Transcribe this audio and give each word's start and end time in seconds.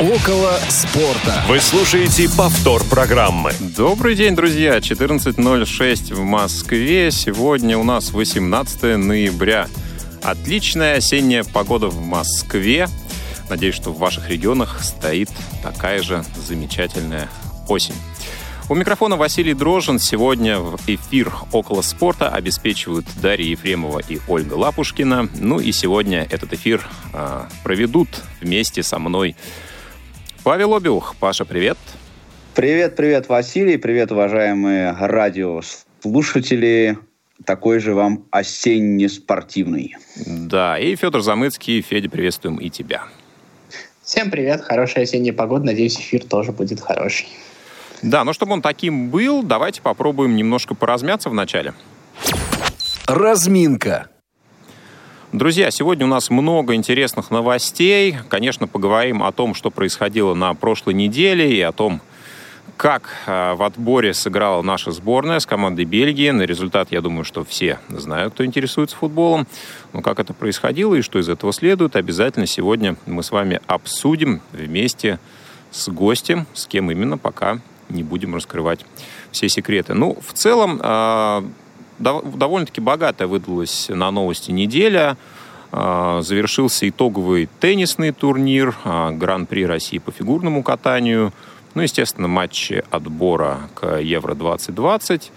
Около 0.00 0.58
спорта. 0.70 1.44
Вы 1.46 1.60
слушаете 1.60 2.26
повтор 2.34 2.82
программы. 2.84 3.52
Добрый 3.76 4.14
день, 4.14 4.34
друзья. 4.34 4.78
14.06 4.78 6.14
в 6.14 6.20
Москве. 6.20 7.10
Сегодня 7.10 7.76
у 7.76 7.84
нас 7.84 8.10
18 8.12 8.96
ноября. 8.96 9.68
Отличная 10.22 10.96
осенняя 10.96 11.44
погода 11.44 11.88
в 11.88 12.00
Москве. 12.00 12.88
Надеюсь, 13.50 13.74
что 13.74 13.90
в 13.90 13.98
ваших 13.98 14.30
регионах 14.30 14.82
стоит 14.82 15.28
такая 15.62 16.02
же 16.02 16.24
замечательная 16.46 17.28
осень. 17.68 17.94
У 18.70 18.74
микрофона 18.74 19.18
Василий 19.18 19.52
Дрожин. 19.52 19.98
Сегодня 19.98 20.60
в 20.60 20.80
эфир 20.86 21.30
«Около 21.52 21.82
спорта» 21.82 22.30
обеспечивают 22.30 23.04
Дарья 23.20 23.50
Ефремова 23.50 24.00
и 24.08 24.18
Ольга 24.28 24.54
Лапушкина. 24.54 25.28
Ну 25.34 25.60
и 25.60 25.72
сегодня 25.72 26.26
этот 26.30 26.54
эфир 26.54 26.88
э, 27.12 27.42
проведут 27.64 28.08
вместе 28.40 28.82
со 28.82 28.98
мной 28.98 29.36
Павел 30.42 30.74
Обиух. 30.74 31.14
Паша, 31.20 31.44
привет. 31.44 31.76
Привет, 32.54 32.96
привет, 32.96 33.28
Василий. 33.28 33.76
Привет, 33.76 34.10
уважаемые 34.10 34.96
радиослушатели. 34.98 36.98
Такой 37.44 37.78
же 37.78 37.94
вам 37.94 38.26
осенне-спортивный. 38.30 39.96
Да, 40.26 40.78
и 40.78 40.96
Федор 40.96 41.22
Замыцкий. 41.22 41.80
Федя, 41.80 42.10
приветствуем 42.10 42.56
и 42.56 42.68
тебя. 42.70 43.04
Всем 44.02 44.30
привет, 44.30 44.62
хорошая 44.62 45.04
осенняя 45.04 45.32
погода. 45.32 45.66
Надеюсь, 45.66 45.98
эфир 45.98 46.24
тоже 46.24 46.52
будет 46.52 46.80
хороший. 46.80 47.28
Да, 48.02 48.24
но 48.24 48.32
чтобы 48.32 48.54
он 48.54 48.62
таким 48.62 49.10
был, 49.10 49.42
давайте 49.42 49.82
попробуем 49.82 50.36
немножко 50.36 50.74
поразмяться 50.74 51.30
вначале. 51.30 51.74
Разминка. 53.06 54.08
Друзья, 55.32 55.70
сегодня 55.70 56.06
у 56.06 56.08
нас 56.08 56.28
много 56.28 56.74
интересных 56.74 57.30
новостей. 57.30 58.16
Конечно, 58.28 58.66
поговорим 58.66 59.22
о 59.22 59.30
том, 59.30 59.54
что 59.54 59.70
происходило 59.70 60.34
на 60.34 60.54
прошлой 60.54 60.94
неделе 60.94 61.56
и 61.56 61.60
о 61.60 61.70
том, 61.70 62.00
как 62.76 63.10
э, 63.28 63.54
в 63.54 63.62
отборе 63.62 64.12
сыграла 64.12 64.60
наша 64.62 64.90
сборная 64.90 65.38
с 65.38 65.46
командой 65.46 65.84
Бельгии. 65.84 66.30
На 66.30 66.42
результат, 66.42 66.88
я 66.90 67.00
думаю, 67.00 67.22
что 67.22 67.44
все 67.44 67.78
знают, 67.90 68.34
кто 68.34 68.44
интересуется 68.44 68.96
футболом. 68.96 69.46
Но 69.92 70.02
как 70.02 70.18
это 70.18 70.34
происходило 70.34 70.96
и 70.96 71.00
что 71.00 71.20
из 71.20 71.28
этого 71.28 71.52
следует, 71.52 71.94
обязательно 71.94 72.48
сегодня 72.48 72.96
мы 73.06 73.22
с 73.22 73.30
вами 73.30 73.60
обсудим 73.68 74.40
вместе 74.50 75.20
с 75.70 75.88
гостем, 75.90 76.48
с 76.54 76.66
кем 76.66 76.90
именно, 76.90 77.18
пока 77.18 77.60
не 77.88 78.02
будем 78.02 78.34
раскрывать 78.34 78.80
все 79.30 79.48
секреты. 79.48 79.94
Ну, 79.94 80.18
в 80.20 80.32
целом, 80.32 80.80
э, 80.82 81.42
довольно-таки 82.00 82.80
богатая 82.80 83.26
выдалась 83.26 83.88
на 83.88 84.10
новости 84.10 84.50
неделя. 84.50 85.16
Э, 85.72 86.20
завершился 86.22 86.88
итоговый 86.88 87.48
теннисный 87.60 88.12
турнир, 88.12 88.76
э, 88.84 89.10
Гран-при 89.12 89.64
России 89.66 89.98
по 89.98 90.10
фигурному 90.10 90.62
катанию. 90.62 91.32
Ну, 91.74 91.82
естественно, 91.82 92.26
матчи 92.26 92.82
отбора 92.90 93.60
к 93.74 93.98
Евро-2020. 94.00 95.30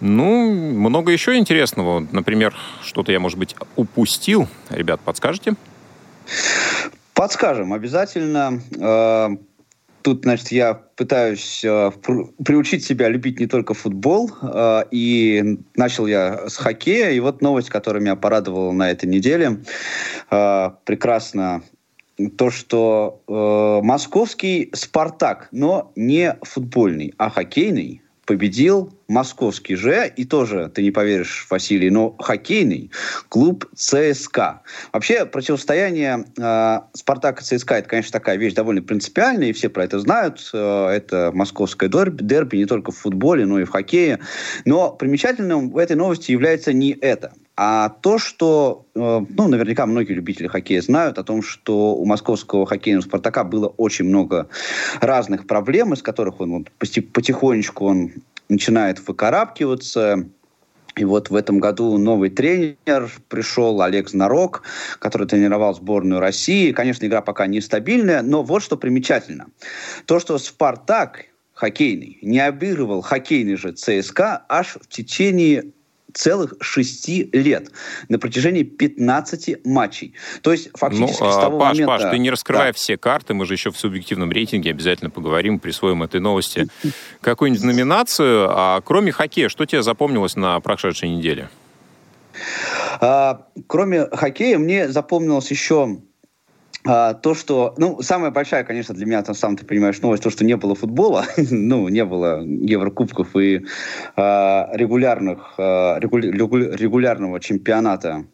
Ну, 0.00 0.52
много 0.72 1.12
еще 1.12 1.36
интересного. 1.36 2.06
Например, 2.12 2.54
что-то 2.82 3.12
я, 3.12 3.20
может 3.20 3.38
быть, 3.38 3.54
упустил. 3.76 4.48
Ребят, 4.70 5.00
подскажете? 5.00 5.54
Подскажем, 7.12 7.72
обязательно 7.72 8.60
тут, 10.02 10.22
значит, 10.22 10.52
я 10.52 10.74
пытаюсь 10.74 11.62
э, 11.64 11.90
приучить 12.44 12.84
себя 12.84 13.08
любить 13.08 13.40
не 13.40 13.46
только 13.46 13.74
футбол, 13.74 14.30
э, 14.42 14.84
и 14.90 15.58
начал 15.76 16.06
я 16.06 16.48
с 16.48 16.56
хоккея, 16.56 17.10
и 17.10 17.20
вот 17.20 17.42
новость, 17.42 17.70
которая 17.70 18.02
меня 18.02 18.16
порадовала 18.16 18.72
на 18.72 18.90
этой 18.90 19.06
неделе, 19.06 19.58
э, 20.30 20.70
прекрасно 20.84 21.62
то, 22.36 22.50
что 22.50 23.22
э, 23.28 23.84
московский 23.84 24.70
«Спартак», 24.74 25.48
но 25.52 25.92
не 25.94 26.36
футбольный, 26.42 27.14
а 27.16 27.30
хоккейный, 27.30 28.02
победил 28.26 28.97
московский 29.08 29.74
же, 29.74 30.12
и 30.14 30.24
тоже, 30.24 30.70
ты 30.74 30.82
не 30.82 30.90
поверишь, 30.90 31.46
Василий, 31.48 31.90
но 31.90 32.14
хоккейный 32.18 32.90
клуб 33.30 33.66
ЦСКА. 33.74 34.60
Вообще, 34.92 35.24
противостояние 35.24 36.24
э, 36.36 36.80
Спартака 36.92 37.40
и 37.40 37.44
ЦСКА, 37.44 37.76
это, 37.76 37.88
конечно, 37.88 38.12
такая 38.12 38.36
вещь 38.36 38.52
довольно 38.52 38.82
принципиальная, 38.82 39.48
и 39.48 39.52
все 39.52 39.70
про 39.70 39.84
это 39.84 39.98
знают. 39.98 40.50
Э, 40.52 40.88
это 40.88 41.30
московское 41.34 41.88
дерби, 41.88 42.22
дерби 42.22 42.58
не 42.58 42.66
только 42.66 42.92
в 42.92 42.98
футболе, 42.98 43.46
но 43.46 43.58
и 43.58 43.64
в 43.64 43.70
хоккее. 43.70 44.20
Но 44.66 44.90
примечательным 44.90 45.70
в 45.70 45.78
этой 45.78 45.96
новости 45.96 46.30
является 46.30 46.74
не 46.74 46.92
это. 46.92 47.32
А 47.56 47.88
то, 47.88 48.18
что, 48.18 48.86
э, 48.94 48.98
ну, 49.28 49.48
наверняка 49.48 49.86
многие 49.86 50.12
любители 50.12 50.46
хоккея 50.46 50.82
знают 50.82 51.18
о 51.18 51.24
том, 51.24 51.42
что 51.42 51.96
у 51.96 52.04
московского 52.04 52.66
хоккейного 52.66 53.02
«Спартака» 53.02 53.42
было 53.42 53.66
очень 53.68 54.04
много 54.04 54.48
разных 55.00 55.46
проблем, 55.46 55.94
из 55.94 56.02
которых 56.02 56.40
он 56.40 56.66
потихонечку 56.78 57.86
он 57.86 58.12
начинает 58.48 59.06
выкарабкиваться. 59.06 60.28
И 60.96 61.04
вот 61.04 61.30
в 61.30 61.36
этом 61.36 61.60
году 61.60 61.96
новый 61.96 62.28
тренер 62.30 63.10
пришел, 63.28 63.80
Олег 63.82 64.08
Знарок, 64.08 64.62
который 64.98 65.28
тренировал 65.28 65.74
сборную 65.74 66.20
России. 66.20 66.72
Конечно, 66.72 67.06
игра 67.06 67.22
пока 67.22 67.46
нестабильная, 67.46 68.22
но 68.22 68.42
вот 68.42 68.62
что 68.62 68.76
примечательно. 68.76 69.46
То, 70.06 70.18
что 70.18 70.38
«Спартак» 70.38 71.26
хоккейный 71.54 72.18
не 72.22 72.38
обыгрывал 72.38 73.00
хоккейный 73.02 73.56
же 73.56 73.72
ЦСКА 73.72 74.44
аж 74.48 74.76
в 74.80 74.88
течение 74.88 75.72
целых 76.18 76.54
шести 76.60 77.30
лет 77.32 77.70
на 78.08 78.18
протяжении 78.18 78.64
15 78.64 79.64
матчей. 79.64 80.14
То 80.42 80.52
есть 80.52 80.70
фактически 80.74 81.22
ну, 81.22 81.30
с 81.30 81.36
того 81.36 81.58
Паш, 81.58 81.78
момента... 81.78 81.86
Паш, 81.86 82.10
ты 82.10 82.18
не 82.18 82.30
раскрывай 82.30 82.70
да. 82.70 82.72
все 82.72 82.98
карты, 82.98 83.34
мы 83.34 83.46
же 83.46 83.54
еще 83.54 83.70
в 83.70 83.78
субъективном 83.78 84.32
рейтинге 84.32 84.70
обязательно 84.70 85.10
поговорим, 85.10 85.60
присвоим 85.60 86.02
этой 86.02 86.20
новости 86.20 86.66
какую-нибудь 87.20 87.64
номинацию. 87.64 88.48
А 88.50 88.80
кроме 88.80 89.12
хоккея, 89.12 89.48
что 89.48 89.64
тебе 89.64 89.82
запомнилось 89.82 90.34
на 90.34 90.58
прошедшей 90.60 91.08
неделе? 91.10 91.48
А, 93.00 93.46
кроме 93.66 94.06
хоккея, 94.06 94.58
мне 94.58 94.88
запомнилось 94.88 95.50
еще 95.50 95.98
а, 96.88 97.12
то, 97.12 97.34
что, 97.34 97.74
ну, 97.76 98.00
самая 98.00 98.30
большая, 98.30 98.64
конечно, 98.64 98.94
для 98.94 99.04
меня, 99.04 99.22
там, 99.22 99.34
сам 99.34 99.56
ты 99.58 99.66
понимаешь, 99.66 100.00
новость, 100.00 100.22
то, 100.22 100.30
что 100.30 100.42
не 100.42 100.56
было 100.56 100.74
футбола, 100.74 101.26
ну, 101.50 101.88
не 101.88 102.02
было 102.02 102.42
Еврокубков 102.42 103.36
и 103.36 103.66
а, 104.16 104.70
регулярных, 104.72 105.54
а, 105.58 105.98
регулярного 106.00 107.40
чемпионата 107.40 108.24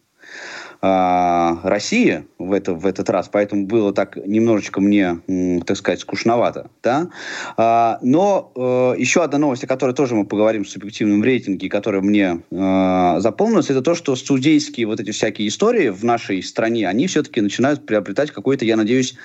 России 0.84 2.26
в, 2.38 2.52
это, 2.52 2.74
в 2.74 2.86
этот 2.86 3.08
раз, 3.08 3.28
поэтому 3.32 3.66
было 3.66 3.92
так 3.92 4.16
немножечко 4.16 4.80
мне, 4.80 5.20
так 5.66 5.76
сказать, 5.76 6.00
скучновато. 6.00 6.70
Да? 6.82 7.08
А, 7.56 7.98
но 8.02 8.52
э, 8.54 9.00
еще 9.00 9.22
одна 9.22 9.38
новость, 9.38 9.64
о 9.64 9.66
которой 9.66 9.94
тоже 9.94 10.14
мы 10.14 10.26
поговорим 10.26 10.64
в 10.64 10.68
субъективном 10.68 11.24
рейтинге, 11.24 11.68
которая 11.68 12.02
мне 12.02 12.42
э, 12.50 13.14
запомнилась, 13.18 13.70
это 13.70 13.82
то, 13.82 13.94
что 13.94 14.14
судейские 14.14 14.86
вот 14.86 15.00
эти 15.00 15.10
всякие 15.10 15.48
истории 15.48 15.88
в 15.88 16.04
нашей 16.04 16.42
стране, 16.42 16.86
они 16.88 17.06
все-таки 17.06 17.40
начинают 17.40 17.86
приобретать 17.86 18.30
какое-то, 18.30 18.64
я 18.64 18.76
надеюсь, 18.76 19.16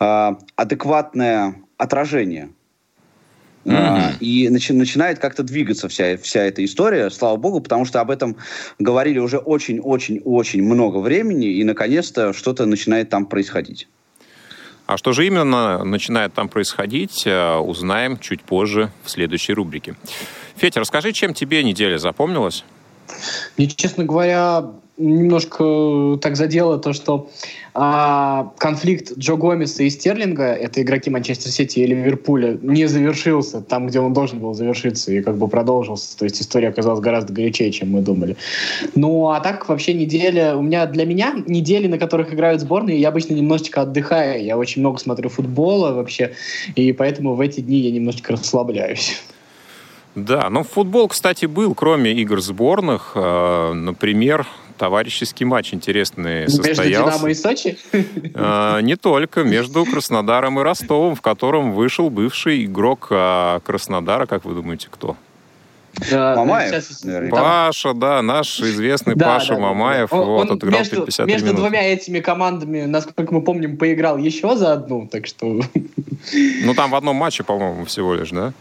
э, 0.00 0.34
адекватное 0.56 1.56
отражение 1.76 2.50
Mm-hmm. 3.66 4.18
И 4.20 4.48
начи- 4.48 4.72
начинает 4.72 5.18
как-то 5.18 5.42
двигаться 5.42 5.88
вся, 5.88 6.16
вся 6.16 6.42
эта 6.42 6.64
история, 6.64 7.10
слава 7.10 7.36
богу, 7.36 7.60
потому 7.60 7.84
что 7.84 8.00
об 8.00 8.10
этом 8.10 8.36
говорили 8.78 9.18
уже 9.18 9.38
очень-очень-очень 9.38 10.62
много 10.62 10.98
времени, 10.98 11.48
и 11.48 11.64
наконец-то 11.64 12.32
что-то 12.32 12.64
начинает 12.66 13.10
там 13.10 13.26
происходить. 13.26 13.88
А 14.86 14.96
что 14.96 15.12
же 15.12 15.26
именно 15.26 15.82
начинает 15.82 16.32
там 16.32 16.48
происходить, 16.48 17.26
э, 17.26 17.56
узнаем 17.56 18.18
чуть 18.18 18.42
позже 18.42 18.92
в 19.04 19.10
следующей 19.10 19.52
рубрике. 19.52 19.96
Федя, 20.54 20.78
расскажи, 20.78 21.12
чем 21.12 21.34
тебе 21.34 21.64
неделя 21.64 21.98
запомнилась? 21.98 22.64
Мне, 23.56 23.66
честно 23.66 24.04
говоря, 24.04 24.64
немножко 24.98 26.18
так 26.20 26.36
задело 26.36 26.78
то, 26.78 26.92
что 26.92 27.28
а, 27.74 28.52
конфликт 28.58 29.12
Джо 29.18 29.36
Гомеса 29.36 29.82
и 29.82 29.90
Стерлинга, 29.90 30.44
это 30.44 30.80
игроки 30.82 31.10
Манчестер 31.10 31.50
Сити 31.50 31.80
и 31.80 31.86
Ливерпуля, 31.86 32.58
не 32.62 32.86
завершился 32.86 33.60
там, 33.60 33.86
где 33.86 34.00
он 34.00 34.12
должен 34.12 34.38
был 34.38 34.54
завершиться, 34.54 35.12
и 35.12 35.22
как 35.22 35.36
бы 35.36 35.48
продолжился. 35.48 36.16
То 36.16 36.24
есть 36.24 36.40
история 36.40 36.68
оказалась 36.68 37.00
гораздо 37.00 37.32
горячее, 37.32 37.70
чем 37.72 37.90
мы 37.90 38.00
думали. 38.00 38.36
Ну, 38.94 39.28
а 39.28 39.40
так 39.40 39.68
вообще 39.68 39.92
неделя... 39.92 40.56
У 40.56 40.62
меня 40.62 40.86
для 40.86 41.04
меня 41.04 41.34
недели, 41.46 41.86
на 41.86 41.98
которых 41.98 42.32
играют 42.32 42.60
сборные, 42.62 42.98
я 42.98 43.08
обычно 43.08 43.34
немножечко 43.34 43.82
отдыхаю. 43.82 44.42
Я 44.42 44.56
очень 44.56 44.80
много 44.80 44.98
смотрю 44.98 45.28
футбола 45.28 45.92
вообще, 45.92 46.32
и 46.74 46.92
поэтому 46.92 47.34
в 47.34 47.40
эти 47.40 47.60
дни 47.60 47.78
я 47.78 47.90
немножечко 47.90 48.32
расслабляюсь. 48.32 49.22
Да, 50.14 50.48
ну 50.48 50.62
футбол, 50.62 51.08
кстати, 51.08 51.44
был, 51.44 51.74
кроме 51.74 52.12
игр 52.12 52.40
сборных. 52.40 53.12
Э, 53.14 53.74
например, 53.74 54.46
товарищеский 54.76 55.46
матч 55.46 55.74
интересный 55.74 56.48
состоялся. 56.48 56.82
Между 56.82 57.04
«Динамо» 57.04 57.30
и 57.30 57.34
«Сочи»? 57.34 57.78
Э, 58.34 58.80
не 58.82 58.96
только. 58.96 59.42
Между 59.44 59.84
Краснодаром 59.84 60.60
и 60.60 60.62
Ростовом, 60.62 61.14
в 61.14 61.22
котором 61.22 61.72
вышел 61.72 62.10
бывший 62.10 62.64
игрок 62.64 63.08
э, 63.10 63.60
Краснодара. 63.64 64.26
Как 64.26 64.44
вы 64.44 64.54
думаете, 64.54 64.88
кто? 64.90 65.16
Мамаев, 66.10 67.30
Паша, 67.30 67.94
да, 67.94 68.20
наш 68.22 68.60
известный 68.60 69.14
да, 69.14 69.26
Паша 69.26 69.54
да, 69.54 69.60
Мамаев. 69.60 70.12
Он, 70.12 70.26
вот, 70.26 70.50
он 70.50 70.56
отыграл 70.56 70.80
между, 70.80 71.04
50 71.06 71.26
между 71.26 71.46
минут. 71.46 71.60
двумя 71.60 71.82
этими 71.82 72.20
командами, 72.20 72.82
насколько 72.82 73.32
мы 73.32 73.40
помним, 73.40 73.76
поиграл 73.76 74.18
еще 74.18 74.56
за 74.56 74.74
одну, 74.74 75.08
так 75.10 75.26
что... 75.26 75.60
Ну, 76.62 76.74
там 76.74 76.90
в 76.90 76.94
одном 76.94 77.16
матче, 77.16 77.44
по-моему, 77.44 77.84
всего 77.86 78.14
лишь, 78.14 78.30
да? 78.30 78.52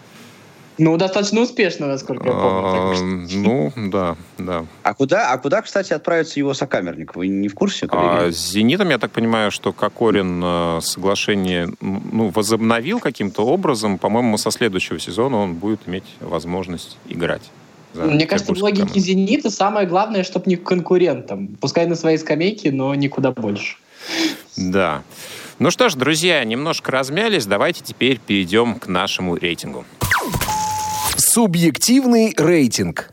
Ну, 0.77 0.97
достаточно 0.97 1.41
успешно, 1.41 1.87
насколько 1.87 2.27
я 2.27 2.33
помню. 2.33 3.27
Ну, 3.31 3.73
да, 3.75 4.17
да. 4.37 4.65
А 4.83 4.93
куда, 4.93 5.31
а 5.31 5.37
куда, 5.37 5.61
кстати, 5.61 5.93
отправится 5.93 6.39
его 6.39 6.53
сокамерник? 6.53 7.15
Вы 7.15 7.27
не 7.27 7.47
в 7.47 7.55
курсе? 7.55 7.87
А, 7.91 8.29
с 8.29 8.51
«Зенитом», 8.51 8.89
я 8.89 8.97
так 8.97 9.11
понимаю, 9.11 9.51
что 9.51 9.71
Кокорин 9.71 10.41
э, 10.43 10.79
соглашение 10.81 11.69
ну, 11.79 12.29
возобновил 12.29 12.99
каким-то 12.99 13.45
образом. 13.45 13.97
По-моему, 13.97 14.37
со 14.37 14.51
следующего 14.51 14.99
сезона 14.99 15.37
он 15.37 15.53
будет 15.53 15.81
иметь 15.87 16.05
возможность 16.19 16.97
играть. 17.07 17.43
Мне 17.93 18.25
кажется, 18.25 18.53
в 18.53 18.61
логике 18.61 18.99
«Зенита» 18.99 19.49
самое 19.49 19.87
главное, 19.87 20.23
чтобы 20.23 20.49
не 20.49 20.57
конкурентом. 20.57 21.55
Пускай 21.61 21.85
на 21.87 21.95
своей 21.95 22.17
скамейке, 22.17 22.71
но 22.71 22.93
никуда 22.95 23.31
больше. 23.31 23.77
Да. 24.57 25.03
Ну 25.57 25.71
что 25.71 25.87
ж, 25.87 25.95
друзья, 25.95 26.43
немножко 26.43 26.91
размялись. 26.91 27.45
Давайте 27.45 27.81
теперь 27.81 28.19
перейдем 28.19 28.75
к 28.75 28.87
нашему 28.87 29.37
рейтингу. 29.37 29.85
Субъективный 31.35 32.33
рейтинг. 32.37 33.11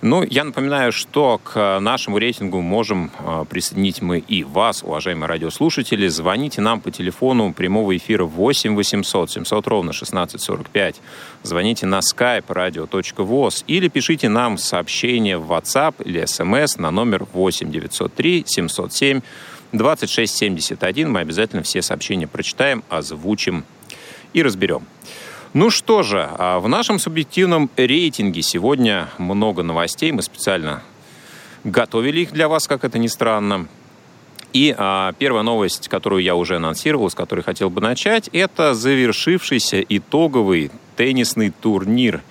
Ну, 0.00 0.22
я 0.22 0.44
напоминаю, 0.44 0.92
что 0.92 1.40
к 1.42 1.80
нашему 1.80 2.18
рейтингу 2.18 2.60
можем 2.60 3.10
а, 3.18 3.44
присоединить 3.44 4.00
мы 4.00 4.20
и 4.20 4.44
вас, 4.44 4.84
уважаемые 4.84 5.28
радиослушатели. 5.28 6.06
Звоните 6.06 6.60
нам 6.60 6.80
по 6.80 6.92
телефону 6.92 7.52
прямого 7.52 7.96
эфира 7.96 8.22
8 8.22 8.76
800 8.76 9.28
700 9.28 9.66
ровно 9.66 9.90
1645. 9.90 11.00
Звоните 11.42 11.86
на 11.86 11.98
skype 11.98 12.46
radio.voz 12.46 13.64
или 13.66 13.88
пишите 13.88 14.28
нам 14.28 14.56
сообщение 14.56 15.36
в 15.36 15.50
WhatsApp 15.50 15.96
или 16.04 16.22
SMS 16.22 16.80
на 16.80 16.92
номер 16.92 17.26
8 17.32 17.72
903 17.72 18.44
707 18.46 19.20
2671. 19.72 21.10
Мы 21.10 21.18
обязательно 21.18 21.64
все 21.64 21.82
сообщения 21.82 22.28
прочитаем, 22.28 22.84
озвучим 22.88 23.64
и 24.32 24.44
разберем. 24.44 24.86
Ну 25.52 25.68
что 25.70 26.04
же, 26.04 26.28
а 26.38 26.60
в 26.60 26.68
нашем 26.68 27.00
субъективном 27.00 27.70
рейтинге 27.76 28.40
сегодня 28.40 29.08
много 29.18 29.64
новостей. 29.64 30.12
Мы 30.12 30.22
специально 30.22 30.80
готовили 31.64 32.20
их 32.20 32.30
для 32.30 32.46
вас, 32.48 32.68
как 32.68 32.84
это 32.84 32.98
ни 32.98 33.08
странно. 33.08 33.66
И 34.52 34.72
а, 34.78 35.12
первая 35.18 35.42
новость, 35.42 35.88
которую 35.88 36.22
я 36.22 36.36
уже 36.36 36.56
анонсировал, 36.56 37.10
с 37.10 37.16
которой 37.16 37.40
хотел 37.40 37.68
бы 37.68 37.80
начать, 37.80 38.28
это 38.32 38.74
завершившийся 38.74 39.80
итоговый 39.80 40.70
теннисный 40.94 41.50
турнир 41.50 42.22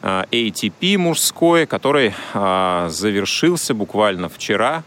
а, 0.00 0.24
ATP 0.30 0.96
мужской, 0.96 1.66
который 1.66 2.14
а, 2.32 2.88
завершился 2.88 3.74
буквально 3.74 4.30
вчера. 4.30 4.82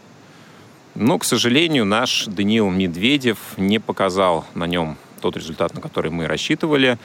Но, 0.96 1.18
к 1.20 1.24
сожалению, 1.24 1.84
наш 1.84 2.24
Даниил 2.26 2.68
Медведев 2.68 3.38
не 3.56 3.78
показал 3.78 4.44
на 4.56 4.66
нем 4.66 4.96
тот 5.20 5.36
результат, 5.36 5.72
на 5.72 5.80
который 5.80 6.10
мы 6.10 6.26
рассчитывали. 6.26 6.98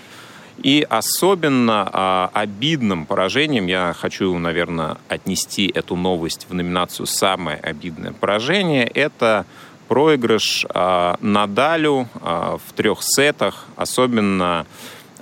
И 0.63 0.85
особенно 0.89 1.89
а, 1.91 2.29
обидным 2.33 3.05
поражением 3.05 3.67
я 3.67 3.93
хочу, 3.93 4.37
наверное, 4.37 4.97
отнести 5.09 5.67
эту 5.67 5.95
новость 5.95 6.47
в 6.49 6.53
номинацию 6.53 7.05
«Самое 7.05 7.57
обидное 7.57 8.13
поражение». 8.13 8.85
Это 8.85 9.45
проигрыш 9.87 10.65
а, 10.69 11.17
Надалю 11.19 12.07
а, 12.21 12.57
в 12.65 12.73
трех 12.73 12.99
сетах. 13.01 13.65
Особенно 13.75 14.65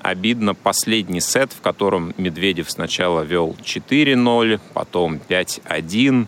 обидно 0.02 0.54
последний 0.54 1.20
сет, 1.22 1.52
в 1.52 1.62
котором 1.62 2.14
Медведев 2.18 2.70
сначала 2.70 3.22
вел 3.22 3.56
4-0, 3.64 4.60
потом 4.74 5.20
5-1 5.28 6.28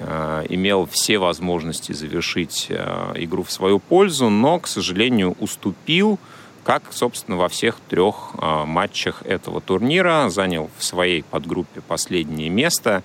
а, 0.00 0.44
имел 0.48 0.88
все 0.90 1.18
возможности 1.18 1.92
завершить 1.92 2.68
а, 2.70 3.12
игру 3.16 3.42
в 3.42 3.52
свою 3.52 3.78
пользу, 3.78 4.30
но, 4.30 4.58
к 4.58 4.66
сожалению, 4.66 5.36
уступил– 5.38 6.18
как, 6.64 6.84
собственно, 6.92 7.36
во 7.36 7.48
всех 7.48 7.76
трех 7.88 8.34
э, 8.40 8.64
матчах 8.64 9.22
этого 9.24 9.60
турнира, 9.60 10.28
занял 10.28 10.70
в 10.78 10.84
своей 10.84 11.22
подгруппе 11.22 11.80
последнее 11.80 12.50
место 12.50 13.02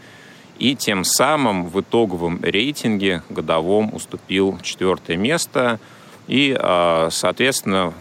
и 0.60 0.76
тем 0.76 1.04
самым 1.04 1.68
в 1.68 1.82
итоговом 1.82 2.40
рейтинге 2.44 3.24
годовом 3.30 3.94
уступил 3.94 4.60
четвертое 4.62 5.18
место. 5.18 5.80
И, 6.28 6.56
э, 6.60 7.08
соответственно, 7.12 7.94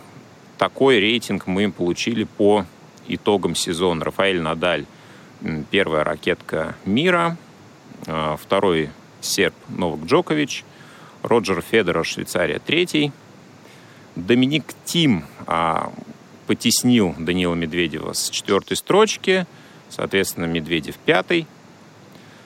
такой 0.59 0.99
рейтинг 1.01 1.47
мы 1.47 1.71
получили 1.71 2.25
по 2.25 2.67
итогам 3.09 3.55
сезона. 3.55 4.05
Рафаэль 4.05 4.41
Надаль– 4.41 4.85
первая 5.71 6.05
ракетка 6.05 6.77
мира, 6.85 7.37
э, 8.07 8.37
второй 8.39 8.91
серб 9.21 9.55
Новак 9.69 10.01
Джокович, 10.05 10.65
Роджер 11.23 11.63
Федерер, 11.63 12.05
Швейцария, 12.05 12.59
третий– 12.59 13.11
Доминик 14.17 14.65
Тим 14.87 15.25
а, 15.36 15.36
потеснил 16.47 17.15
Данила 17.19 17.55
Медведева 17.55 18.13
с 18.13 18.31
четвертой 18.31 18.77
строчки, 18.77 19.47
соответственно, 19.89 20.47
Медведев 20.47 20.97
пятый. 20.97 21.47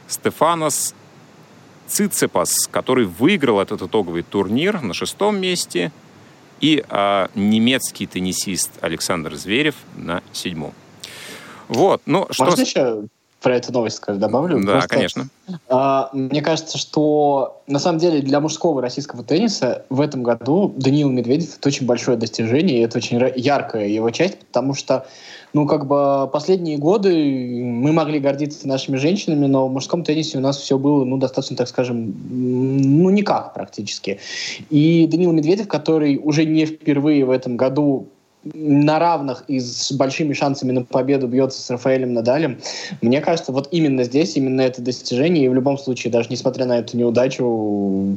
Стефанос 0.09 0.95
Цицепас, 1.87 2.69
который 2.71 3.05
выиграл 3.05 3.61
этот 3.61 3.83
итоговый 3.83 4.23
турнир 4.23 4.81
на 4.81 4.95
шестом 4.95 5.41
месте, 5.41 5.93
и 6.61 6.85
а, 6.89 7.31
немецкий 7.35 8.07
теннисист 8.07 8.73
Александр 8.81 9.35
Зверев 9.35 9.75
на 9.97 10.23
седьмом. 10.33 10.75
Вот, 11.69 12.03
ну 12.07 12.29
Можно 12.39 12.65
что... 12.67 12.81
еще 12.83 13.09
про 13.41 13.57
эту 13.57 13.73
новость 13.73 13.97
скажу, 13.97 14.19
добавлю? 14.19 14.63
Да, 14.65 14.73
Просто, 14.73 14.89
конечно. 14.89 15.29
А, 15.69 16.11
мне 16.13 16.43
кажется, 16.43 16.79
что 16.79 17.63
на 17.67 17.79
самом 17.79 17.99
деле 17.99 18.21
для 18.21 18.41
мужского 18.41 18.83
российского 18.83 19.25
тенниса 19.25 19.85
в 19.89 20.01
этом 20.01 20.23
году 20.23 20.73
Даниил 20.77 21.11
Медведев 21.11 21.57
это 21.59 21.69
очень 21.69 21.87
большое 21.87 22.17
достижение, 22.17 22.79
и 22.79 22.83
это 22.83 22.99
очень 22.99 23.21
яркая 23.37 23.87
его 23.89 24.11
часть, 24.11 24.39
потому 24.39 24.75
что 24.75 25.07
ну, 25.53 25.67
как 25.67 25.87
бы 25.87 26.29
последние 26.33 26.77
годы 26.79 27.65
мы 27.65 27.93
могли 27.93 28.21
гордиться 28.21 28.69
нашими 28.69 28.97
женщинами, 28.97 29.47
но 29.47 29.67
в 29.67 29.73
мужском 29.73 30.05
теннисе 30.05 30.39
у 30.39 30.41
нас 30.41 30.59
все 30.59 30.79
было, 30.79 31.05
ну, 31.05 31.17
достаточно, 31.17 31.57
так 31.57 31.69
скажем, 31.69 32.15
ну, 32.31 33.11
никак 33.11 33.55
практически. 33.55 34.21
И 34.69 35.09
Даниил 35.11 35.33
Медведев, 35.33 35.67
который 35.67 36.21
уже 36.23 36.45
не 36.45 36.67
впервые 36.67 37.25
в 37.25 37.31
этом 37.31 37.57
году 37.57 38.09
на 38.45 38.99
равных 38.99 39.45
и 39.49 39.61
с 39.61 39.93
большими 39.93 40.33
шансами 40.33 40.73
на 40.73 40.83
победу 40.83 41.27
бьется 41.27 41.61
с 41.61 41.71
Рафаэлем 41.71 42.15
Надалем. 42.15 42.59
Мне 43.03 43.21
кажется, 43.21 43.53
вот 43.53 43.69
именно 43.71 44.05
здесь, 44.05 44.37
именно 44.37 44.63
это 44.63 44.81
достижение, 44.81 45.45
и 45.45 45.49
в 45.49 45.55
любом 45.55 45.77
случае, 45.77 46.11
даже 46.11 46.29
несмотря 46.31 46.65
на 46.65 46.79
эту 46.79 46.97
неудачу, 46.97 48.17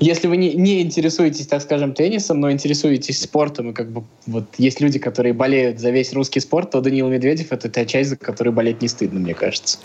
если 0.00 0.26
вы 0.26 0.36
не, 0.36 0.54
не 0.54 0.82
интересуетесь, 0.82 1.46
так 1.46 1.62
скажем, 1.62 1.94
теннисом, 1.94 2.40
но 2.40 2.50
интересуетесь 2.50 3.22
спортом, 3.22 3.70
и 3.70 3.72
как 3.72 3.90
бы 3.90 4.04
вот 4.26 4.44
есть 4.58 4.80
люди, 4.80 4.98
которые 4.98 5.32
болеют 5.32 5.78
за 5.78 5.90
весь 5.90 6.12
русский 6.12 6.40
спорт, 6.40 6.72
то 6.72 6.80
Даниил 6.80 7.08
Медведев— 7.08 7.48
это 7.52 7.68
та 7.68 7.84
часть, 7.84 8.10
за 8.10 8.16
которой 8.16 8.50
болеть 8.50 8.82
не 8.82 8.88
стыдно, 8.88 9.20
мне 9.20 9.34
кажется. 9.34 9.78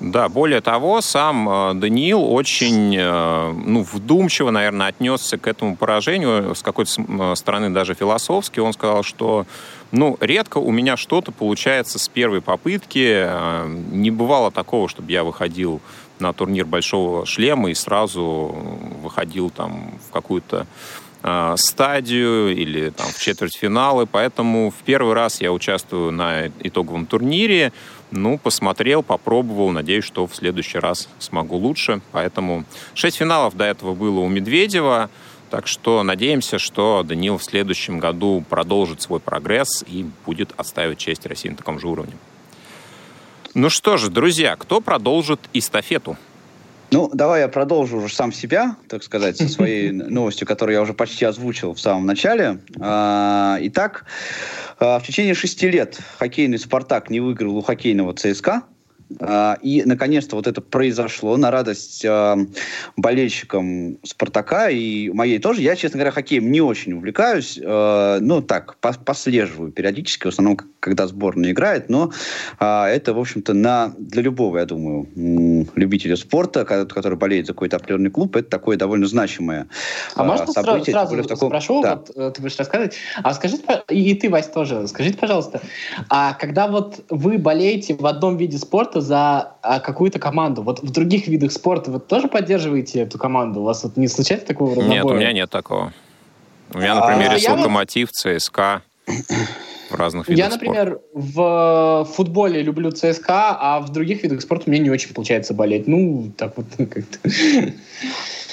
Да, 0.00 0.28
более 0.28 0.60
того, 0.60 1.00
сам 1.00 1.48
э, 1.48 1.74
Даниил 1.74 2.22
очень 2.22 2.96
э, 2.96 3.52
ну, 3.52 3.82
вдумчиво, 3.82 4.50
наверное, 4.50 4.88
отнесся 4.88 5.36
к 5.36 5.46
этому 5.46 5.76
поражению, 5.76 6.54
с 6.54 6.62
какой-то 6.62 6.90
э, 6.96 7.34
стороны 7.34 7.70
даже 7.70 7.94
философски. 7.94 8.60
Он 8.60 8.67
сказал, 8.72 9.02
что 9.02 9.46
ну, 9.90 10.18
редко 10.20 10.58
у 10.58 10.70
меня 10.70 10.96
что-то 10.96 11.32
получается 11.32 11.98
с 11.98 12.08
первой 12.08 12.42
попытки. 12.42 13.26
Не 13.92 14.10
бывало 14.10 14.50
такого, 14.50 14.88
чтобы 14.88 15.10
я 15.12 15.24
выходил 15.24 15.80
на 16.18 16.32
турнир 16.32 16.66
большого 16.66 17.24
шлема 17.26 17.70
и 17.70 17.74
сразу 17.74 18.54
выходил 19.02 19.50
там 19.50 19.98
в 20.06 20.12
какую-то 20.12 20.66
э, 21.22 21.54
стадию 21.56 22.54
или 22.54 22.90
там 22.90 23.06
в 23.06 23.18
четвертьфиналы. 23.18 24.06
Поэтому 24.06 24.70
в 24.70 24.84
первый 24.84 25.14
раз 25.14 25.40
я 25.40 25.52
участвую 25.52 26.12
на 26.12 26.48
итоговом 26.60 27.06
турнире. 27.06 27.72
Ну, 28.10 28.38
посмотрел, 28.38 29.02
попробовал. 29.02 29.70
Надеюсь, 29.70 30.04
что 30.04 30.26
в 30.26 30.34
следующий 30.34 30.78
раз 30.78 31.08
смогу 31.18 31.56
лучше. 31.56 32.00
Поэтому 32.12 32.64
шесть 32.94 33.18
финалов 33.18 33.56
до 33.56 33.64
этого 33.64 33.94
было 33.94 34.20
у 34.20 34.28
Медведева. 34.28 35.10
Так 35.50 35.66
что 35.66 36.02
надеемся, 36.02 36.58
что 36.58 37.02
Данил 37.02 37.38
в 37.38 37.44
следующем 37.44 37.98
году 37.98 38.44
продолжит 38.48 39.00
свой 39.00 39.20
прогресс 39.20 39.84
и 39.86 40.06
будет 40.26 40.52
отстаивать 40.56 40.98
честь 40.98 41.24
России 41.26 41.48
на 41.48 41.56
таком 41.56 41.80
же 41.80 41.88
уровне. 41.88 42.14
Ну 43.54 43.70
что 43.70 43.96
же, 43.96 44.10
друзья, 44.10 44.56
кто 44.56 44.80
продолжит 44.80 45.40
эстафету? 45.52 46.16
Ну, 46.90 47.10
давай 47.12 47.42
я 47.42 47.48
продолжу 47.48 47.98
уже 47.98 48.14
сам 48.14 48.32
себя, 48.32 48.76
так 48.88 49.02
сказать, 49.02 49.36
со 49.36 49.48
своей 49.48 49.90
новостью, 49.92 50.46
которую 50.46 50.74
я 50.74 50.82
уже 50.82 50.94
почти 50.94 51.24
озвучил 51.24 51.74
в 51.74 51.80
самом 51.80 52.06
начале. 52.06 52.60
А, 52.80 53.58
итак, 53.60 54.06
а, 54.78 54.98
в 54.98 55.06
течение 55.06 55.34
шести 55.34 55.68
лет 55.68 55.98
хоккейный 56.18 56.58
«Спартак» 56.58 57.10
не 57.10 57.20
выиграл 57.20 57.56
у 57.56 57.62
хоккейного 57.62 58.14
ЦСКА. 58.14 58.62
А, 59.20 59.58
и, 59.62 59.82
наконец-то, 59.84 60.36
вот 60.36 60.46
это 60.46 60.60
произошло 60.60 61.36
на 61.36 61.50
радость 61.50 62.04
а, 62.04 62.38
болельщикам 62.96 63.98
«Спартака» 64.04 64.70
и 64.70 65.10
моей 65.10 65.38
тоже. 65.38 65.62
Я, 65.62 65.76
честно 65.76 65.98
говоря, 65.98 66.10
хоккеем 66.10 66.50
не 66.50 66.60
очень 66.60 66.92
увлекаюсь. 66.92 67.58
А, 67.62 68.18
ну, 68.20 68.42
так, 68.42 68.76
послеживаю 68.78 69.72
периодически, 69.72 70.24
в 70.24 70.28
основном, 70.28 70.58
когда 70.80 71.06
сборная 71.06 71.52
играет. 71.52 71.88
Но 71.88 72.12
это, 72.58 73.14
в 73.14 73.18
общем-то, 73.18 73.54
на, 73.54 73.94
для 73.98 74.22
любого, 74.22 74.58
я 74.58 74.66
думаю, 74.66 75.08
любителя 75.74 76.16
спорта, 76.16 76.64
который 76.64 77.18
болеет 77.18 77.46
за 77.46 77.52
какой-то 77.52 77.76
определенный 77.76 78.10
клуб, 78.10 78.36
это 78.36 78.48
такое 78.48 78.76
довольно 78.76 79.06
значимое 79.06 79.68
а 80.14 80.24
можно 80.24 80.46
событие. 80.46 80.92
Сразу, 80.92 81.14
сразу 81.14 81.28
таком... 81.28 81.48
спрошу, 81.48 81.82
да. 81.82 81.96
вот 81.96 82.10
э, 82.14 82.32
ты 82.34 82.42
будешь 82.42 82.56
рассказывать. 82.56 82.94
А 83.22 83.34
скажите, 83.34 83.62
и 83.88 84.14
ты, 84.14 84.28
Вась, 84.28 84.48
тоже, 84.48 84.86
скажите, 84.88 85.18
пожалуйста, 85.18 85.60
а 86.08 86.34
когда 86.34 86.68
вот 86.68 87.04
вы 87.08 87.38
болеете 87.38 87.94
в 87.94 88.06
одном 88.06 88.36
виде 88.36 88.58
спорта 88.58 88.97
за 89.00 89.54
а, 89.62 89.80
какую-то 89.80 90.18
команду, 90.18 90.62
вот 90.62 90.80
в 90.80 90.90
других 90.90 91.28
видах 91.28 91.52
спорта 91.52 91.90
вы 91.90 92.00
тоже 92.00 92.28
поддерживаете 92.28 93.00
эту 93.00 93.18
команду? 93.18 93.60
У 93.60 93.64
вас 93.64 93.84
вот 93.84 93.96
не 93.96 94.08
случается 94.08 94.46
такого 94.46 94.74
разнобоя? 94.74 94.94
Нет, 94.94 95.04
у 95.04 95.14
меня 95.14 95.32
нет 95.32 95.50
такого. 95.50 95.92
У 96.72 96.78
меня, 96.78 96.94
например, 96.94 97.30
а, 97.30 97.34
есть 97.34 97.48
Локомотив, 97.48 98.10
вот... 98.24 98.38
ЦСКА 98.38 98.82
в 99.90 99.94
разных 99.94 100.28
видах 100.28 100.44
Я, 100.44 100.50
например, 100.50 101.00
спорта. 101.10 101.30
в 101.32 102.08
футболе 102.14 102.62
люблю 102.62 102.90
ЦСКА, 102.90 103.56
а 103.58 103.80
в 103.80 103.90
других 103.90 104.22
видах 104.22 104.40
спорта 104.40 104.68
мне 104.70 104.78
не 104.78 104.90
очень 104.90 105.14
получается 105.14 105.54
болеть. 105.54 105.86
Ну, 105.86 106.32
так 106.36 106.56
вот 106.56 106.66
как-то. 106.76 107.18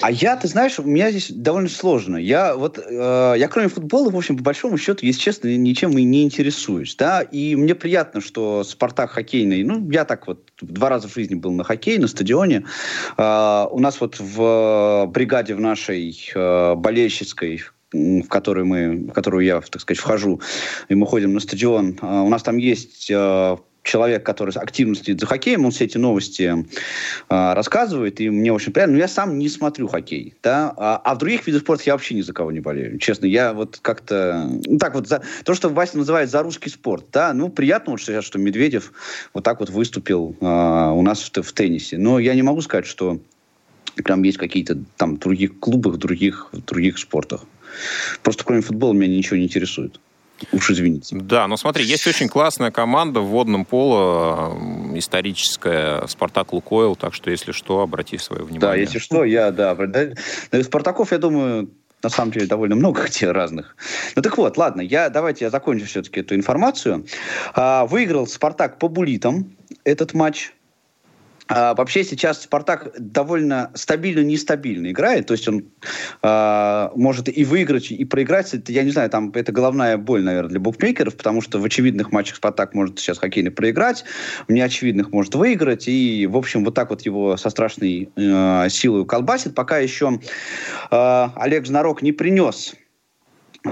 А 0.01 0.11
я, 0.11 0.35
ты 0.35 0.47
знаешь, 0.47 0.77
у 0.77 0.83
меня 0.83 1.09
здесь 1.09 1.31
довольно 1.31 1.69
сложно. 1.69 2.17
Я 2.17 2.55
вот, 2.55 2.77
э, 2.77 3.35
я 3.37 3.47
кроме 3.47 3.69
футбола, 3.69 4.11
в 4.11 4.17
общем, 4.17 4.35
по 4.37 4.43
большому 4.43 4.77
счету, 4.77 5.05
если 5.05 5.21
честно, 5.21 5.55
ничем 5.55 5.97
и 5.97 6.03
не 6.03 6.23
интересуюсь, 6.23 6.95
да, 6.95 7.21
и 7.21 7.55
мне 7.55 7.75
приятно, 7.75 8.19
что 8.19 8.63
Спартак 8.63 9.11
хоккейный, 9.11 9.63
ну, 9.63 9.89
я 9.89 10.03
так 10.03 10.27
вот 10.27 10.51
два 10.59 10.89
раза 10.89 11.07
в 11.07 11.13
жизни 11.13 11.35
был 11.35 11.51
на 11.51 11.63
хоккее, 11.63 11.99
на 11.99 12.07
стадионе. 12.07 12.65
Э, 13.17 13.65
у 13.71 13.79
нас 13.79 14.01
вот 14.01 14.19
в 14.19 15.05
бригаде 15.07 15.55
в 15.55 15.61
нашей 15.61 16.31
э, 16.35 16.75
болельщицкой, 16.75 17.61
в 18.23 18.27
которую 18.27 18.65
мы, 18.65 19.07
в 19.07 19.11
которую 19.11 19.45
я, 19.45 19.61
так 19.61 19.81
сказать, 19.81 19.99
вхожу, 19.99 20.41
и 20.89 20.95
мы 20.95 21.05
ходим 21.05 21.33
на 21.33 21.39
стадион. 21.39 21.97
Э, 22.01 22.21
у 22.21 22.29
нас 22.29 22.43
там 22.43 22.57
есть 22.57 23.09
э, 23.11 23.57
человек, 23.85 24.25
который 24.25 24.51
активно 24.55 24.95
следит 24.95 25.21
за 25.21 25.27
хоккеем, 25.27 25.63
он 25.63 25.71
все 25.71 25.85
эти 25.85 25.97
новости 25.97 26.43
э, 26.43 27.53
рассказывает, 27.53 28.19
и 28.19 28.29
мне 28.29 28.51
очень 28.51 28.73
приятно. 28.73 28.95
Но 28.95 28.99
я 28.99 29.07
сам 29.07 29.37
не 29.37 29.47
смотрю 29.47 29.87
хоккей, 29.87 30.33
да, 30.43 30.73
а, 30.75 31.01
а 31.03 31.15
в 31.15 31.19
других 31.19 31.47
видах 31.47 31.61
спорта 31.61 31.83
я 31.85 31.93
вообще 31.93 32.15
ни 32.15 32.21
за 32.21 32.33
кого 32.33 32.51
не 32.51 32.59
болею. 32.59 32.97
Честно, 32.97 33.27
я 33.27 33.53
вот 33.53 33.79
как-то... 33.81 34.49
Ну, 34.65 34.77
так 34.77 34.95
вот, 34.95 35.07
за, 35.07 35.21
то, 35.45 35.53
что 35.53 35.69
Вася 35.69 35.97
называет 35.97 36.29
за 36.29 36.41
русский 36.41 36.69
спорт, 36.69 37.05
да, 37.13 37.33
ну, 37.33 37.49
приятно 37.49 37.91
вот 37.91 38.01
сейчас, 38.01 38.25
что 38.25 38.39
Медведев 38.39 38.91
вот 39.33 39.43
так 39.43 39.59
вот 39.59 39.69
выступил 39.69 40.35
э, 40.41 40.45
у 40.45 41.01
нас 41.01 41.21
в, 41.21 41.41
в 41.41 41.53
теннисе. 41.53 41.97
Но 41.97 42.19
я 42.19 42.33
не 42.33 42.41
могу 42.41 42.61
сказать, 42.61 42.87
что 42.87 43.19
прям 44.03 44.23
есть 44.23 44.37
какие-то 44.37 44.77
там 44.97 45.17
других 45.17 45.59
клубах, 45.59 45.97
других, 45.97 46.49
других 46.51 46.97
спортах. 46.97 47.45
Просто 48.23 48.43
кроме 48.43 48.61
футбола 48.61 48.93
меня 48.93 49.17
ничего 49.17 49.37
не 49.37 49.45
интересует. 49.45 49.99
Уж 50.51 50.71
извините. 50.71 51.15
Да, 51.17 51.47
но 51.47 51.55
смотри, 51.55 51.85
есть 51.85 52.05
очень 52.07 52.27
классная 52.27 52.69
команда 52.69 53.21
в 53.21 53.27
водном 53.27 53.63
поло, 53.63 54.53
историческая, 54.93 56.05
Спартак 56.07 56.51
Лукойл, 56.51 56.95
так 56.95 57.13
что, 57.13 57.31
если 57.31 57.53
что, 57.53 57.79
обрати 57.79 58.17
свое 58.17 58.43
внимание. 58.43 58.59
Да, 58.59 58.75
если 58.75 58.99
что, 58.99 59.23
я, 59.23 59.51
да. 59.51 59.77
Спартаков, 60.61 61.13
я 61.13 61.19
думаю, 61.19 61.69
на 62.03 62.09
самом 62.09 62.31
деле 62.31 62.47
довольно 62.47 62.75
много 62.75 63.03
где 63.07 63.31
разных. 63.31 63.75
Ну 64.15 64.21
так 64.21 64.37
вот, 64.37 64.57
ладно, 64.57 64.81
я, 64.81 65.09
давайте 65.09 65.45
я 65.45 65.51
закончу 65.51 65.85
все-таки 65.85 66.19
эту 66.19 66.35
информацию. 66.35 67.05
А, 67.53 67.85
выиграл 67.85 68.27
Спартак 68.27 68.77
по 68.77 68.87
булитам 68.87 69.55
этот 69.83 70.13
матч. 70.13 70.53
А, 71.47 71.75
вообще 71.75 72.03
сейчас 72.03 72.41
Спартак 72.41 72.93
довольно 72.97 73.71
стабильно, 73.75 74.21
нестабильно 74.21 74.89
играет, 74.89 75.27
то 75.27 75.33
есть 75.33 75.47
он 75.47 75.65
а, 76.21 76.91
может 76.95 77.29
и 77.35 77.45
выиграть, 77.45 77.91
и 77.91 78.03
проиграть. 78.05 78.53
Это, 78.53 78.71
я 78.71 78.83
не 78.83 78.91
знаю, 78.91 79.09
там 79.09 79.31
это 79.33 79.51
головная 79.51 79.97
боль, 79.97 80.23
наверное, 80.23 80.49
для 80.49 80.59
букмекеров, 80.59 81.15
потому 81.15 81.41
что 81.41 81.59
в 81.59 81.65
очевидных 81.65 82.11
матчах 82.11 82.37
Спартак 82.37 82.73
может 82.73 82.99
сейчас 82.99 83.19
хоккейный 83.19 83.51
проиграть, 83.51 84.05
в 84.47 84.51
неочевидных 84.51 85.11
может 85.11 85.35
выиграть, 85.35 85.87
и, 85.87 86.27
в 86.27 86.37
общем, 86.37 86.65
вот 86.65 86.73
так 86.73 86.89
вот 86.89 87.01
его 87.01 87.37
со 87.37 87.49
страшной 87.49 88.09
э, 88.15 88.69
силой 88.69 89.05
колбасит. 89.05 89.53
Пока 89.53 89.77
еще 89.77 90.19
э, 90.91 91.27
Олег 91.35 91.67
Знарок 91.67 92.01
не 92.01 92.11
принес 92.11 92.75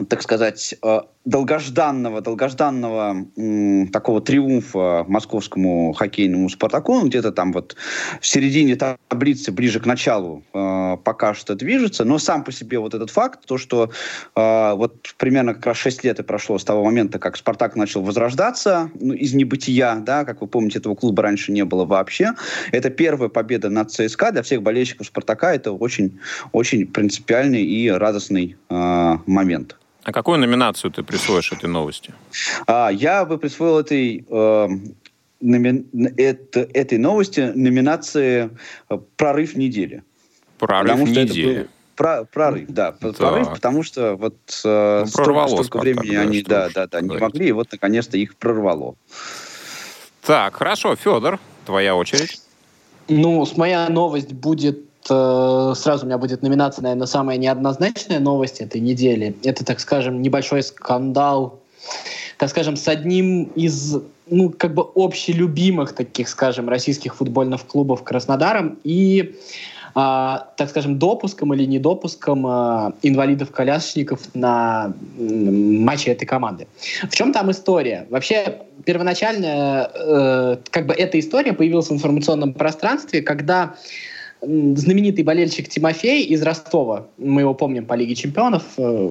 так 0.09 0.21
сказать, 0.21 0.75
э, 0.81 0.99
долгожданного, 1.25 2.21
долгожданного 2.21 3.25
м, 3.37 3.87
такого 3.87 4.21
триумфа 4.21 5.05
московскому 5.07 5.93
хоккейному 5.93 6.49
«Спартаку». 6.49 6.93
Он 6.93 7.07
где-то 7.07 7.31
там 7.31 7.53
вот 7.53 7.75
в 8.19 8.27
середине 8.27 8.75
таблицы, 8.75 9.51
ближе 9.51 9.79
к 9.79 9.85
началу, 9.85 10.43
э, 10.53 10.97
пока 11.03 11.33
что 11.33 11.55
движется. 11.55 12.03
Но 12.03 12.17
сам 12.19 12.43
по 12.43 12.51
себе 12.51 12.79
вот 12.79 12.93
этот 12.93 13.09
факт, 13.09 13.45
то, 13.45 13.57
что 13.57 13.91
э, 14.35 14.73
вот 14.75 15.15
примерно 15.17 15.53
как 15.53 15.67
раз 15.67 15.77
6 15.77 16.03
лет 16.03 16.19
и 16.19 16.23
прошло 16.23 16.57
с 16.57 16.65
того 16.65 16.83
момента, 16.83 17.19
как 17.19 17.37
«Спартак» 17.37 17.75
начал 17.75 18.01
возрождаться 18.01 18.89
ну, 18.99 19.13
из 19.13 19.33
небытия, 19.33 19.95
да, 19.95 20.25
как 20.25 20.41
вы 20.41 20.47
помните, 20.47 20.79
этого 20.79 20.95
клуба 20.95 21.23
раньше 21.23 21.53
не 21.53 21.63
было 21.63 21.85
вообще. 21.85 22.33
Это 22.71 22.89
первая 22.89 23.29
победа 23.29 23.69
над 23.69 23.91
ЦСКА. 23.91 24.31
Для 24.31 24.43
всех 24.43 24.61
болельщиков 24.61 25.07
«Спартака» 25.07 25.53
это 25.53 25.71
очень, 25.71 26.19
очень 26.51 26.85
принципиальный 26.85 27.63
и 27.63 27.89
радостный 27.89 28.57
э, 28.69 29.17
момент. 29.25 29.77
А 30.03 30.11
какую 30.11 30.37
номинацию 30.39 30.91
ты 30.91 31.03
присвоишь 31.03 31.51
этой 31.51 31.69
новости? 31.69 32.13
А, 32.67 32.89
я 32.89 33.25
бы 33.25 33.37
присвоил 33.37 33.79
этой, 33.79 34.25
э, 34.29 34.67
номи... 35.39 35.85
это, 36.17 36.59
этой 36.73 36.97
новости 36.97 37.39
номинации 37.55 38.49
э, 38.89 38.97
«Прорыв 39.15 39.55
недели». 39.55 40.03
Прорыв 40.57 40.91
потому 40.91 41.07
недели. 41.07 41.59
Был... 41.59 41.67
Про, 41.95 42.25
прорыв, 42.25 42.65
да, 42.69 42.91
так. 42.91 43.15
прорыв, 43.15 43.49
потому 43.51 43.83
что 43.83 44.15
вот 44.15 44.35
э, 44.65 44.99
ну, 45.01 45.05
столько, 45.05 45.47
столько 45.47 45.77
времени 45.77 46.15
они, 46.15 46.41
да, 46.41 46.69
да, 46.73 46.87
да, 46.87 47.01
не 47.01 47.17
могли, 47.17 47.49
и 47.49 47.51
вот 47.51 47.71
наконец-то 47.71 48.17
их 48.17 48.35
прорвало. 48.35 48.95
Так, 50.25 50.55
хорошо, 50.55 50.95
Федор, 50.95 51.39
твоя 51.65 51.95
очередь. 51.95 52.41
Ну, 53.07 53.45
моя 53.57 53.89
новость 53.89 54.33
будет 54.33 54.79
Э, 55.09 55.73
сразу 55.75 56.05
у 56.05 56.07
меня 56.07 56.17
будет 56.17 56.41
номинация, 56.41 56.83
наверное, 56.83 57.07
самая 57.07 57.37
неоднозначная 57.37 58.19
новость 58.19 58.61
этой 58.61 58.81
недели. 58.81 59.35
Это, 59.43 59.65
так 59.65 59.79
скажем, 59.79 60.21
небольшой 60.21 60.63
скандал, 60.63 61.59
так 62.37 62.49
скажем, 62.49 62.75
с 62.75 62.87
одним 62.87 63.43
из, 63.55 63.97
ну, 64.27 64.49
как 64.49 64.73
бы 64.73 64.85
общелюбимых 64.95 65.93
таких, 65.93 66.29
скажем, 66.29 66.69
российских 66.69 67.15
футбольных 67.15 67.65
клубов 67.65 68.03
Краснодаром 68.03 68.79
и 68.83 69.35
а, 69.95 70.47
так 70.57 70.69
скажем, 70.69 70.97
допуском 70.97 71.53
или 71.53 71.65
недопуском 71.65 72.47
а, 72.47 72.93
инвалидов-колясочников 73.03 74.21
на 74.33 74.93
матчи 75.19 76.09
этой 76.09 76.25
команды. 76.25 76.67
В 77.09 77.15
чем 77.15 77.31
там 77.31 77.51
история? 77.51 78.07
Вообще, 78.09 78.61
первоначально 78.85 79.91
э, 79.93 80.57
как 80.71 80.87
бы 80.87 80.95
эта 80.95 81.19
история 81.19 81.53
появилась 81.53 81.89
в 81.89 81.93
информационном 81.93 82.53
пространстве, 82.53 83.21
когда 83.21 83.75
знаменитый 84.43 85.23
болельщик 85.23 85.69
Тимофей 85.69 86.25
из 86.25 86.41
Ростова, 86.41 87.07
мы 87.17 87.41
его 87.41 87.53
помним 87.53 87.85
по 87.85 87.93
Лиге 87.93 88.15
Чемпионов, 88.15 88.63
э, 88.77 89.09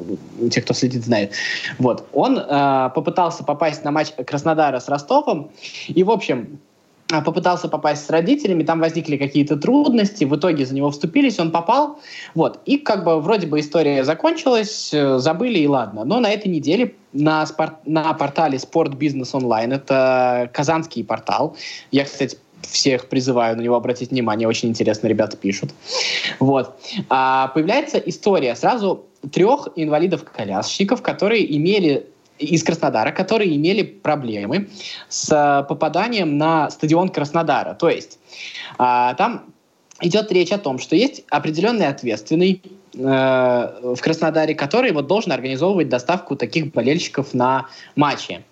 те, 0.51 0.61
кто 0.61 0.75
следит, 0.75 1.05
знает. 1.05 1.33
Вот. 1.79 2.07
Он 2.13 2.39
э, 2.39 2.91
попытался 2.95 3.45
попасть 3.45 3.85
на 3.85 3.91
матч 3.91 4.13
Краснодара 4.27 4.79
с 4.79 4.89
Ростовом, 4.89 5.51
и, 5.89 6.03
в 6.03 6.11
общем, 6.11 6.59
э, 7.11 7.23
попытался 7.23 7.69
попасть 7.69 8.05
с 8.05 8.11
родителями, 8.11 8.63
там 8.63 8.81
возникли 8.81 9.17
какие-то 9.17 9.57
трудности, 9.57 10.25
в 10.25 10.37
итоге 10.37 10.67
за 10.67 10.75
него 10.75 10.91
вступились, 10.91 11.39
он 11.39 11.51
попал, 11.51 11.99
вот, 12.35 12.61
и 12.67 12.77
как 12.77 13.05
бы 13.05 13.21
вроде 13.21 13.47
бы 13.47 13.61
история 13.61 14.05
закончилась, 14.05 14.91
э, 14.93 15.19
забыли 15.19 15.61
и 15.61 15.67
ладно, 15.67 16.05
но 16.05 16.21
на 16.21 16.31
этой 16.31 16.49
неделе 16.49 16.95
на, 17.13 17.47
спорт, 17.47 17.87
на 17.87 18.13
портале 18.15 18.59
Sport 18.59 18.99
Business 18.99 19.33
Online, 19.33 19.75
это 19.75 20.51
казанский 20.53 21.05
портал, 21.05 21.57
я, 21.91 22.05
кстати, 22.05 22.37
всех 22.63 23.09
призываю 23.09 23.57
на 23.57 23.61
него 23.61 23.77
обратить 23.77 24.11
внимание, 24.11 24.49
очень 24.49 24.69
интересно 24.69 25.09
ребята 25.09 25.37
пишут. 25.37 25.71
Вот. 26.39 26.77
А, 27.09 27.49
появляется 27.49 27.99
история 27.99 28.55
сразу 28.57 29.07
трех 29.33 29.69
инвалидов-колясочников, 29.77 31.03
которые 31.03 31.57
имели 31.57 32.07
из 32.39 32.63
Краснодара, 32.65 33.13
которые 33.13 33.55
имели 33.57 33.83
проблемы 33.83 34.69
с 35.09 35.67
попаданием 35.69 36.39
на 36.39 36.71
стадион 36.71 37.09
Краснодара. 37.09 37.75
То 37.75 37.89
есть 37.89 38.19
а, 38.79 39.15
там 39.15 39.53
идет 40.03 40.33
речь 40.33 40.53
о 40.53 40.59
том, 40.59 40.79
что 40.79 40.97
есть 40.97 41.25
определенный 41.31 41.87
ответственный 41.87 42.61
э, 42.95 42.99
в 42.99 44.01
Краснодаре, 44.01 44.55
который 44.55 44.93
вот 44.93 45.07
должен 45.07 45.33
организовывать 45.33 45.89
доставку 45.89 46.37
таких 46.37 46.73
болельщиков 46.73 47.33
на 47.35 47.67
матчи. 47.97 48.45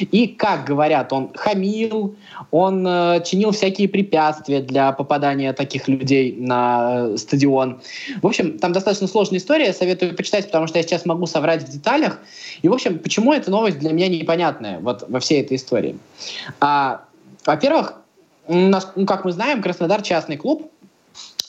И, 0.00 0.28
как 0.28 0.64
говорят, 0.64 1.12
он 1.12 1.32
хамил, 1.34 2.16
он 2.50 2.86
э, 2.86 3.22
чинил 3.24 3.50
всякие 3.52 3.88
препятствия 3.88 4.60
для 4.60 4.92
попадания 4.92 5.52
таких 5.52 5.88
людей 5.88 6.34
на 6.38 7.08
э, 7.08 7.16
стадион. 7.16 7.80
В 8.22 8.26
общем, 8.26 8.58
там 8.58 8.72
достаточно 8.72 9.06
сложная 9.06 9.38
история, 9.38 9.72
советую 9.72 10.16
почитать, 10.16 10.46
потому 10.46 10.66
что 10.66 10.78
я 10.78 10.82
сейчас 10.82 11.04
могу 11.04 11.26
соврать 11.26 11.62
в 11.62 11.70
деталях. 11.70 12.18
И, 12.62 12.68
в 12.68 12.72
общем, 12.72 12.98
почему 12.98 13.32
эта 13.32 13.50
новость 13.50 13.78
для 13.78 13.92
меня 13.92 14.08
непонятная 14.08 14.80
вот 14.80 15.04
во 15.08 15.20
всей 15.20 15.42
этой 15.42 15.56
истории? 15.56 15.98
А, 16.60 17.02
во-первых, 17.44 17.94
ну, 18.48 19.06
как 19.06 19.24
мы 19.24 19.32
знаем, 19.32 19.62
Краснодар 19.62 20.02
частный 20.02 20.36
клуб, 20.36 20.70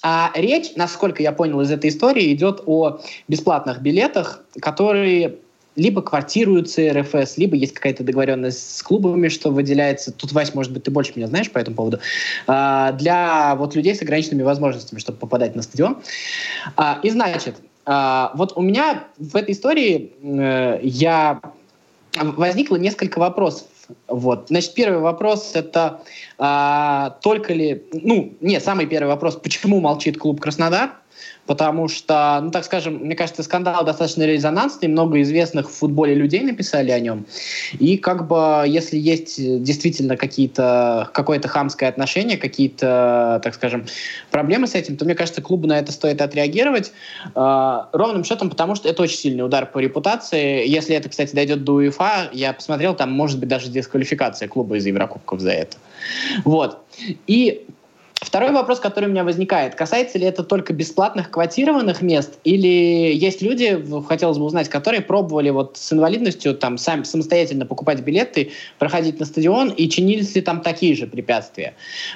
а 0.02 0.32
речь, 0.36 0.72
насколько 0.76 1.22
я 1.22 1.32
понял 1.32 1.60
из 1.62 1.72
этой 1.72 1.90
истории, 1.90 2.34
идет 2.34 2.64
о 2.66 3.00
бесплатных 3.28 3.82
билетах, 3.82 4.44
которые 4.62 5.40
либо 5.80 6.02
квартируются 6.02 6.94
РФС, 6.94 7.38
либо 7.38 7.56
есть 7.56 7.74
какая-то 7.74 8.04
договоренность 8.04 8.78
с 8.78 8.84
клубами, 8.84 9.30
что 9.30 9.50
выделяется. 9.50 10.12
Тут, 10.12 10.32
Вась, 10.34 10.54
может 10.54 10.72
быть, 10.74 10.84
ты 10.84 10.92
больше 10.92 11.14
меня 11.16 11.28
знаешь 11.28 11.50
по 11.50 11.58
этому 11.58 11.78
поводу. 11.78 12.00
А, 12.48 12.92
для 12.92 13.56
вот 13.56 13.76
людей 13.76 13.96
с 13.96 14.02
ограниченными 14.02 14.44
возможностями, 14.44 15.00
чтобы 15.00 15.18
попадать 15.18 15.56
на 15.56 15.62
стадион. 15.62 15.98
А, 16.76 17.00
и 17.02 17.10
значит, 17.10 17.56
а, 17.86 18.32
вот 18.36 18.54
у 18.56 18.62
меня 18.62 19.06
в 19.18 19.36
этой 19.36 19.54
истории 19.54 20.14
э, 20.22 20.80
я 20.84 21.42
возникло 22.14 22.76
несколько 22.76 23.20
вопросов. 23.20 23.68
Вот. 24.08 24.48
Значит, 24.50 24.74
первый 24.76 25.00
вопрос 25.00 25.52
это 25.56 26.02
а, 26.38 27.18
только 27.22 27.54
ли, 27.54 27.84
ну, 27.92 28.34
нет, 28.42 28.64
самый 28.64 28.86
первый 28.86 29.08
вопрос, 29.08 29.36
почему 29.38 29.80
молчит 29.80 30.18
клуб 30.18 30.40
Краснодар? 30.40 30.92
Потому 31.46 31.88
что, 31.88 32.40
ну 32.42 32.52
так 32.52 32.64
скажем, 32.66 32.96
мне 32.96 33.16
кажется, 33.16 33.44
скандал 33.44 33.84
достаточно 33.84 34.24
резонансный, 34.24 34.88
много 34.88 35.22
известных 35.22 35.70
в 35.70 35.74
футболе 35.74 36.14
людей 36.14 36.42
написали 36.42 36.92
о 36.92 37.00
нем, 37.00 37.26
и 37.80 37.98
как 37.98 38.28
бы 38.28 38.64
если 38.68 38.98
есть 38.98 39.64
действительно 39.64 40.18
какие-то, 40.18 41.10
какое-то 41.14 41.48
хамское 41.48 41.90
отношение, 41.90 42.38
какие-то, 42.38 43.42
так 43.44 43.56
скажем, 43.56 43.86
проблемы 44.32 44.68
с 44.68 44.76
этим, 44.76 44.98
то 44.98 45.06
мне 45.06 45.16
кажется, 45.16 45.42
клубу 45.42 45.68
на 45.68 45.80
это 45.80 45.92
стоит 45.92 46.22
отреагировать 46.22 46.92
э, 47.36 47.78
ровным 47.94 48.24
счетом, 48.24 48.50
потому 48.50 48.76
что 48.76 48.90
это 48.90 49.04
очень 49.04 49.18
сильный 49.18 49.44
удар 49.44 49.66
по 49.66 49.80
репутации. 49.80 50.68
Если 50.68 50.96
это, 50.96 51.10
кстати, 51.10 51.36
дойдет 51.36 51.64
до 51.64 51.74
УЕФА, 51.74 52.30
я 52.34 52.54
посмотрел, 52.54 52.96
там 52.96 53.12
может 53.12 53.40
быть 53.40 53.50
даже 53.50 53.70
дисквалификация 53.70 54.48
клуба 54.48 54.78
из 54.78 54.86
Еврокубков 54.86 55.40
за 55.40 55.52
это. 55.52 55.78
Вот. 56.46 56.80
И 57.28 57.66
Второй 58.22 58.52
вопрос, 58.52 58.82
который 58.82 59.06
у 59.06 59.12
меня 59.12 59.24
возникает, 59.24 59.76
касается 59.76 60.18
ли 60.18 60.26
это 60.26 60.44
только 60.44 60.74
бесплатных 60.74 61.32
квотированных 61.32 62.02
мест, 62.02 62.38
или 62.44 62.68
есть 63.14 63.42
люди, 63.42 63.82
хотелось 64.08 64.38
бы 64.38 64.44
узнать, 64.44 64.68
которые 64.68 65.02
пробовали 65.02 65.50
вот 65.52 65.78
с 65.78 65.94
инвалидностью 65.94 66.54
там 66.54 66.78
сами 66.78 67.04
самостоятельно 67.04 67.66
покупать 67.66 68.02
билеты, 68.02 68.52
проходить 68.78 69.22
на 69.22 69.26
стадион, 69.26 69.70
и 69.70 69.88
чинились 69.88 70.36
ли 70.36 70.42
там 70.42 70.60
такие 70.62 70.96
же 70.96 71.08
препятствия? 71.08 71.76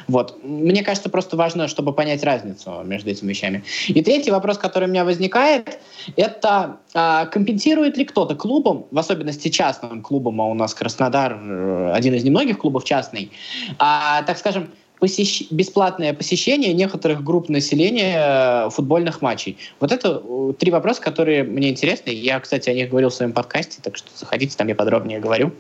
Вот. 0.10 0.44
Мне 0.44 0.84
кажется, 0.84 1.10
просто 1.10 1.38
важно, 1.38 1.70
чтобы 1.70 1.94
понять 1.94 2.24
разницу 2.24 2.82
между 2.84 3.10
этими 3.10 3.30
вещами. 3.30 3.64
И 3.88 4.04
третий 4.04 4.32
вопрос, 4.32 4.58
который 4.58 4.90
у 4.90 4.92
меня 4.92 5.06
возникает, 5.06 5.80
это 6.18 6.80
а, 6.94 7.28
компенсирует 7.28 7.98
ли 7.98 8.04
кто-то 8.04 8.36
клубом, 8.36 8.88
в 8.92 9.00
особенности 9.00 9.48
частным 9.48 10.02
клубом, 10.02 10.42
а 10.42 10.48
у 10.48 10.54
нас 10.54 10.74
Краснодар 10.74 11.40
э, 11.42 11.92
один 11.94 12.14
из 12.14 12.26
немногих 12.26 12.58
клубов 12.58 12.84
частный, 12.84 13.32
а, 13.80 14.22
так 14.24 14.38
скажем, 14.38 14.70
посещ... 15.04 15.44
бесплатное 15.50 16.14
посещение 16.14 16.72
некоторых 16.72 17.26
групп 17.26 17.50
населения 17.50 18.68
э, 18.68 18.70
футбольных 18.70 19.22
матчей. 19.22 19.58
Вот 19.82 19.92
это 19.92 20.24
э, 20.24 20.54
три 20.58 20.72
вопроса, 20.72 21.02
которые 21.02 21.44
мне 21.44 21.72
интересны. 21.72 22.12
Я, 22.12 22.40
кстати, 22.40 22.70
о 22.70 22.74
них 22.74 22.90
говорил 22.90 23.10
в 23.10 23.14
своем 23.14 23.34
подкасте, 23.34 23.80
так 23.84 23.98
что 23.98 24.08
заходите, 24.16 24.56
там 24.56 24.70
я 24.70 24.76
подробнее 24.76 25.20
говорю. 25.20 25.52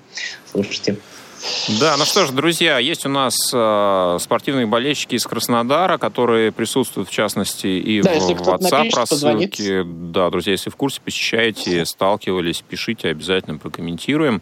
Слушайте. 0.50 0.96
Да, 1.82 1.98
ну 1.98 2.06
что 2.06 2.26
ж, 2.26 2.30
друзья, 2.30 2.80
есть 2.80 3.06
у 3.06 3.10
нас 3.10 3.36
э, 3.54 4.18
спортивные 4.22 4.66
болельщики 4.66 5.16
из 5.16 5.26
Краснодара, 5.26 5.98
которые 5.98 6.54
присутствуют, 6.54 7.10
в 7.10 7.12
частности, 7.12 7.68
и 7.68 8.02
да, 8.02 8.14
в 8.14 8.48
WhatsApp 8.48 8.96
рассылке. 8.96 9.84
Да, 9.84 10.30
друзья, 10.30 10.54
если 10.54 10.70
в 10.70 10.78
курсе, 10.78 11.02
посещаете, 11.04 11.84
сталкивались, 11.84 12.64
пишите, 12.66 13.10
обязательно 13.10 13.58
прокомментируем. 13.58 14.42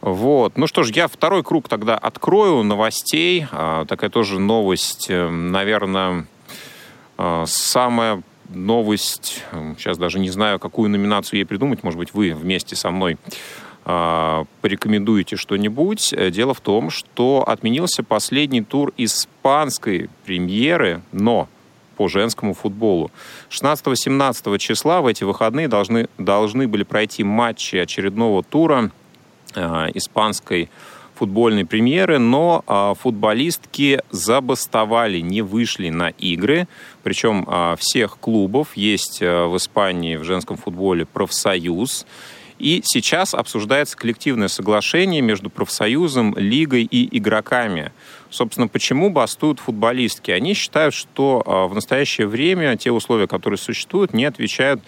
Вот. 0.00 0.56
Ну 0.56 0.66
что 0.66 0.82
ж, 0.82 0.90
я 0.92 1.08
второй 1.08 1.42
круг 1.42 1.68
тогда 1.68 1.96
открою 1.96 2.62
новостей. 2.62 3.46
А, 3.52 3.84
такая 3.84 4.08
тоже 4.08 4.38
новость, 4.38 5.06
э, 5.10 5.28
наверное, 5.28 6.26
а, 7.18 7.44
самая 7.46 8.22
новость, 8.48 9.44
сейчас 9.78 9.98
даже 9.98 10.18
не 10.18 10.30
знаю, 10.30 10.58
какую 10.58 10.90
номинацию 10.90 11.38
ей 11.40 11.44
придумать, 11.44 11.84
может 11.84 11.98
быть, 11.98 12.14
вы 12.14 12.34
вместе 12.34 12.76
со 12.76 12.90
мной 12.90 13.18
а, 13.84 14.44
порекомендуете 14.62 15.36
что-нибудь. 15.36 16.14
Дело 16.30 16.54
в 16.54 16.60
том, 16.60 16.88
что 16.90 17.44
отменился 17.46 18.02
последний 18.02 18.62
тур 18.62 18.92
испанской 18.96 20.08
премьеры, 20.24 21.02
но 21.12 21.46
по 21.96 22.08
женскому 22.08 22.54
футболу. 22.54 23.10
16-17 23.50 24.58
числа 24.58 25.02
в 25.02 25.06
эти 25.06 25.24
выходные 25.24 25.68
должны, 25.68 26.08
должны 26.16 26.66
были 26.66 26.82
пройти 26.82 27.22
матчи 27.22 27.76
очередного 27.76 28.42
тура 28.42 28.90
Э, 28.90 28.99
испанской 29.54 30.70
футбольной 31.20 31.66
премьеры, 31.66 32.18
но 32.18 32.64
а, 32.66 32.94
футболистки 32.94 34.00
забастовали, 34.10 35.18
не 35.18 35.42
вышли 35.42 35.90
на 35.90 36.08
игры. 36.08 36.66
Причем 37.02 37.44
а, 37.46 37.76
всех 37.78 38.16
клубов 38.18 38.68
есть 38.74 39.18
а, 39.20 39.46
в 39.46 39.54
Испании 39.58 40.16
в 40.16 40.24
женском 40.24 40.56
футболе 40.56 41.04
профсоюз. 41.04 42.06
И 42.58 42.80
сейчас 42.84 43.34
обсуждается 43.34 43.98
коллективное 43.98 44.48
соглашение 44.48 45.20
между 45.20 45.50
профсоюзом, 45.50 46.34
лигой 46.38 46.84
и 46.84 47.18
игроками. 47.18 47.92
Собственно, 48.30 48.68
почему 48.68 49.10
бастуют 49.10 49.60
футболистки? 49.60 50.30
Они 50.30 50.54
считают, 50.54 50.94
что 50.94 51.42
в 51.70 51.74
настоящее 51.74 52.26
время 52.26 52.76
те 52.76 52.92
условия, 52.92 53.26
которые 53.26 53.58
существуют, 53.58 54.12
не 54.14 54.26
отвечают 54.26 54.82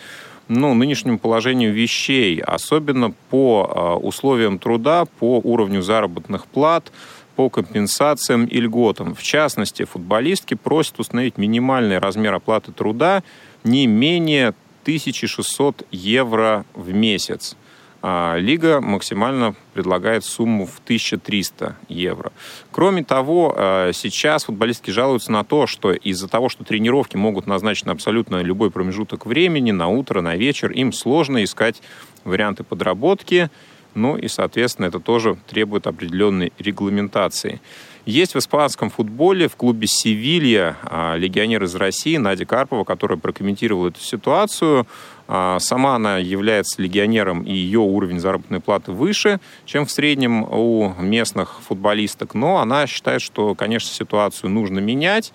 ну, 0.49 0.75
нынешнему 0.75 1.19
положению 1.19 1.73
вещей, 1.73 2.41
особенно 2.41 3.13
по 3.31 3.71
а, 3.71 3.97
условиям 3.97 4.59
труда, 4.59 5.05
по 5.19 5.39
уровню 5.39 5.83
заработных 5.83 6.47
плат, 6.47 6.93
по 7.37 7.49
компенсациям 7.49 8.45
и 8.45 8.61
льготам. 8.61 9.15
В 9.15 9.23
частности, 9.23 9.85
футболистки 9.85 10.55
просят 10.55 11.01
установить 11.01 11.39
минимальный 11.39 11.99
размер 11.99 12.35
оплаты 12.35 12.73
труда 12.73 13.23
не 13.65 13.87
менее 13.87 14.55
1600 14.83 15.87
евро 15.91 16.65
в 16.75 16.93
месяц. 16.93 17.57
А 18.05 18.37
Лига 18.37 18.81
максимально 18.81 19.55
предлагает 19.75 20.25
сумму 20.25 20.67
в 20.67 20.81
1300 20.81 21.77
евро. 21.89 22.33
Кроме 22.73 23.05
того, 23.05 23.55
а, 23.57 23.93
сейчас 23.93 24.45
футболистки 24.45 24.91
жалуются 24.91 25.31
на 25.31 25.45
то, 25.45 25.69
что 25.69 25.93
из-за 25.93 26.29
того, 26.29 26.49
что 26.49 26.65
тренировки 26.65 27.17
могут 27.17 27.47
назначить 27.47 27.87
на 27.87 27.93
абсолютно 27.93 28.43
любой 28.43 28.73
промежуток 28.73 29.25
времени, 29.25 29.71
на 29.71 29.87
утро, 29.87 30.21
на 30.21 30.35
вечер, 30.35 30.73
им 30.73 30.93
сложно 30.93 31.45
искать 31.45 31.81
варианты 32.25 32.65
подработки, 32.65 33.51
ну 33.95 34.17
и, 34.17 34.27
соответственно, 34.27 34.87
это 34.87 34.99
тоже 34.99 35.37
требует 35.47 35.87
определенной 35.87 36.53
регламентации. 36.59 37.61
Есть 38.05 38.35
в 38.35 38.39
испанском 38.39 38.91
футболе 38.91 39.47
в 39.49 39.55
клубе 39.55 39.87
«Севилья» 39.87 40.77
а, 40.83 41.15
легионер 41.17 41.63
из 41.63 41.75
России 41.77 42.17
Надя 42.17 42.47
Карпова, 42.47 42.83
которая 42.83 43.19
прокомментировала 43.19 43.89
эту 43.89 44.01
ситуацию. 44.01 44.89
А, 45.29 45.59
сама 45.59 45.97
она 45.97 46.19
является 46.19 46.81
легионером, 46.83 47.43
и 47.43 47.53
ее 47.53 47.81
уровень 47.81 48.21
заработной 48.21 48.61
платы 48.61 48.93
выше, 48.93 49.41
чем 49.65 49.87
в 49.87 49.91
среднем 49.91 50.45
у 50.45 50.95
местных 50.99 51.61
футболисток. 51.63 52.35
Но 52.35 52.59
она 52.59 52.87
считает, 52.87 53.23
что, 53.23 53.55
конечно, 53.55 53.91
ситуацию 53.91 54.51
нужно 54.51 54.79
менять. 54.81 55.33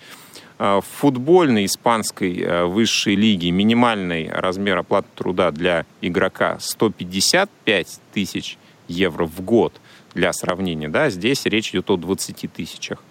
А, 0.58 0.80
в 0.80 0.86
футбольной 0.86 1.66
испанской 1.66 2.66
высшей 2.66 3.14
лиге 3.14 3.50
минимальный 3.50 4.30
размер 4.30 4.78
оплаты 4.78 5.08
труда 5.14 5.50
для 5.50 5.86
игрока 6.00 6.58
155 6.60 8.00
тысяч 8.12 8.58
евро 8.88 9.26
в 9.26 9.40
год– 9.40 9.74
для 10.14 10.32
сравнения. 10.32 10.88
Да? 10.88 11.10
Здесь 11.10 11.44
речь 11.46 11.70
идет 11.70 11.90
о 11.90 11.96
20 11.96 12.52
тысячах. 12.52 13.02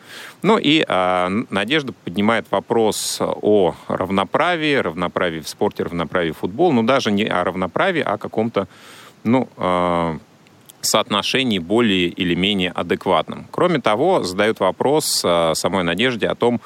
Ну 0.42 0.58
и 0.58 0.84
а, 0.88 1.30
Надежда 1.50 1.94
поднимает 1.94 2.48
вопрос 2.52 3.18
о 3.20 3.76
равноправии, 3.88 4.76
равноправии 4.76 5.40
в 5.40 5.48
спорте, 5.48 5.84
равноправии 5.84 6.32
в 6.32 6.38
футбол. 6.38 6.72
Ну 6.74 6.84
даже 6.84 7.12
не 7.12 7.26
о 7.26 7.44
равноправии, 7.44 8.02
а 8.02 8.14
о 8.14 8.18
каком-то 8.18 8.68
ну, 9.24 9.48
а, 9.58 10.18
соотношении 10.82 11.60
более 11.60 12.08
или 12.08 12.36
менее 12.36 12.72
адекватном. 12.72 13.48
Кроме 13.52 13.80
того, 13.80 14.24
задают 14.24 14.60
вопрос 14.60 15.22
а, 15.24 15.54
самой 15.56 15.84
Надежде 15.84 16.28
о 16.28 16.36
том, 16.36 16.62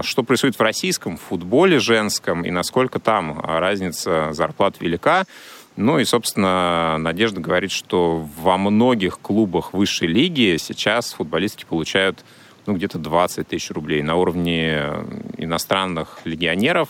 что 0.00 0.22
происходит 0.22 0.58
в 0.58 0.62
российском 0.62 1.18
футболе 1.18 1.78
женском 1.78 2.42
и 2.42 2.50
насколько 2.50 2.98
там 2.98 3.38
разница 3.38 4.32
зарплат 4.32 4.80
велика. 4.80 5.26
Ну 5.80 6.00
и, 6.00 6.04
собственно, 6.04 6.96
Надежда 6.98 7.40
говорит, 7.40 7.70
что 7.70 8.26
во 8.36 8.58
многих 8.58 9.20
клубах 9.20 9.72
высшей 9.72 10.08
лиги 10.08 10.56
сейчас 10.58 11.12
футболистки 11.12 11.64
получают 11.64 12.24
ну, 12.66 12.74
где-то 12.74 12.98
20 12.98 13.46
тысяч 13.46 13.70
рублей. 13.70 14.02
На 14.02 14.16
уровне 14.16 14.82
иностранных 15.36 16.18
легионеров 16.24 16.88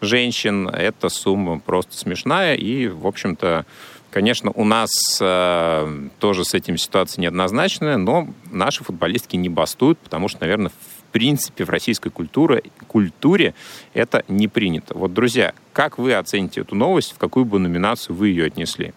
женщин 0.00 0.68
эта 0.68 1.08
сумма 1.08 1.58
просто 1.58 1.96
смешная. 1.96 2.54
И, 2.54 2.86
в 2.86 3.08
общем-то, 3.08 3.66
конечно, 4.12 4.52
у 4.54 4.64
нас 4.64 4.90
э, 5.20 6.08
тоже 6.20 6.44
с 6.44 6.54
этим 6.54 6.78
ситуация 6.78 7.22
неоднозначная, 7.22 7.96
но 7.96 8.28
наши 8.52 8.84
футболистки 8.84 9.34
не 9.34 9.48
бастуют, 9.48 9.98
потому 9.98 10.28
что, 10.28 10.42
наверное, 10.42 10.70
принципе 11.10 11.64
в 11.64 11.70
российской 11.70 12.10
культуре, 12.10 12.62
культуре 12.86 13.54
это 13.94 14.24
не 14.28 14.48
принято. 14.48 14.96
Вот, 14.96 15.12
друзья, 15.12 15.54
как 15.72 15.98
вы 15.98 16.14
оцените 16.14 16.62
эту 16.62 16.74
новость, 16.74 17.12
в 17.12 17.18
какую 17.18 17.44
бы 17.44 17.58
номинацию 17.58 18.16
вы 18.16 18.28
ее 18.28 18.46
отнесли? 18.46 18.92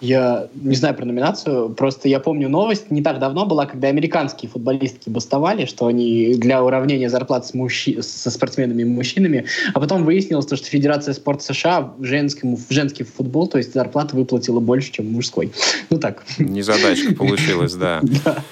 Я 0.00 0.48
не 0.54 0.76
знаю 0.76 0.94
про 0.94 1.04
номинацию, 1.04 1.70
просто 1.70 2.08
я 2.08 2.20
помню 2.20 2.48
новость 2.48 2.90
не 2.90 3.02
так 3.02 3.18
давно 3.18 3.46
была, 3.46 3.66
когда 3.66 3.88
американские 3.88 4.48
футболистки 4.48 5.08
бастовали, 5.08 5.64
что 5.64 5.86
они 5.86 6.34
для 6.34 6.62
уравнения 6.62 7.10
зарплат 7.10 7.46
с 7.46 7.54
мужчи... 7.54 8.00
со 8.00 8.30
спортсменами 8.30 8.82
и 8.82 8.84
мужчинами, 8.84 9.46
а 9.74 9.80
потом 9.80 10.04
выяснилось, 10.04 10.46
что 10.46 10.56
Федерация 10.56 11.14
спорта 11.14 11.44
США 11.44 11.92
в, 11.98 12.04
женскому, 12.04 12.56
в 12.56 12.72
женский 12.72 13.02
футбол, 13.04 13.48
то 13.48 13.58
есть 13.58 13.74
зарплата 13.74 14.14
выплатила 14.14 14.60
больше, 14.60 14.92
чем 14.92 15.12
мужской. 15.12 15.52
Ну 15.90 15.98
так. 15.98 16.22
Незадачка 16.38 17.14
получилась, 17.14 17.74
да. 17.74 18.00
Да, 18.24 18.42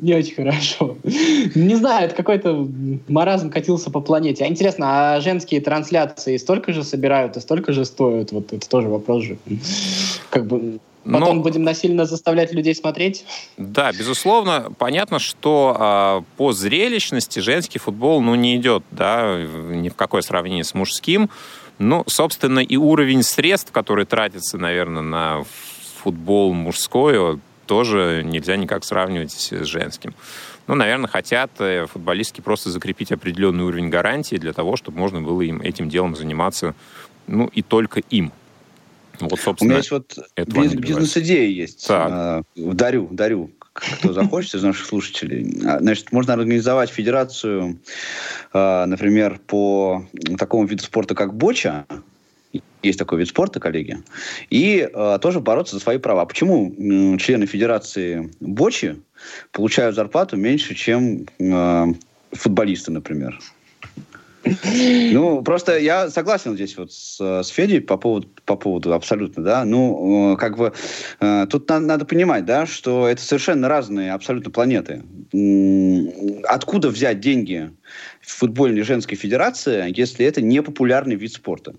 не 0.00 0.14
очень 0.14 0.34
хорошо. 0.34 0.96
Не 1.54 1.76
знаю, 1.76 2.06
это 2.06 2.16
какой-то 2.16 2.68
маразм 3.08 3.50
катился 3.50 3.90
по 3.90 4.00
планете. 4.00 4.44
А 4.44 4.48
интересно, 4.48 4.86
а 5.14 5.20
женские 5.20 5.60
трансляции 5.60 6.36
столько 6.36 6.72
же 6.72 6.82
собирают 6.82 7.36
и 7.36 7.40
столько 7.40 7.72
же 7.72 7.84
стоят? 7.84 8.32
Вот 8.32 8.52
это 8.52 8.68
тоже 8.68 8.88
вопрос 8.88 9.24
же 9.24 9.38
как 10.34 10.46
бы 10.46 10.80
Потом 11.04 11.36
Но, 11.36 11.42
будем 11.42 11.64
насильно 11.64 12.06
заставлять 12.06 12.50
людей 12.54 12.74
смотреть? 12.74 13.26
Да, 13.58 13.92
безусловно. 13.92 14.72
Понятно, 14.78 15.18
что 15.18 15.76
а, 15.78 16.24
по 16.38 16.52
зрелищности 16.52 17.40
женский 17.40 17.78
футбол 17.78 18.22
ну, 18.22 18.34
не 18.34 18.56
идет 18.56 18.82
да, 18.90 19.38
ни 19.38 19.90
в 19.90 19.94
какое 19.96 20.22
сравнение 20.22 20.64
с 20.64 20.72
мужским. 20.72 21.28
Ну, 21.78 22.04
собственно, 22.06 22.60
и 22.60 22.78
уровень 22.78 23.22
средств, 23.22 23.70
которые 23.70 24.06
тратятся, 24.06 24.56
наверное, 24.56 25.02
на 25.02 25.44
футбол 26.02 26.54
мужской, 26.54 27.38
тоже 27.66 28.22
нельзя 28.24 28.56
никак 28.56 28.82
сравнивать 28.82 29.32
с 29.32 29.64
женским. 29.66 30.14
Ну, 30.66 30.74
наверное, 30.74 31.08
хотят 31.08 31.50
э, 31.58 31.86
футболистки 31.86 32.40
просто 32.40 32.70
закрепить 32.70 33.12
определенный 33.12 33.64
уровень 33.64 33.90
гарантии 33.90 34.36
для 34.36 34.54
того, 34.54 34.76
чтобы 34.76 34.98
можно 34.98 35.20
было 35.20 35.42
им 35.42 35.60
этим 35.60 35.90
делом 35.90 36.16
заниматься, 36.16 36.74
ну, 37.26 37.46
и 37.52 37.60
только 37.60 38.00
им. 38.08 38.32
Вот, 39.20 39.38
собственно, 39.38 39.58
У 39.60 39.64
меня 39.70 39.76
есть 39.78 39.90
вот 39.90 40.18
бизнес, 40.36 40.74
бизнес-идея 40.74 41.48
есть. 41.48 41.86
Так. 41.86 42.44
Дарю, 42.56 43.08
дарю 43.10 43.50
кто 43.74 44.12
захочет 44.12 44.54
из 44.54 44.62
наших 44.62 44.86
слушателей. 44.86 45.60
А, 45.66 45.80
значит, 45.80 46.12
можно 46.12 46.32
организовать 46.32 46.90
федерацию, 46.90 47.80
а, 48.52 48.86
например, 48.86 49.40
по 49.46 50.06
такому 50.38 50.64
виду 50.66 50.82
спорта, 50.82 51.14
как 51.14 51.34
боча. 51.34 51.84
Есть 52.84 53.00
такой 53.00 53.18
вид 53.18 53.28
спорта, 53.28 53.58
коллеги. 53.58 53.98
И 54.48 54.88
а, 54.94 55.18
тоже 55.18 55.40
бороться 55.40 55.74
за 55.74 55.82
свои 55.82 55.98
права. 55.98 56.24
Почему 56.24 57.18
члены 57.18 57.46
федерации 57.46 58.30
бочи 58.40 59.02
получают 59.50 59.96
зарплату 59.96 60.36
меньше, 60.36 60.74
чем 60.74 61.26
футболисты, 62.30 62.92
например? 62.92 63.38
Ну, 65.12 65.42
просто 65.42 65.78
я 65.78 66.10
согласен 66.10 66.54
здесь 66.54 66.76
вот 66.76 66.92
с, 66.92 67.20
с 67.20 67.48
Федей 67.48 67.80
по 67.80 67.96
поводу, 67.96 68.28
по 68.44 68.56
поводу 68.56 68.92
абсолютно, 68.92 69.42
да. 69.42 69.64
Ну, 69.64 70.34
э, 70.34 70.36
как 70.36 70.56
бы 70.56 70.72
э, 71.20 71.46
тут 71.50 71.68
надо, 71.68 71.86
надо 71.86 72.04
понимать, 72.04 72.44
да, 72.44 72.66
что 72.66 73.08
это 73.08 73.22
совершенно 73.22 73.68
разные 73.68 74.12
абсолютно 74.12 74.50
планеты. 74.50 75.02
Откуда 76.44 76.88
взять 76.88 77.20
деньги 77.20 77.70
в 78.20 78.32
футбольной 78.32 78.82
женской 78.82 79.16
федерации, 79.16 79.92
если 79.96 80.26
это 80.26 80.40
не 80.40 80.62
популярный 80.62 81.16
вид 81.16 81.32
спорта? 81.32 81.74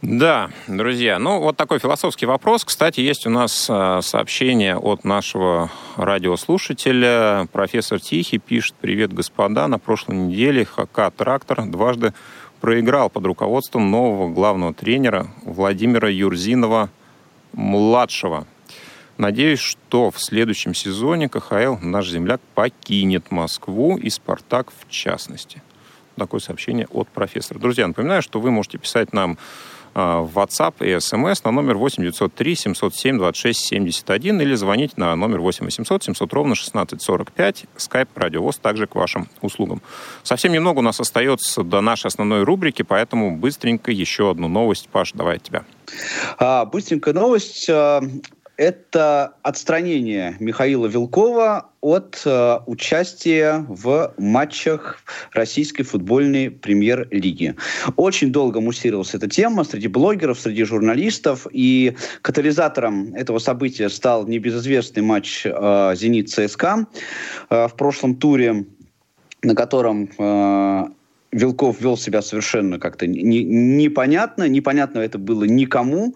Да, 0.00 0.50
друзья, 0.68 1.18
ну 1.18 1.40
вот 1.40 1.56
такой 1.56 1.80
философский 1.80 2.24
вопрос. 2.24 2.64
Кстати, 2.64 3.00
есть 3.00 3.26
у 3.26 3.30
нас 3.30 3.66
а, 3.68 4.00
сообщение 4.00 4.76
от 4.76 5.02
нашего 5.02 5.72
радиослушателя. 5.96 7.48
Профессор 7.52 7.98
Тихий 7.98 8.38
пишет, 8.38 8.76
привет, 8.80 9.12
господа, 9.12 9.66
на 9.66 9.80
прошлой 9.80 10.18
неделе 10.18 10.64
ХК 10.64 11.10
«Трактор» 11.16 11.66
дважды 11.66 12.14
проиграл 12.60 13.10
под 13.10 13.26
руководством 13.26 13.90
нового 13.90 14.32
главного 14.32 14.72
тренера 14.72 15.26
Владимира 15.42 16.08
Юрзинова-младшего. 16.08 18.46
Надеюсь, 19.16 19.58
что 19.58 20.12
в 20.12 20.20
следующем 20.20 20.74
сезоне 20.74 21.28
КХЛ 21.28 21.78
наш 21.82 22.08
земляк 22.08 22.40
покинет 22.54 23.32
Москву 23.32 23.96
и 23.96 24.10
«Спартак» 24.10 24.70
в 24.70 24.88
частности. 24.88 25.60
Такое 26.16 26.38
сообщение 26.40 26.86
от 26.92 27.08
профессора. 27.08 27.58
Друзья, 27.58 27.84
напоминаю, 27.86 28.22
что 28.22 28.40
вы 28.40 28.50
можете 28.52 28.78
писать 28.78 29.12
нам 29.12 29.36
в 29.94 30.30
WhatsApp 30.34 30.74
и 30.80 30.96
SMS 30.96 31.40
на 31.44 31.50
номер 31.50 31.76
8 31.76 32.02
903 32.02 32.54
707 32.54 33.18
26 33.18 33.60
71 33.60 34.40
или 34.40 34.54
звонить 34.54 34.96
на 34.96 35.14
номер 35.16 35.40
8 35.40 35.64
800 35.64 36.04
700 36.04 36.32
ровно 36.32 36.54
16 36.54 37.02
45. 37.02 37.64
Skype 37.76 38.08
Радиовоз 38.14 38.58
также 38.58 38.86
к 38.86 38.94
вашим 38.94 39.28
услугам. 39.40 39.82
Совсем 40.22 40.52
немного 40.52 40.78
у 40.78 40.82
нас 40.82 41.00
остается 41.00 41.62
до 41.62 41.80
нашей 41.80 42.08
основной 42.08 42.44
рубрики, 42.44 42.82
поэтому 42.82 43.36
быстренько 43.36 43.90
еще 43.90 44.30
одну 44.30 44.48
новость. 44.48 44.88
Паш, 44.88 45.12
давай 45.12 45.36
от 45.36 45.42
тебя. 45.42 45.64
А, 46.38 46.64
быстренькая 46.64 47.14
новость. 47.14 47.68
Это 48.58 49.34
отстранение 49.44 50.34
Михаила 50.40 50.86
Вилкова 50.86 51.70
от 51.80 52.20
э, 52.26 52.58
участия 52.66 53.64
в 53.68 54.12
матчах 54.18 54.98
российской 55.32 55.84
футбольной 55.84 56.50
премьер-лиги. 56.50 57.54
Очень 57.94 58.32
долго 58.32 58.60
муссировалась 58.60 59.14
эта 59.14 59.28
тема 59.28 59.62
среди 59.62 59.86
блогеров, 59.86 60.40
среди 60.40 60.64
журналистов, 60.64 61.46
и 61.52 61.96
катализатором 62.20 63.14
этого 63.14 63.38
события 63.38 63.88
стал 63.88 64.26
небезызвестный 64.26 65.04
матч 65.04 65.46
э, 65.46 65.94
«Зенит-ЦСКА» 65.94 66.88
э, 67.50 67.68
в 67.68 67.74
прошлом 67.76 68.16
туре, 68.16 68.64
на 69.42 69.54
котором 69.54 70.10
э, 70.18 70.84
Вилков 71.30 71.80
вел 71.80 71.96
себя 71.96 72.22
совершенно 72.22 72.78
как-то 72.78 73.06
не, 73.06 73.44
непонятно, 73.44 74.48
непонятно 74.48 75.00
это 75.00 75.18
было 75.18 75.44
никому. 75.44 76.14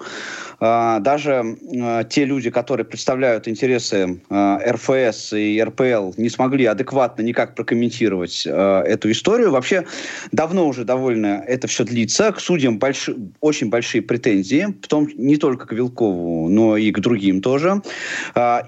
А, 0.59 1.01
даже 1.01 1.57
а, 1.81 2.05
те 2.05 2.25
люди, 2.25 2.49
которые 2.51 2.87
представляют 2.87 3.47
интересы 3.47 4.21
а, 4.31 4.59
РФС 4.65 5.33
и 5.35 5.63
РПЛ, 5.63 6.13
не 6.17 6.31
смогли 6.31 6.65
адекватно 6.67 7.23
никак 7.23 7.55
прокомментировать 7.55 8.47
эту 8.47 9.11
историю. 9.11 9.51
Вообще 9.51 9.85
давно 10.31 10.67
уже 10.67 10.85
довольно 10.85 11.45
это 11.47 11.67
все 11.67 11.85
длится. 11.85 12.33
К 12.33 12.41
судьям 12.41 12.79
больш... 12.79 13.11
очень 13.41 13.69
большие 13.69 14.03
претензии, 14.03 14.75
в 14.83 14.89
том 14.89 15.09
не 15.17 15.37
только 15.37 15.67
к 15.67 15.73
Вилкову, 15.73 16.49
но 16.49 16.77
и 16.77 16.91
к 16.91 17.01
другим 17.01 17.43
тоже. 17.43 17.83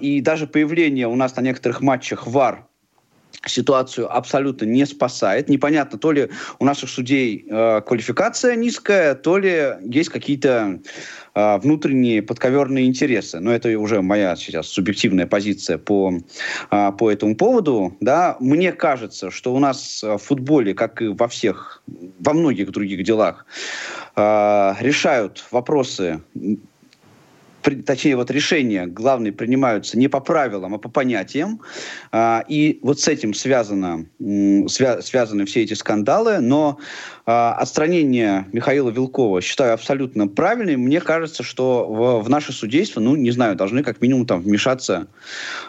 И 0.01 0.21
даже 0.21 0.47
появление 0.47 1.07
у 1.07 1.15
нас 1.15 1.35
на 1.35 1.41
некоторых 1.41 1.81
матчах 1.81 2.27
ВАР 2.27 2.67
ситуацию 3.49 4.13
абсолютно 4.15 4.65
не 4.65 4.85
спасает. 4.85 5.49
Непонятно, 5.49 5.97
то 5.97 6.11
ли 6.11 6.29
у 6.59 6.65
наших 6.65 6.89
судей 6.89 7.45
э, 7.49 7.81
квалификация 7.81 8.55
низкая, 8.55 9.15
то 9.15 9.37
ли 9.37 9.75
есть 9.81 10.09
какие-то 10.09 10.79
э, 11.33 11.57
внутренние 11.59 12.21
подковерные 12.21 12.87
интересы. 12.87 13.39
Но 13.39 13.51
это 13.51 13.69
уже 13.79 14.01
моя 14.01 14.35
сейчас 14.35 14.67
субъективная 14.67 15.27
позиция 15.27 15.77
по, 15.77 16.13
э, 16.71 16.91
по 16.97 17.11
этому 17.11 17.35
поводу. 17.35 17.95
Да. 17.99 18.37
Мне 18.39 18.71
кажется, 18.71 19.31
что 19.31 19.53
у 19.53 19.59
нас 19.59 20.03
в 20.03 20.17
футболе, 20.17 20.73
как 20.73 21.01
и 21.01 21.07
во 21.07 21.27
всех, 21.27 21.83
во 22.19 22.33
многих 22.33 22.71
других 22.71 23.03
делах, 23.03 23.45
э, 24.15 24.73
решают 24.79 25.45
вопросы 25.51 26.21
точнее, 27.85 28.15
вот 28.15 28.31
решения 28.31 28.85
главные 28.85 29.31
принимаются 29.31 29.97
не 29.97 30.07
по 30.07 30.19
правилам, 30.19 30.75
а 30.75 30.77
по 30.77 30.89
понятиям. 30.89 31.61
А, 32.11 32.43
и 32.47 32.79
вот 32.81 32.99
с 32.99 33.07
этим 33.07 33.33
связано, 33.33 34.05
связаны 34.19 35.45
все 35.45 35.63
эти 35.63 35.73
скандалы. 35.73 36.39
Но 36.39 36.79
а, 37.25 37.53
отстранение 37.53 38.47
Михаила 38.51 38.89
Вилкова 38.89 39.41
считаю 39.41 39.73
абсолютно 39.73 40.27
правильным. 40.27 40.81
Мне 40.81 41.01
кажется, 41.01 41.43
что 41.43 41.85
в, 41.85 42.23
в 42.23 42.29
наше 42.29 42.53
судейство, 42.53 42.99
ну, 42.99 43.15
не 43.15 43.31
знаю, 43.31 43.55
должны 43.55 43.83
как 43.83 44.01
минимум 44.01 44.25
там 44.25 44.41
вмешаться 44.41 45.07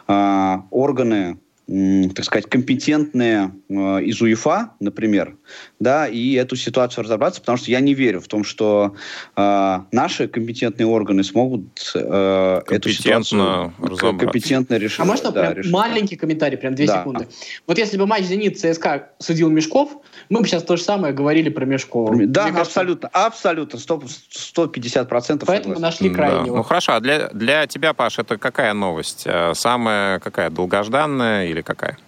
а, 0.07 0.65
органы 0.71 1.39
так 1.69 2.25
сказать, 2.25 2.49
компетентные 2.49 3.51
э, 3.69 3.75
из 4.03 4.23
УЕФА, 4.23 4.75
например, 4.79 5.37
да, 5.81 6.07
и 6.07 6.35
эту 6.35 6.55
ситуацию 6.55 7.03
разобраться, 7.03 7.41
потому 7.41 7.59
что 7.59 7.73
я 7.73 7.81
не 7.81 7.93
верю 7.93 8.21
в 8.21 8.29
том, 8.29 8.45
что 8.45 8.95
э, 9.35 9.79
наши 9.91 10.29
компетентные 10.29 10.87
органы 10.87 11.25
смогут 11.25 11.93
э, 11.97 12.63
эту 12.69 12.91
ситуацию 12.91 13.75
компетентно 14.17 14.77
решить. 14.77 15.01
А 15.01 15.05
можно 15.05 15.33
да, 15.33 15.41
прям 15.41 15.55
решить? 15.55 15.73
маленький 15.73 16.15
комментарий, 16.15 16.57
прям 16.57 16.77
две 16.77 16.87
да. 16.87 17.01
секунды? 17.01 17.27
Вот 17.67 17.79
если 17.79 17.97
бы 17.97 18.07
матч 18.07 18.27
«Зенит» 18.27 18.61
ЦСКА 18.61 19.11
судил 19.19 19.51
Мешков, 19.51 19.91
мы 20.29 20.43
бы 20.43 20.47
сейчас 20.47 20.63
то 20.63 20.77
же 20.77 20.85
самое 20.85 21.13
говорили 21.13 21.49
про 21.49 21.65
Мешкова. 21.65 22.15
Да, 22.27 22.47
Мне 22.47 22.61
абсолютно, 22.61 23.09
кажется, 23.09 23.27
абсолютно, 23.27 23.79
100, 23.81 24.03
150 24.31 25.09
процентов. 25.09 25.49
Поэтому 25.49 25.75
согласен. 25.75 25.83
нашли 25.83 26.15
крайнего. 26.15 26.47
Да. 26.47 26.57
Ну 26.59 26.63
хорошо, 26.63 26.93
а 26.93 27.01
для, 27.01 27.29
для 27.31 27.67
тебя, 27.67 27.93
Паш, 27.93 28.21
это 28.21 28.39
какая 28.39 28.73
новость? 28.73 29.25
Э, 29.27 29.53
самая 29.55 30.21
какая, 30.21 30.51
долгожданная 30.51 31.56
или 31.57 31.63
какая? 31.63 31.99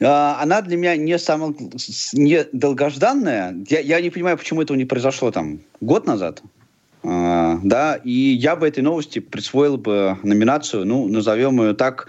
А, 0.00 0.38
она 0.42 0.62
для 0.62 0.76
меня 0.76 0.96
не 0.96 1.18
самая 1.18 1.54
не 2.12 2.44
долгожданная. 2.52 3.54
Я, 3.68 3.80
я 3.80 4.00
не 4.00 4.10
понимаю, 4.10 4.36
почему 4.36 4.62
этого 4.62 4.76
не 4.76 4.84
произошло 4.84 5.30
там 5.30 5.60
год 5.80 6.06
назад. 6.06 6.42
Uh, 7.02 7.60
да, 7.62 7.96
и 7.96 8.10
я 8.10 8.56
бы 8.56 8.66
этой 8.66 8.82
новости 8.82 9.18
присвоил 9.18 9.76
бы 9.76 10.16
номинацию, 10.22 10.86
ну, 10.86 11.06
назовем 11.06 11.60
ее 11.60 11.74
так, 11.74 12.08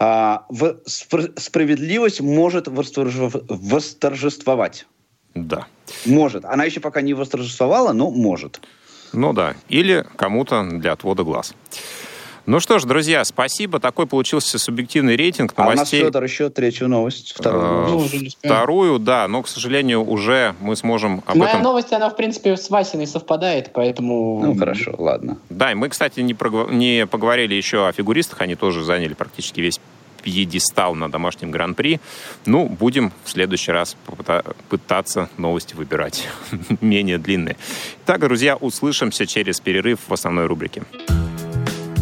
uh, 0.00 0.40
в, 0.48 0.80
спр- 0.84 1.32
справедливость 1.38 2.20
может 2.20 2.66
восторжев, 2.66 3.36
восторжествовать. 3.48 4.84
Да. 5.36 5.68
Может. 6.06 6.44
Она 6.44 6.64
еще 6.64 6.80
пока 6.80 7.02
не 7.02 7.14
восторжествовала, 7.14 7.92
но 7.92 8.10
может. 8.10 8.60
Ну 9.12 9.32
да, 9.32 9.54
или 9.68 10.04
кому-то 10.16 10.68
для 10.72 10.90
отвода 10.90 11.22
глаз. 11.22 11.54
Ну 12.44 12.58
что 12.58 12.78
ж, 12.80 12.84
друзья, 12.84 13.24
спасибо. 13.24 13.78
Такой 13.78 14.06
получился 14.06 14.58
субъективный 14.58 15.14
рейтинг 15.14 15.56
новостей. 15.56 16.00
А 16.00 16.02
у 16.02 16.06
нас, 16.06 16.08
Федор, 16.08 16.24
еще 16.24 16.50
третью 16.50 16.88
новость. 16.88 17.34
Вторую, 17.36 18.00
э, 18.12 18.28
вторую 18.44 18.98
да, 18.98 19.28
но, 19.28 19.42
к 19.42 19.48
сожалению, 19.48 20.04
уже 20.04 20.56
мы 20.60 20.74
сможем 20.74 21.22
об 21.26 21.36
Моя 21.36 21.52
этом... 21.52 21.62
новость, 21.62 21.92
она, 21.92 22.10
в 22.10 22.16
принципе, 22.16 22.56
с 22.56 22.68
Васиной 22.68 23.06
совпадает, 23.06 23.72
поэтому... 23.72 24.40
Ну, 24.44 24.58
хорошо, 24.58 24.94
ладно. 24.98 25.38
Да, 25.50 25.70
и 25.70 25.74
мы, 25.74 25.88
кстати, 25.88 26.18
не, 26.20 26.34
проговор... 26.34 26.72
не 26.72 27.06
поговорили 27.06 27.54
еще 27.54 27.86
о 27.86 27.92
фигуристах. 27.92 28.40
Они 28.40 28.56
тоже 28.56 28.82
заняли 28.82 29.14
практически 29.14 29.60
весь 29.60 29.80
пьедестал 30.22 30.94
на 30.94 31.10
домашнем 31.10 31.50
гран-при. 31.50 32.00
Ну, 32.46 32.68
будем 32.68 33.12
в 33.24 33.30
следующий 33.30 33.72
раз 33.72 33.96
пытаться 34.68 35.28
новости 35.36 35.74
выбирать 35.74 36.28
менее 36.80 37.18
длинные. 37.18 37.56
Так, 38.04 38.20
друзья, 38.20 38.56
услышимся 38.56 39.26
через 39.26 39.60
перерыв 39.60 40.00
в 40.08 40.12
основной 40.12 40.46
рубрике. 40.46 40.82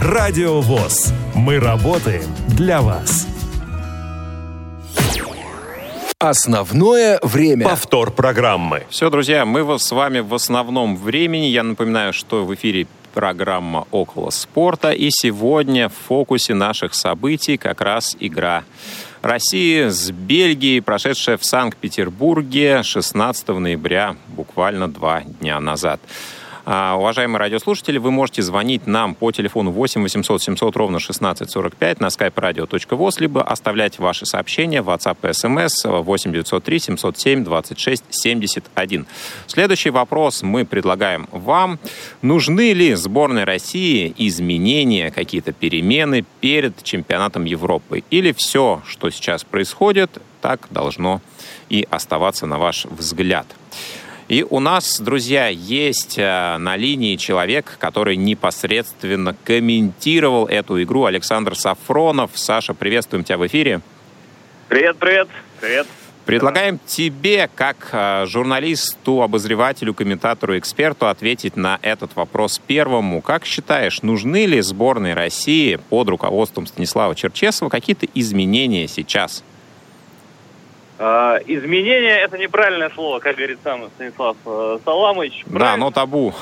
Радио 0.00 0.60
ВОЗ. 0.60 1.12
Мы 1.34 1.58
работаем 1.58 2.24
для 2.48 2.82
вас. 2.82 3.26
Основное 6.18 7.18
время. 7.22 7.68
Повтор 7.68 8.12
программы. 8.12 8.84
Все, 8.90 9.10
друзья, 9.10 9.44
мы 9.44 9.78
с 9.78 9.90
вами 9.90 10.20
в 10.20 10.34
основном 10.34 10.96
времени. 10.96 11.46
Я 11.46 11.62
напоминаю, 11.62 12.12
что 12.12 12.44
в 12.44 12.54
эфире 12.54 12.86
программа 13.14 13.86
«Около 13.90 14.30
спорта». 14.30 14.92
И 14.92 15.10
сегодня 15.10 15.88
в 15.88 15.94
фокусе 15.94 16.54
наших 16.54 16.94
событий 16.94 17.56
как 17.56 17.80
раз 17.80 18.16
игра 18.18 18.64
России 19.22 19.88
с 19.88 20.10
Бельгией, 20.10 20.80
прошедшая 20.80 21.36
в 21.36 21.44
Санкт-Петербурге 21.44 22.82
16 22.82 23.48
ноября, 23.48 24.16
буквально 24.28 24.88
два 24.88 25.22
дня 25.22 25.60
назад. 25.60 26.00
А, 26.64 26.94
уважаемые 26.96 27.40
радиослушатели, 27.40 27.98
вы 27.98 28.12
можете 28.12 28.40
звонить 28.42 28.86
нам 28.86 29.16
по 29.16 29.32
телефону 29.32 29.72
8 29.72 30.00
800 30.00 30.42
700 30.42 30.76
ровно 30.76 30.98
1645 30.98 32.00
на 32.00 32.06
skype 32.06 32.34
radio.voz, 32.34 33.14
либо 33.18 33.42
оставлять 33.42 33.98
ваши 33.98 34.26
сообщения 34.26 34.80
в 34.80 34.88
WhatsApp 34.88 35.16
и 35.22 35.26
SMS 35.26 36.02
8 36.02 36.32
903 36.32 36.78
707 36.78 37.44
26 37.44 38.04
71. 38.10 39.06
Следующий 39.48 39.90
вопрос 39.90 40.42
мы 40.42 40.64
предлагаем 40.64 41.28
вам. 41.32 41.80
Нужны 42.22 42.72
ли 42.72 42.94
сборной 42.94 43.42
России 43.42 44.14
изменения, 44.16 45.10
какие-то 45.10 45.52
перемены 45.52 46.24
перед 46.40 46.80
чемпионатом 46.84 47.44
Европы? 47.44 48.04
Или 48.10 48.30
все, 48.30 48.82
что 48.86 49.10
сейчас 49.10 49.42
происходит, 49.42 50.22
так 50.40 50.68
должно 50.70 51.20
и 51.68 51.84
оставаться 51.90 52.46
на 52.46 52.58
ваш 52.58 52.84
взгляд? 52.84 53.46
И 54.28 54.46
у 54.48 54.60
нас, 54.60 55.00
друзья, 55.00 55.48
есть 55.48 56.18
э, 56.18 56.56
на 56.58 56.76
линии 56.76 57.16
человек, 57.16 57.76
который 57.78 58.16
непосредственно 58.16 59.34
комментировал 59.44 60.46
эту 60.46 60.82
игру, 60.82 61.04
Александр 61.04 61.56
Сафронов. 61.56 62.30
Саша, 62.34 62.72
приветствуем 62.72 63.24
тебя 63.24 63.38
в 63.38 63.46
эфире. 63.46 63.80
Привет, 64.68 64.96
привет. 64.98 65.28
Привет. 65.60 65.86
Предлагаем 66.24 66.78
тебе, 66.86 67.50
как 67.52 67.88
э, 67.90 68.26
журналисту, 68.26 69.22
обозревателю, 69.22 69.92
комментатору, 69.92 70.56
эксперту, 70.56 71.08
ответить 71.08 71.56
на 71.56 71.80
этот 71.82 72.14
вопрос 72.14 72.60
первому. 72.64 73.20
Как 73.20 73.44
считаешь, 73.44 74.02
нужны 74.02 74.46
ли 74.46 74.60
сборной 74.60 75.14
России 75.14 75.80
под 75.90 76.08
руководством 76.08 76.66
Станислава 76.66 77.16
Черчесова 77.16 77.68
какие-то 77.70 78.06
изменения 78.14 78.86
сейчас? 78.86 79.42
А, 81.04 81.40
изменения– 81.46 82.16
это 82.24 82.38
неправильное 82.38 82.88
слово, 82.90 83.18
как 83.18 83.34
говорит 83.34 83.58
сам 83.64 83.90
Станислав 83.96 84.36
э, 84.46 84.78
Саламович. 84.84 85.42
Да, 85.46 85.76
но 85.76 85.90
табу. 85.90 86.32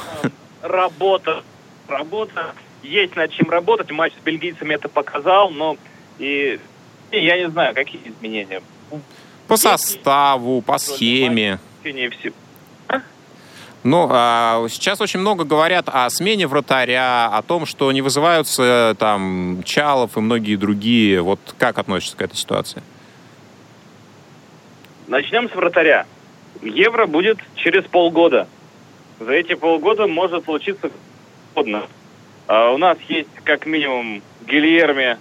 Работа, 0.60 1.42
работа. 1.88 2.52
Есть 2.82 3.16
над 3.16 3.32
чем 3.32 3.48
работать. 3.48 3.90
Матч 3.90 4.12
с 4.12 4.22
бельгийцами 4.22 4.74
это 4.74 4.90
показал, 4.90 5.48
но 5.48 5.78
и, 6.18 6.60
я 7.10 7.38
не 7.38 7.48
знаю, 7.48 7.74
какие 7.74 8.02
изменения. 8.04 8.60
По 9.48 9.56
составу, 9.56 10.60
по 10.60 10.76
схеме. 10.76 11.58
Ну, 13.82 14.08
а, 14.10 14.66
сейчас 14.68 15.00
очень 15.00 15.20
много 15.20 15.44
говорят 15.44 15.88
о 15.88 16.10
смене 16.10 16.46
вратаря, 16.46 17.30
о 17.32 17.40
том, 17.40 17.64
что 17.64 17.90
не 17.92 18.02
вызываются 18.02 18.94
там 18.98 19.62
Чалов 19.64 20.18
и 20.18 20.20
многие 20.20 20.56
другие. 20.56 21.22
Вот 21.22 21.40
как 21.56 21.78
относишься 21.78 22.14
к 22.14 22.20
этой 22.20 22.36
ситуации? 22.36 22.82
Начнем 25.10 25.50
с 25.50 25.54
вратаря. 25.56 26.06
Евро 26.62 27.06
будет 27.06 27.38
через 27.56 27.82
полгода. 27.82 28.46
За 29.18 29.32
эти 29.32 29.54
полгода 29.54 30.06
может 30.06 30.44
случиться 30.44 30.88
угодно. 31.52 31.88
А 32.46 32.70
у 32.70 32.78
нас 32.78 32.96
есть 33.08 33.34
как 33.42 33.66
минимум 33.66 34.22
Гильерми 34.46 35.18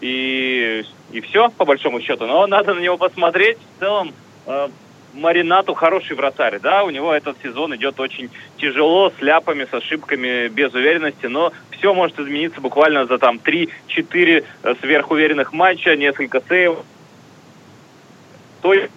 и, 0.00 0.84
и 1.12 1.20
все, 1.20 1.50
по 1.50 1.64
большому 1.64 2.00
счету. 2.00 2.26
Но 2.26 2.44
надо 2.48 2.74
на 2.74 2.80
него 2.80 2.96
посмотреть. 2.96 3.58
В 3.76 3.78
целом, 3.78 4.12
э, 4.46 4.68
Маринату 5.14 5.74
хороший 5.74 6.16
вратарь, 6.16 6.58
да, 6.58 6.82
у 6.82 6.90
него 6.90 7.14
этот 7.14 7.36
сезон 7.44 7.76
идет 7.76 8.00
очень 8.00 8.28
тяжело, 8.56 9.12
с 9.16 9.22
ляпами, 9.22 9.68
с 9.70 9.72
ошибками, 9.72 10.48
без 10.48 10.74
уверенности, 10.74 11.26
но 11.26 11.52
все 11.70 11.94
может 11.94 12.18
измениться 12.18 12.60
буквально 12.60 13.06
за 13.06 13.18
там 13.18 13.36
3-4 13.36 14.44
э, 14.64 14.74
сверхуверенных 14.80 15.52
матча, 15.52 15.94
несколько 15.94 16.42
сейвов 16.48 16.84
то 18.62 18.74
есть 18.74 18.92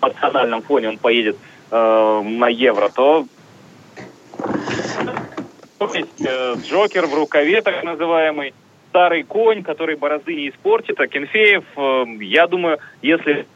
в 0.00 0.06
национальном 0.06 0.62
фоне 0.62 0.90
он 0.90 0.98
поедет 0.98 1.36
э, 1.70 2.22
на 2.22 2.48
Евро, 2.48 2.88
то 2.90 3.26
есть 5.92 6.08
э, 6.20 6.54
Джокер 6.62 7.06
в 7.06 7.14
рукаве, 7.14 7.62
так 7.62 7.82
называемый, 7.84 8.54
старый 8.90 9.22
конь, 9.22 9.62
который 9.62 9.96
борозды 9.96 10.34
не 10.34 10.48
испортит, 10.50 10.98
а 11.00 11.06
Кенфеев, 11.06 11.64
э, 11.76 12.04
я 12.20 12.46
думаю, 12.46 12.78
если 13.02 13.46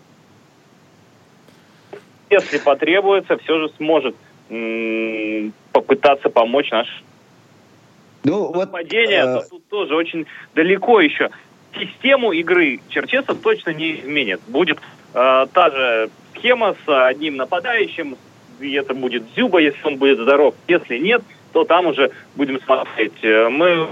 если 2.31 2.59
потребуется, 2.59 3.39
все 3.39 3.59
же 3.59 3.71
сможет 3.77 4.15
м- 4.51 5.53
попытаться 5.73 6.29
помочь 6.29 6.71
наш 6.71 7.03
ну, 8.25 8.53
вот, 8.53 8.71
падение. 8.71 9.25
Э... 9.25 9.41
Тут 9.49 9.67
тоже 9.69 9.95
очень 9.95 10.27
далеко 10.55 11.01
еще 11.01 11.31
систему 11.79 12.33
игры 12.33 12.81
Черчесов 12.89 13.41
точно 13.41 13.71
не 13.71 14.01
изменит. 14.01 14.41
Будет 14.47 14.79
э, 15.15 15.47
та 15.53 15.71
же 15.71 16.11
схема 16.35 16.77
с 16.85 17.07
одним 17.07 17.37
нападающим, 17.37 18.17
и 18.61 18.73
это 18.73 18.95
будет 18.95 19.25
Зюба, 19.37 19.61
если 19.61 19.87
он 19.87 19.97
будет 19.97 20.19
здоров. 20.19 20.55
Если 20.67 20.99
нет, 20.99 21.23
то 21.53 21.65
там 21.65 21.87
уже 21.87 22.11
будем 22.37 22.61
смотреть. 22.61 23.23
Э, 23.23 23.49
мы 23.49 23.89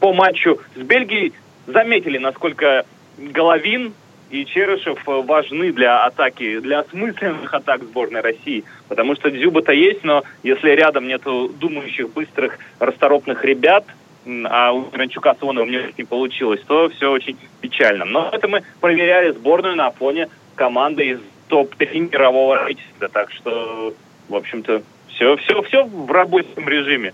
по 0.00 0.12
матчу 0.12 0.60
с 0.74 0.78
Бельгией 0.78 1.34
заметили, 1.66 2.18
насколько 2.18 2.86
Головин 3.18 3.92
и 4.30 4.46
Черышев 4.46 5.02
важны 5.04 5.72
для 5.72 6.04
атаки, 6.06 6.60
для 6.60 6.80
осмысленных 6.80 7.52
атак 7.52 7.82
сборной 7.82 8.22
России. 8.22 8.64
Потому 8.88 9.14
что 9.14 9.30
Дзюба-то 9.30 9.72
есть, 9.72 10.04
но 10.04 10.24
если 10.42 10.70
рядом 10.70 11.06
нету 11.06 11.52
думающих, 11.60 12.10
быстрых, 12.10 12.58
расторопных 12.78 13.44
ребят– 13.44 13.84
а 14.26 14.72
у 14.72 14.82
Гранчука 14.82 15.34
с 15.34 15.42
Ионовым 15.42 15.70
не 15.70 16.04
получилось, 16.04 16.60
то 16.66 16.88
все 16.90 17.10
очень 17.10 17.36
печально. 17.60 18.04
Но 18.04 18.30
это 18.32 18.48
мы 18.48 18.62
проверяли 18.80 19.32
сборную 19.32 19.76
на 19.76 19.90
фоне 19.90 20.28
команды 20.54 21.06
из 21.08 21.20
топ-3 21.48 22.10
мирового 22.12 22.64
рейтинга. 22.64 23.08
Так 23.08 23.30
что, 23.32 23.94
в 24.28 24.34
общем-то, 24.34 24.82
все, 25.08 25.36
все, 25.36 25.62
все 25.62 25.84
в 25.84 26.10
рабочем 26.10 26.68
режиме. 26.68 27.12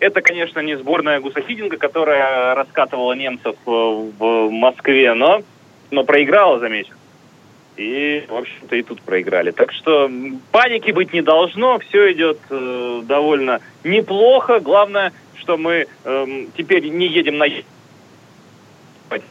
Это, 0.00 0.22
конечно, 0.22 0.60
не 0.60 0.76
сборная 0.76 1.20
Гусахидинга, 1.20 1.76
которая 1.76 2.54
раскатывала 2.54 3.12
немцев 3.12 3.54
э, 3.66 3.70
в 3.70 4.50
Москве, 4.50 5.12
но, 5.12 5.42
но 5.90 6.04
проиграла, 6.04 6.58
замечу. 6.58 6.94
И, 7.80 8.26
в 8.28 8.34
общем-то, 8.34 8.76
и 8.76 8.82
тут 8.82 9.00
проиграли. 9.00 9.52
Так 9.52 9.72
что 9.72 10.10
паники 10.52 10.90
быть 10.90 11.14
не 11.14 11.22
должно, 11.22 11.78
все 11.78 12.12
идет 12.12 12.38
э, 12.50 13.02
довольно 13.06 13.60
неплохо. 13.84 14.60
Главное, 14.60 15.14
что 15.36 15.56
мы 15.56 15.86
эм, 16.04 16.48
теперь 16.54 16.86
не 16.88 17.06
едем 17.06 17.38
на 17.38 17.46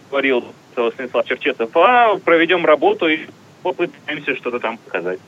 говорил 0.10 0.44
Станислав 0.72 1.28
Черчесов, 1.28 1.70
а 1.78 2.18
проведем 2.18 2.66
работу 2.66 3.08
и 3.08 3.20
попытаемся 3.62 4.36
что-то 4.36 4.60
там 4.60 4.80
показать. 4.80 5.20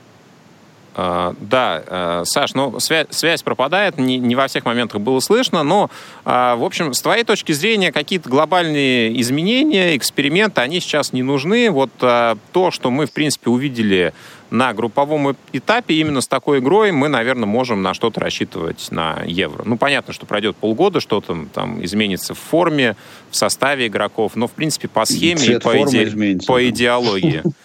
А, 0.93 1.33
да, 1.39 1.83
э, 1.85 2.23
Саш, 2.25 2.53
ну 2.53 2.79
связь, 2.79 3.07
связь 3.11 3.43
пропадает, 3.43 3.97
не, 3.97 4.17
не 4.17 4.35
во 4.35 4.47
всех 4.47 4.65
моментах 4.65 4.99
было 4.99 5.21
слышно, 5.21 5.63
но, 5.63 5.89
а, 6.25 6.55
в 6.57 6.63
общем, 6.63 6.93
с 6.93 7.01
твоей 7.01 7.23
точки 7.23 7.53
зрения, 7.53 7.93
какие-то 7.93 8.29
глобальные 8.29 9.19
изменения, 9.21 9.95
эксперименты, 9.95 10.59
они 10.59 10.81
сейчас 10.81 11.13
не 11.13 11.23
нужны. 11.23 11.71
Вот 11.71 11.91
а, 12.01 12.37
то, 12.51 12.71
что 12.71 12.91
мы, 12.91 13.05
в 13.05 13.13
принципе, 13.13 13.49
увидели 13.49 14.13
на 14.49 14.73
групповом 14.73 15.37
этапе, 15.53 15.95
именно 15.95 16.19
с 16.19 16.27
такой 16.27 16.59
игрой 16.59 16.91
мы, 16.91 17.07
наверное, 17.07 17.45
можем 17.45 17.81
на 17.81 17.93
что-то 17.93 18.19
рассчитывать 18.19 18.91
на 18.91 19.23
Евро. 19.25 19.63
Ну, 19.65 19.77
понятно, 19.77 20.13
что 20.13 20.25
пройдет 20.25 20.57
полгода, 20.57 20.99
что-то 20.99 21.45
там 21.53 21.83
изменится 21.85 22.33
в 22.33 22.39
форме, 22.39 22.97
в 23.29 23.37
составе 23.37 23.87
игроков, 23.87 24.33
но, 24.35 24.47
в 24.47 24.51
принципе, 24.51 24.89
по 24.89 25.05
схеме 25.05 25.55
и 25.55 25.59
по, 25.59 25.77
иде... 25.77 26.45
по 26.45 26.67
идеологии. 26.67 27.43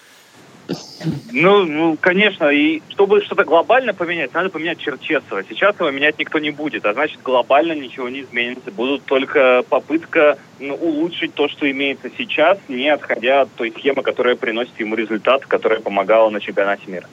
Ну, 1.32 1.64
ну, 1.64 1.96
конечно, 2.00 2.48
и 2.48 2.82
чтобы 2.88 3.22
что-то 3.22 3.44
глобально 3.44 3.94
поменять, 3.94 4.34
надо 4.34 4.50
поменять 4.50 4.78
Черчесова. 4.78 5.44
Сейчас 5.48 5.78
его 5.78 5.90
менять 5.90 6.18
никто 6.18 6.38
не 6.38 6.50
будет, 6.50 6.84
а 6.86 6.92
значит 6.92 7.22
глобально 7.22 7.72
ничего 7.72 8.08
не 8.08 8.22
изменится. 8.22 8.72
Будут 8.72 9.04
только 9.04 9.62
попытка 9.68 10.38
ну, 10.58 10.74
улучшить 10.74 11.34
то, 11.34 11.48
что 11.48 11.70
имеется 11.70 12.10
сейчас, 12.18 12.58
не 12.68 12.88
отходя 12.88 13.42
от 13.42 13.52
той 13.52 13.70
схемы, 13.70 14.02
которая 14.02 14.34
приносит 14.34 14.78
ему 14.80 14.96
результат, 14.96 15.46
которая 15.46 15.80
помогала 15.80 16.30
на 16.30 16.40
чемпионате 16.40 16.82
мира. 16.86 17.06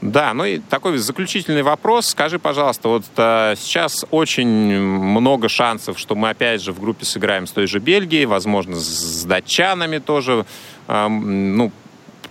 Да, 0.00 0.32
ну 0.32 0.44
и 0.44 0.58
такой 0.58 0.96
заключительный 0.98 1.62
вопрос. 1.62 2.06
Скажи, 2.06 2.38
пожалуйста, 2.38 2.88
вот 2.88 3.04
а, 3.16 3.54
сейчас 3.56 4.06
очень 4.12 4.80
много 4.80 5.48
шансов, 5.48 5.98
что 5.98 6.14
мы 6.14 6.30
опять 6.30 6.62
же 6.62 6.72
в 6.72 6.80
группе 6.80 7.04
сыграем 7.04 7.48
с 7.48 7.50
той 7.50 7.66
же 7.66 7.80
Бельгией, 7.80 8.24
возможно, 8.24 8.76
с 8.76 9.24
датчанами 9.24 9.98
тоже. 9.98 10.46
А, 10.86 11.08
ну, 11.08 11.72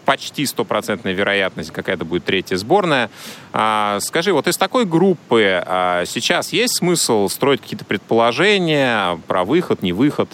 почти 0.08 0.46
стопроцентная 0.46 1.12
вероятность, 1.12 1.72
какая-то 1.72 2.06
будет 2.06 2.24
третья 2.24 2.56
сборная. 2.56 3.10
А, 3.52 4.00
скажи, 4.00 4.32
вот 4.32 4.48
из 4.48 4.58
такой 4.58 4.86
группы 4.86 5.62
а, 5.66 6.06
сейчас 6.06 6.54
есть 6.54 6.78
смысл 6.78 7.28
строить 7.28 7.60
какие-то 7.60 7.84
предположения 7.84 9.20
про 9.28 9.44
выход, 9.44 9.84
не 9.84 9.92
выход? 9.92 10.30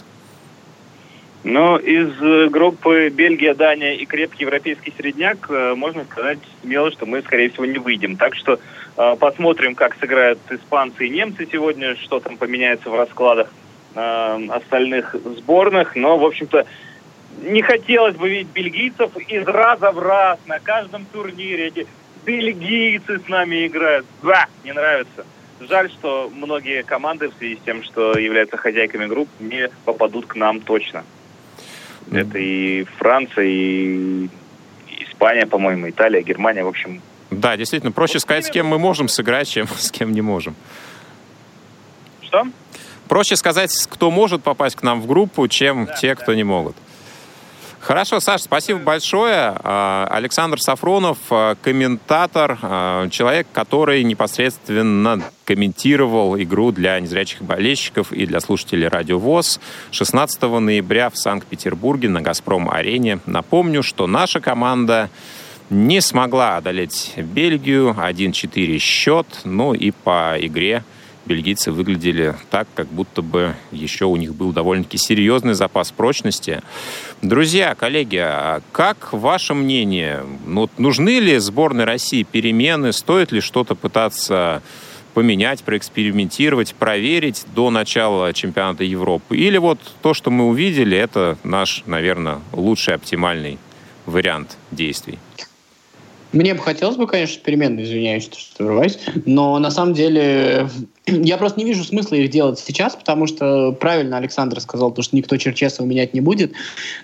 Ну, 1.43 1.77
из 1.77 2.09
э, 2.21 2.49
группы 2.49 3.09
Бельгия, 3.09 3.55
Дания 3.55 3.95
и 3.95 4.05
крепкий 4.05 4.43
европейский 4.43 4.93
средняк 4.95 5.47
э, 5.49 5.73
можно 5.75 6.05
сказать 6.05 6.39
смело, 6.61 6.91
что 6.91 7.07
мы, 7.07 7.21
скорее 7.23 7.49
всего, 7.49 7.65
не 7.65 7.79
выйдем. 7.79 8.15
Так 8.15 8.35
что 8.35 8.59
э, 8.95 9.15
посмотрим, 9.19 9.73
как 9.73 9.97
сыграют 9.99 10.39
испанцы 10.51 11.07
и 11.07 11.09
немцы 11.09 11.47
сегодня, 11.51 11.95
что 11.97 12.19
там 12.19 12.37
поменяется 12.37 12.89
в 12.91 12.95
раскладах 12.95 13.51
э, 13.95 14.47
остальных 14.51 15.15
сборных. 15.37 15.95
Но, 15.97 16.17
в 16.17 16.25
общем-то, 16.25 16.65
не 17.41 17.61
хотелось 17.61 18.15
бы 18.15 18.29
видеть 18.29 18.51
бельгийцев 18.53 19.15
из 19.17 19.45
раза 19.47 19.91
в 19.91 19.99
раз 19.99 20.39
на 20.45 20.59
каждом 20.59 21.05
турнире. 21.05 21.67
Эти 21.67 21.87
бельгийцы 22.25 23.19
с 23.19 23.27
нами 23.27 23.67
играют. 23.67 24.05
Да, 24.21 24.47
не 24.63 24.71
нравится. 24.71 25.25
Жаль, 25.59 25.89
что 25.91 26.29
многие 26.33 26.83
команды 26.83 27.29
в 27.29 27.33
связи 27.37 27.55
с 27.55 27.65
тем, 27.65 27.83
что 27.83 28.17
являются 28.17 28.57
хозяйками 28.57 29.05
групп, 29.05 29.29
не 29.39 29.69
попадут 29.85 30.25
к 30.25 30.35
нам 30.35 30.59
точно. 30.59 31.03
Это 32.11 32.37
и 32.37 32.83
Франция, 32.97 33.45
и 33.45 34.29
Испания, 34.99 35.45
по-моему, 35.45 35.89
Италия, 35.89 36.21
Германия, 36.21 36.63
в 36.63 36.67
общем. 36.67 37.01
Да, 37.31 37.55
действительно, 37.55 37.91
проще 37.91 38.15
вот 38.15 38.23
сказать, 38.23 38.45
с 38.45 38.49
кем 38.49 38.67
мы 38.67 38.77
можем 38.77 39.07
сыграть, 39.07 39.49
чем 39.49 39.67
с 39.77 39.91
кем 39.91 40.11
не 40.11 40.21
можем. 40.21 40.55
Что? 42.21 42.45
Проще 43.07 43.35
сказать, 43.35 43.71
кто 43.89 44.11
может 44.11 44.43
попасть 44.43 44.75
к 44.75 44.83
нам 44.83 45.01
в 45.01 45.07
группу, 45.07 45.47
чем 45.47 45.85
да, 45.85 45.93
те, 45.93 46.15
да. 46.15 46.21
кто 46.21 46.33
не 46.33 46.43
могут. 46.43 46.75
Хорошо, 47.83 48.21
Саш, 48.21 48.43
спасибо 48.43 48.79
большое. 48.79 49.57
А, 49.61 50.07
Александр 50.09 50.61
Сафронов, 50.61 51.17
а, 51.29 51.55
комментатор, 51.61 52.57
а, 52.61 53.09
человек, 53.09 53.45
который 53.51 54.05
непосредственно 54.05 55.21
комментировал 55.43 56.39
игру 56.39 56.71
для 56.71 56.97
незрячих 57.01 57.41
болельщиков 57.41 58.13
и 58.13 58.25
для 58.25 58.39
слушателей 58.39 58.87
Радио 58.87 59.19
ВОЗ 59.19 59.59
16 59.91 60.61
ноября 60.61 61.09
в 61.09 61.17
Санкт-Петербурге 61.17 62.07
на 62.07 62.21
«Газпром-арене». 62.21 63.19
Напомню, 63.25 63.83
что 63.83 64.07
наша 64.07 64.39
команда 64.39 65.09
не 65.69 65.99
смогла 65.99 66.55
одолеть 66.55 67.11
Бельгию. 67.17 67.93
1-4 67.99 68.77
счет. 68.77 69.27
Ну 69.43 69.73
и 69.73 69.91
по 69.91 70.37
игре 70.39 70.85
бельгийцы 71.25 71.71
выглядели 71.71 72.35
так, 72.49 72.67
как 72.75 72.87
будто 72.87 73.21
бы 73.21 73.55
еще 73.71 74.05
у 74.05 74.15
них 74.15 74.35
был 74.35 74.51
довольно-таки 74.51 74.97
серьезный 74.97 75.53
запас 75.53 75.91
прочности. 75.91 76.61
Друзья, 77.21 77.75
коллеги, 77.75 78.17
а 78.17 78.61
как 78.71 79.13
ваше 79.13 79.53
мнение? 79.53 80.23
Ну, 80.45 80.69
нужны 80.77 81.19
ли 81.19 81.37
сборной 81.37 81.85
России 81.85 82.23
перемены? 82.23 82.93
Стоит 82.93 83.31
ли 83.31 83.41
что-то 83.41 83.75
пытаться 83.75 84.61
поменять, 85.13 85.63
проэкспериментировать, 85.63 86.73
проверить 86.75 87.45
до 87.55 87.69
начала 87.69 88.33
чемпионата 88.33 88.83
Европы? 88.83 89.37
Или 89.37 89.57
вот 89.57 89.79
то, 90.01 90.13
что 90.13 90.31
мы 90.31 90.47
увидели, 90.47 90.97
это 90.97 91.37
наш, 91.43 91.83
наверное, 91.85 92.41
лучший 92.51 92.95
оптимальный 92.95 93.57
вариант 94.05 94.57
действий? 94.71 95.19
Мне 96.33 96.55
бы 96.55 96.61
хотелось 96.61 96.97
бы, 96.97 97.05
конечно, 97.05 97.41
перемены, 97.43 97.81
извиняюсь, 97.81 98.27
что 98.35 98.63
врываюсь, 98.63 98.97
но 99.25 99.59
на 99.59 99.69
самом 99.69 99.93
деле 99.93 100.67
я 101.05 101.37
просто 101.37 101.59
не 101.59 101.65
вижу 101.65 101.83
смысла 101.83 102.15
их 102.15 102.31
делать 102.31 102.57
сейчас, 102.57 102.95
потому 102.95 103.27
что 103.27 103.71
правильно 103.71 104.17
Александр 104.17 104.59
сказал, 104.59 104.91
то, 104.91 105.03
что 105.03 105.15
никто 105.15 105.37
Черчесова 105.37 105.85
менять 105.85 106.15
не 106.15 106.21
будет. 106.21 106.53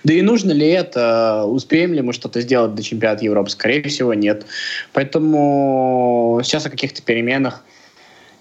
Да 0.02 0.12
и 0.12 0.20
нужно 0.20 0.50
ли 0.50 0.66
это? 0.66 1.44
Успеем 1.46 1.94
ли 1.94 2.02
мы 2.02 2.12
что-то 2.12 2.40
сделать 2.40 2.74
до 2.74 2.82
чемпионата 2.82 3.24
Европы? 3.24 3.50
Скорее 3.50 3.82
всего, 3.84 4.14
нет. 4.14 4.46
Поэтому 4.92 6.40
сейчас 6.42 6.66
о 6.66 6.70
каких-то 6.70 7.00
переменах 7.00 7.64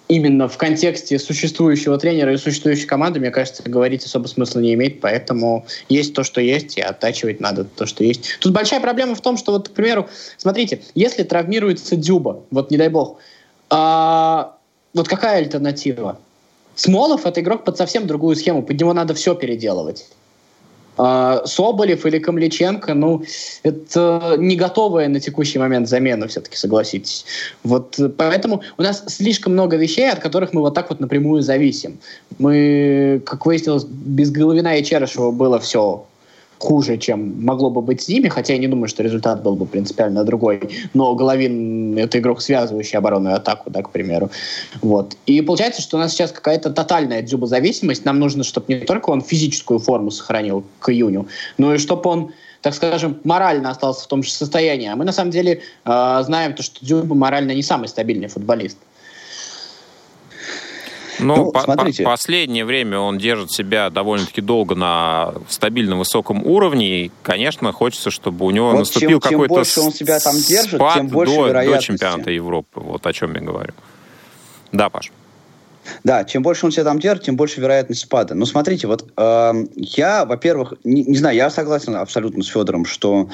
именно 0.10 0.48
в 0.48 0.58
контексте 0.58 1.20
существующего 1.20 1.98
тренера 1.98 2.34
и 2.34 2.38
существующей 2.38 2.88
команды, 2.88 3.20
мне 3.20 3.30
кажется, 3.30 3.64
говорить 3.64 4.04
особо 4.04 4.28
смысла 4.28 4.60
не 4.60 4.74
имеет, 4.74 5.00
поэтому 5.00 5.66
есть 5.88 6.14
то, 6.16 6.24
что 6.24 6.42
есть, 6.42 6.78
и 6.78 6.82
оттачивать 6.82 7.40
надо 7.40 7.64
то, 7.64 7.86
что 7.86 8.04
есть. 8.04 8.38
Тут 8.42 8.52
большая 8.52 8.82
проблема 8.82 9.14
в 9.16 9.22
том, 9.22 9.38
что 9.38 9.54
вот, 9.54 9.70
к 9.70 9.72
примеру, 9.72 10.10
смотрите, 10.38 10.82
если 10.96 11.24
травмируется 11.24 11.96
Дюба, 11.96 12.44
вот 12.50 12.72
не 12.72 12.78
дай 12.78 12.90
бог, 12.90 13.20
а, 13.70 14.58
вот 14.96 15.08
какая 15.08 15.38
альтернатива? 15.38 16.20
Смолов— 16.74 17.26
это 17.28 17.42
игрок 17.42 17.64
под 17.64 17.78
совсем 17.78 18.08
другую 18.08 18.36
схему, 18.36 18.64
под 18.64 18.80
него 18.80 18.94
надо 18.94 19.14
все 19.14 19.36
переделывать. 19.36 20.08
А, 21.02 21.46
Соболев 21.46 22.06
или 22.06 22.20
Камличенко, 22.20 22.94
ну, 22.94 23.24
это 23.64 24.36
не 24.38 24.58
готовая 24.58 25.08
на 25.08 25.22
текущий 25.22 25.58
момент 25.58 25.88
замена, 25.88 26.28
все-таки, 26.28 26.58
согласитесь. 26.58 27.26
Вот 27.64 27.98
поэтому 28.18 28.62
у 28.78 28.82
нас 28.82 29.06
слишком 29.08 29.54
много 29.54 29.78
вещей, 29.78 30.12
от 30.12 30.20
которых 30.20 30.52
мы 30.52 30.60
вот 30.60 30.74
так 30.74 30.90
вот 30.90 31.00
напрямую 31.00 31.42
зависим. 31.42 32.00
Мы, 32.38 33.22
как 33.26 33.46
выяснилось, 33.46 33.86
без 33.86 34.30
Головина 34.30 34.78
и 34.78 34.84
Черышева 34.84 35.32
было 35.32 35.58
все 35.60 36.06
хуже, 36.60 36.98
чем 36.98 37.44
могло 37.46 37.70
бы 37.70 37.82
быть 37.82 38.02
с 38.02 38.08
ними, 38.08 38.28
хотя 38.28 38.54
я 38.54 38.60
не 38.60 38.68
думаю, 38.68 38.88
что 38.88 39.02
результат 39.02 39.42
был 39.42 39.56
бы 39.56 39.66
принципиально 39.66 40.24
другой. 40.24 40.70
Но 40.94 41.16
Головин— 41.16 41.98
это 41.98 42.20
игрок, 42.20 42.42
связывающий 42.42 42.98
оборонную 42.98 43.36
атаку, 43.36 43.70
да, 43.70 43.82
к 43.82 43.90
примеру. 43.90 44.30
Вот. 44.82 45.16
И 45.26 45.42
получается, 45.42 45.82
что 45.82 45.98
у 45.98 46.00
нас 46.00 46.12
сейчас 46.12 46.32
какая-то 46.32 46.70
тотальная 46.70 47.22
дзюбозависимость. 47.22 48.06
Нам 48.06 48.20
нужно, 48.20 48.44
чтобы 48.44 48.74
не 48.74 48.82
только 48.82 49.10
он 49.10 49.22
физическую 49.22 49.80
форму 49.80 50.12
сохранил 50.12 50.64
к 50.80 50.90
июню, 50.90 51.28
но 51.58 51.74
и 51.74 51.78
чтобы 51.78 52.10
он 52.10 52.32
так 52.62 52.74
скажем, 52.74 53.22
морально 53.24 53.70
остался 53.70 54.04
в 54.04 54.08
том 54.08 54.22
же 54.22 54.32
состоянии. 54.32 54.90
А 54.90 54.96
мы 54.98 55.06
на 55.06 55.14
самом 55.14 55.32
деле 55.32 55.62
э, 55.86 56.22
знаем, 56.26 56.54
то, 56.54 56.62
что 56.62 56.84
Дзюба 56.84 57.16
морально 57.16 57.54
не 57.54 57.64
самый 57.64 57.88
стабильный 57.88 58.28
футболист. 58.28 58.78
Ну, 61.20 61.36
ну 61.36 61.52
по 61.52 61.62
смотрите. 61.62 62.04
По 62.04 62.12
последнее 62.12 62.66
время 62.66 63.00
он 63.00 63.18
держит 63.18 63.52
себя 63.52 63.90
довольно-таки 63.90 64.42
долго 64.42 64.76
на 64.76 65.34
стабильном 65.48 66.00
высоком 66.00 66.46
уровне. 66.46 67.06
И, 67.06 67.12
конечно, 67.24 67.72
хочется, 67.72 68.12
чтобы 68.12 68.46
у 68.46 68.52
него 68.52 68.72
вот 68.72 68.80
наступил 68.80 69.20
какой-то 69.20 69.54
чем 69.54 69.56
больше 69.56 69.82
он 69.82 69.94
себя 69.94 70.20
там 70.20 70.36
держит, 70.36 70.76
спад 70.76 70.96
тем 70.96 71.08
больше 71.08 71.36
до, 71.36 71.66
до 71.66 71.78
чемпионата 71.80 72.32
Европы. 72.32 72.80
Вот 72.80 73.06
о 73.06 73.14
чем 73.14 73.36
я 73.36 73.42
говорю. 73.42 73.74
Да, 74.72 74.90
Паш. 74.90 75.12
Да, 76.04 76.24
чем 76.24 76.44
больше 76.44 76.66
он 76.66 76.72
себя 76.72 76.84
там 76.84 77.00
держит, 77.00 77.26
тем 77.26 77.36
больше 77.36 77.62
вероятность 77.62 78.02
спада. 78.02 78.36
Но 78.36 78.46
смотрите, 78.46 78.88
вот 78.88 79.12
э, 79.16 79.54
я, 79.76 80.26
во-первых, 80.26 80.74
не, 80.84 81.04
не 81.04 81.18
знаю, 81.18 81.36
я 81.36 81.50
согласен 81.50 81.96
абсолютно 81.96 82.44
с 82.44 82.48
Федором, 82.48 82.86
что 82.86 83.30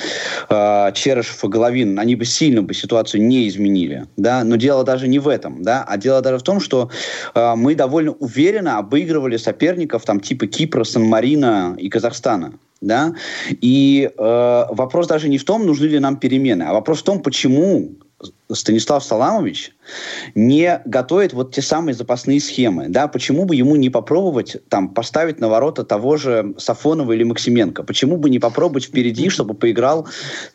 э, 0.49 0.91
Черышев 0.93 1.43
и 1.43 1.47
Головин, 1.47 1.99
они 1.99 2.15
бы 2.15 2.25
сильно 2.25 2.61
бы 2.61 2.73
ситуацию 2.73 3.23
не 3.23 3.47
изменили, 3.47 4.05
да, 4.17 4.43
но 4.43 4.55
дело 4.55 4.83
даже 4.83 5.07
не 5.07 5.19
в 5.19 5.27
этом, 5.27 5.63
да, 5.63 5.83
а 5.87 5.97
дело 5.97 6.21
даже 6.21 6.39
в 6.39 6.43
том, 6.43 6.59
что 6.59 6.89
э, 7.33 7.55
мы 7.55 7.75
довольно 7.75 8.11
уверенно 8.11 8.77
обыгрывали 8.77 9.37
соперников 9.37 10.03
там 10.03 10.19
типа 10.19 10.47
Кипра, 10.47 10.83
Сан-Марина 10.83 11.75
и 11.77 11.89
Казахстана, 11.89 12.53
да, 12.81 13.13
и 13.49 14.09
э, 14.17 14.65
вопрос 14.69 15.07
даже 15.07 15.29
не 15.29 15.37
в 15.37 15.45
том, 15.45 15.65
нужны 15.65 15.85
ли 15.85 15.99
нам 15.99 16.17
перемены, 16.17 16.63
а 16.63 16.73
вопрос 16.73 17.01
в 17.01 17.03
том, 17.03 17.21
почему 17.21 17.95
Станислав 18.51 19.03
Саламович 19.03 19.75
не 20.35 20.81
готовит 20.85 21.33
вот 21.33 21.53
те 21.53 21.61
самые 21.61 21.93
запасные 21.93 22.39
схемы, 22.39 22.87
да, 22.87 23.07
почему 23.07 23.45
бы 23.45 23.55
ему 23.55 23.75
не 23.75 23.89
попробовать 23.89 24.57
там 24.69 24.89
поставить 24.89 25.39
на 25.39 25.49
ворота 25.49 25.83
того 25.83 26.15
же 26.15 26.53
Сафонова 26.57 27.11
или 27.11 27.23
Максименко, 27.23 27.83
почему 27.83 28.17
бы 28.17 28.29
не 28.29 28.39
попробовать 28.39 28.85
впереди, 28.85 29.29
чтобы 29.29 29.53
поиграл, 29.53 30.07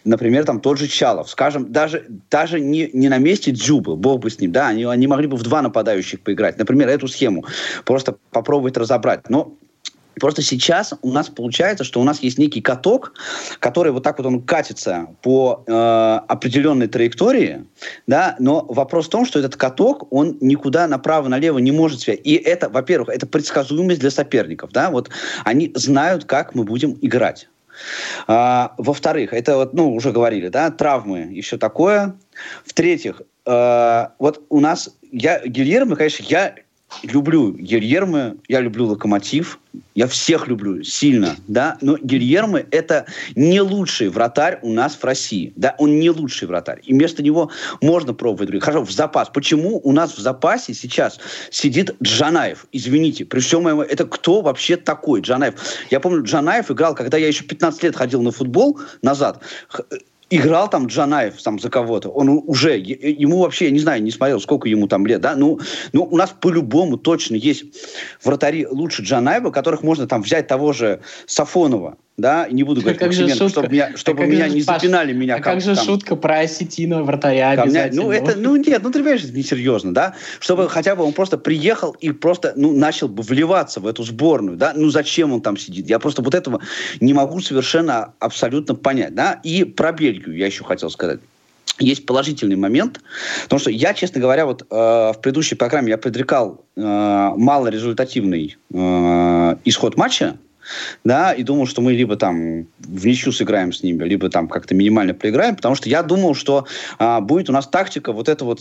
например, 0.04 0.44
там 0.44 0.60
тот 0.60 0.78
же 0.78 0.88
Чалов, 0.88 1.28
скажем, 1.28 1.70
даже, 1.70 2.06
даже 2.30 2.60
не, 2.60 2.88
не 2.92 3.08
на 3.08 3.18
месте 3.18 3.50
Дзюбы, 3.50 3.96
бог 3.96 4.20
бы 4.20 4.30
с 4.30 4.40
ним, 4.40 4.52
да, 4.52 4.68
они, 4.68 4.84
они 4.84 5.06
могли 5.06 5.26
бы 5.26 5.36
в 5.36 5.42
два 5.42 5.60
нападающих 5.60 6.20
поиграть, 6.20 6.58
например, 6.58 6.88
эту 6.88 7.08
схему 7.08 7.44
просто 7.84 8.16
попробовать 8.30 8.76
разобрать, 8.76 9.28
но 9.28 9.54
Просто 10.18 10.42
сейчас 10.42 10.94
у 11.02 11.12
нас 11.12 11.28
получается, 11.28 11.84
что 11.84 12.00
у 12.00 12.04
нас 12.04 12.20
есть 12.22 12.38
некий 12.38 12.60
каток, 12.60 13.14
который 13.58 13.92
вот 13.92 14.02
так 14.02 14.18
вот 14.18 14.26
он 14.26 14.42
катится 14.42 15.08
по 15.22 15.64
э, 15.66 16.20
определенной 16.28 16.88
траектории, 16.88 17.64
да, 18.06 18.36
но 18.38 18.64
вопрос 18.68 19.06
в 19.06 19.10
том, 19.10 19.24
что 19.24 19.38
этот 19.38 19.56
каток, 19.56 20.12
он 20.12 20.36
никуда 20.40 20.88
направо-налево 20.88 21.58
не 21.58 21.72
может 21.72 22.00
связать. 22.00 22.20
И 22.24 22.34
это, 22.34 22.68
во-первых, 22.68 23.08
это 23.08 23.26
предсказуемость 23.26 24.00
для 24.00 24.10
соперников, 24.10 24.72
да, 24.72 24.90
вот 24.90 25.10
они 25.44 25.72
знают, 25.74 26.24
как 26.24 26.54
мы 26.54 26.64
будем 26.64 26.98
играть. 27.00 27.48
А, 28.26 28.74
во-вторых, 28.78 29.32
это 29.32 29.56
вот, 29.56 29.74
ну, 29.74 29.94
уже 29.94 30.12
говорили, 30.12 30.48
да, 30.48 30.70
травмы 30.70 31.32
и 31.32 31.40
все 31.40 31.58
такое. 31.58 32.16
В-третьих, 32.64 33.22
э, 33.46 34.06
вот 34.18 34.42
у 34.48 34.60
нас, 34.60 34.94
я, 35.12 35.40
Гильермо, 35.46 35.96
конечно, 35.96 36.24
я 36.28 36.54
люблю 37.02 37.52
Гильермо, 37.52 38.34
я 38.48 38.60
люблю 38.60 38.86
Локомотив, 38.86 39.58
я 39.94 40.06
всех 40.06 40.48
люблю 40.48 40.82
сильно, 40.82 41.36
да, 41.46 41.78
но 41.80 41.96
Гильермо 41.96 42.58
это 42.70 43.06
не 43.36 43.60
лучший 43.60 44.08
вратарь 44.08 44.58
у 44.62 44.72
нас 44.72 44.94
в 44.94 45.04
России, 45.04 45.52
да, 45.56 45.74
он 45.78 45.98
не 45.98 46.10
лучший 46.10 46.48
вратарь, 46.48 46.80
и 46.84 46.92
вместо 46.92 47.22
него 47.22 47.50
можно 47.80 48.14
пробовать 48.14 48.48
других. 48.48 48.64
Хорошо, 48.64 48.84
в 48.84 48.90
запас. 48.90 49.28
Почему 49.28 49.80
у 49.82 49.92
нас 49.92 50.16
в 50.16 50.20
запасе 50.20 50.74
сейчас 50.74 51.18
сидит 51.50 51.94
Джанаев? 52.02 52.66
Извините, 52.72 53.24
при 53.24 53.40
всем 53.40 53.62
моем... 53.62 53.80
Это 53.80 54.04
кто 54.04 54.40
вообще 54.40 54.76
такой 54.76 55.20
Джанаев? 55.20 55.54
Я 55.90 56.00
помню, 56.00 56.24
Джанаев 56.24 56.70
играл, 56.70 56.94
когда 56.94 57.16
я 57.16 57.28
еще 57.28 57.44
15 57.44 57.82
лет 57.84 57.96
ходил 57.96 58.22
на 58.22 58.32
футбол 58.32 58.80
назад, 59.02 59.42
играл 60.30 60.70
там 60.70 60.86
Джанаев 60.86 61.42
там 61.42 61.58
за 61.58 61.68
кого-то, 61.68 62.08
он 62.08 62.28
уже, 62.46 62.78
ему 62.78 63.40
вообще, 63.40 63.66
я 63.66 63.70
не 63.72 63.80
знаю, 63.80 64.02
не 64.02 64.10
смотрел, 64.10 64.40
сколько 64.40 64.68
ему 64.68 64.86
там 64.86 65.06
лет, 65.06 65.20
да, 65.20 65.34
ну, 65.34 65.60
ну 65.92 66.04
у 66.04 66.16
нас 66.16 66.30
по-любому 66.40 66.96
точно 66.96 67.34
есть 67.34 67.64
вратари 68.22 68.66
лучше 68.66 69.02
Джанаева, 69.02 69.50
которых 69.50 69.82
можно 69.82 70.06
там 70.06 70.22
взять 70.22 70.46
того 70.46 70.72
же 70.72 71.00
Сафонова, 71.26 71.98
да, 72.20 72.48
не 72.50 72.62
буду 72.62 72.80
говорить 72.80 73.00
как 73.00 73.12
же 73.12 73.28
чтобы 73.48 73.68
меня, 73.68 73.96
чтобы 73.96 74.24
а 74.24 74.26
меня 74.26 74.48
не 74.48 74.62
Паш, 74.62 74.80
запинали 74.80 75.12
меня. 75.12 75.34
А 75.34 75.36
как, 75.38 75.54
как 75.54 75.62
же 75.62 75.74
там, 75.74 75.84
шутка 75.84 76.16
про 76.16 76.40
осетина 76.40 77.02
вратаря 77.02 77.50
обязательно? 77.50 78.02
Ну, 78.02 78.10
это, 78.10 78.36
ну, 78.36 78.56
нет, 78.56 78.82
ну, 78.82 78.90
ты 78.90 79.00
понимаешь, 79.00 79.24
это 79.24 79.32
несерьезно, 79.32 79.94
да, 79.94 80.14
чтобы 80.38 80.68
хотя 80.68 80.96
бы 80.96 81.04
он 81.04 81.12
просто 81.12 81.38
приехал 81.38 81.92
и 82.00 82.10
просто, 82.12 82.52
ну, 82.56 82.76
начал 82.76 83.08
бы 83.08 83.22
вливаться 83.22 83.80
в 83.80 83.86
эту 83.86 84.02
сборную, 84.02 84.56
да, 84.56 84.72
ну, 84.74 84.90
зачем 84.90 85.32
он 85.32 85.40
там 85.40 85.56
сидит? 85.56 85.88
Я 85.88 85.98
просто 85.98 86.22
вот 86.22 86.34
этого 86.34 86.60
не 87.00 87.14
могу 87.14 87.40
совершенно 87.40 88.14
абсолютно 88.18 88.74
понять, 88.74 89.14
да, 89.14 89.40
и 89.42 89.64
про 89.64 89.92
Бельгию 89.92 90.36
я 90.36 90.46
еще 90.46 90.64
хотел 90.64 90.90
сказать 90.90 91.20
есть 91.80 92.06
положительный 92.06 92.56
момент, 92.56 93.00
потому 93.44 93.58
что 93.58 93.70
я, 93.70 93.94
честно 93.94 94.20
говоря, 94.20 94.46
вот 94.46 94.62
э, 94.62 94.64
в 94.74 95.16
предыдущей 95.22 95.54
программе 95.54 95.90
я 95.90 95.98
предрекал 95.98 96.64
э, 96.76 96.80
малорезультативный 96.82 98.56
э, 98.72 99.56
исход 99.64 99.96
матча, 99.96 100.36
да, 101.04 101.32
и 101.32 101.42
думал, 101.42 101.66
что 101.66 101.82
мы 101.82 101.92
либо 101.92 102.16
там 102.16 102.66
в 102.78 103.06
ничью 103.06 103.32
сыграем 103.32 103.72
с 103.72 103.82
ними, 103.82 104.04
либо 104.04 104.28
там 104.30 104.48
как-то 104.48 104.74
минимально 104.74 105.14
проиграем, 105.14 105.56
потому 105.56 105.74
что 105.74 105.88
я 105.88 106.02
думал, 106.02 106.34
что 106.34 106.66
а, 106.98 107.20
будет 107.20 107.50
у 107.50 107.52
нас 107.52 107.66
тактика 107.66 108.12
вот 108.12 108.28
это 108.28 108.44
вот 108.44 108.60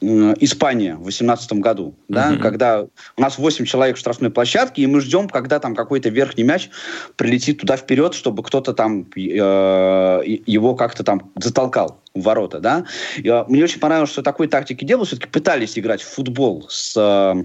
Испания 0.00 0.94
в 0.94 1.04
2018 1.04 1.52
году, 1.54 1.94
да, 2.08 2.32
mm-hmm. 2.32 2.38
когда 2.38 2.82
у 3.16 3.20
нас 3.20 3.38
8 3.38 3.64
человек 3.64 3.96
в 3.96 3.98
штрафной 3.98 4.30
площадке, 4.30 4.82
и 4.82 4.86
мы 4.86 5.00
ждем, 5.00 5.26
когда 5.26 5.58
там 5.58 5.74
какой-то 5.74 6.10
верхний 6.10 6.44
мяч 6.44 6.68
прилетит 7.16 7.60
туда 7.60 7.78
вперед, 7.78 8.12
чтобы 8.12 8.42
кто-то 8.42 8.74
там 8.74 9.06
э, 9.16 10.22
его 10.46 10.74
как-то 10.74 11.02
там 11.02 11.32
затолкал 11.36 11.98
ворота, 12.20 12.60
да. 12.60 12.84
И, 13.16 13.28
э, 13.28 13.44
мне 13.48 13.64
очень 13.64 13.80
понравилось, 13.80 14.10
что 14.10 14.22
такой 14.22 14.48
тактики 14.48 14.84
было, 14.84 15.04
все-таки 15.04 15.28
пытались 15.28 15.78
играть 15.78 16.02
в 16.02 16.08
футбол 16.08 16.66
с, 16.68 16.94
э, 16.96 17.44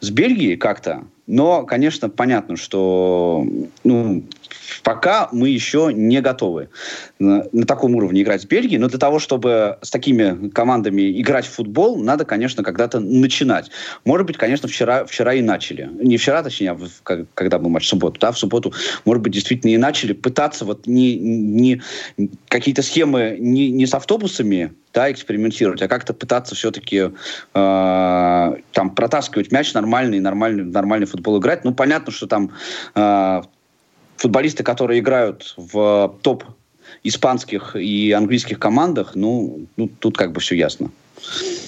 с 0.00 0.10
Бельгией 0.10 0.56
как-то, 0.56 1.04
но, 1.26 1.64
конечно, 1.64 2.10
понятно, 2.10 2.56
что 2.56 3.46
ну, 3.84 4.24
пока 4.82 5.28
мы 5.32 5.48
еще 5.48 5.90
не 5.94 6.20
готовы 6.20 6.68
на, 7.18 7.46
на 7.52 7.64
таком 7.64 7.94
уровне 7.94 8.22
играть 8.22 8.42
с 8.42 8.44
Бельгией, 8.44 8.78
но 8.78 8.88
для 8.88 8.98
того, 8.98 9.18
чтобы 9.18 9.78
с 9.82 9.90
такими 9.90 10.48
командами 10.50 11.20
играть 11.20 11.46
в 11.46 11.50
футбол, 11.50 11.96
надо, 11.96 12.24
конечно, 12.24 12.64
когда-то 12.64 12.98
начинать. 12.98 13.70
Может 14.04 14.26
быть, 14.26 14.36
конечно, 14.36 14.68
вчера, 14.68 15.04
вчера 15.04 15.34
и 15.34 15.42
начали. 15.42 15.88
Не 16.00 16.16
вчера, 16.16 16.42
точнее, 16.42 16.72
а 16.72 16.74
в, 16.74 17.26
когда 17.34 17.58
был 17.58 17.70
матч 17.70 17.86
в 17.86 17.88
субботу, 17.88 18.18
да, 18.20 18.32
в 18.32 18.38
субботу, 18.38 18.72
может 19.04 19.22
быть, 19.22 19.32
действительно 19.32 19.70
и 19.70 19.76
начали 19.76 20.12
пытаться 20.12 20.64
вот 20.64 20.86
не, 20.86 21.16
не 21.16 21.82
какие-то 22.48 22.82
схемы 22.82 23.36
не, 23.38 23.70
не 23.70 23.86
с 23.86 23.94
автобусами 24.12 24.74
да, 24.92 25.10
экспериментировать, 25.10 25.80
а 25.80 25.88
как-то 25.88 26.12
пытаться 26.12 26.54
все-таки 26.54 27.10
э, 27.54 28.54
там 28.72 28.90
протаскивать 28.94 29.50
мяч 29.50 29.72
нормальный, 29.72 30.20
нормальный, 30.20 30.64
нормальный 30.64 31.06
футбол 31.06 31.38
играть. 31.38 31.64
Ну, 31.64 31.72
понятно, 31.72 32.12
что 32.12 32.26
там 32.26 32.50
э, 32.94 33.42
футболисты, 34.16 34.62
которые 34.64 35.00
играют 35.00 35.54
в 35.56 36.18
топ 36.20 36.44
испанских 37.02 37.74
и 37.74 38.12
английских 38.12 38.58
командах, 38.58 39.12
ну, 39.14 39.66
ну 39.76 39.88
тут 39.88 40.18
как 40.18 40.32
бы 40.32 40.40
все 40.40 40.56
ясно. 40.56 40.90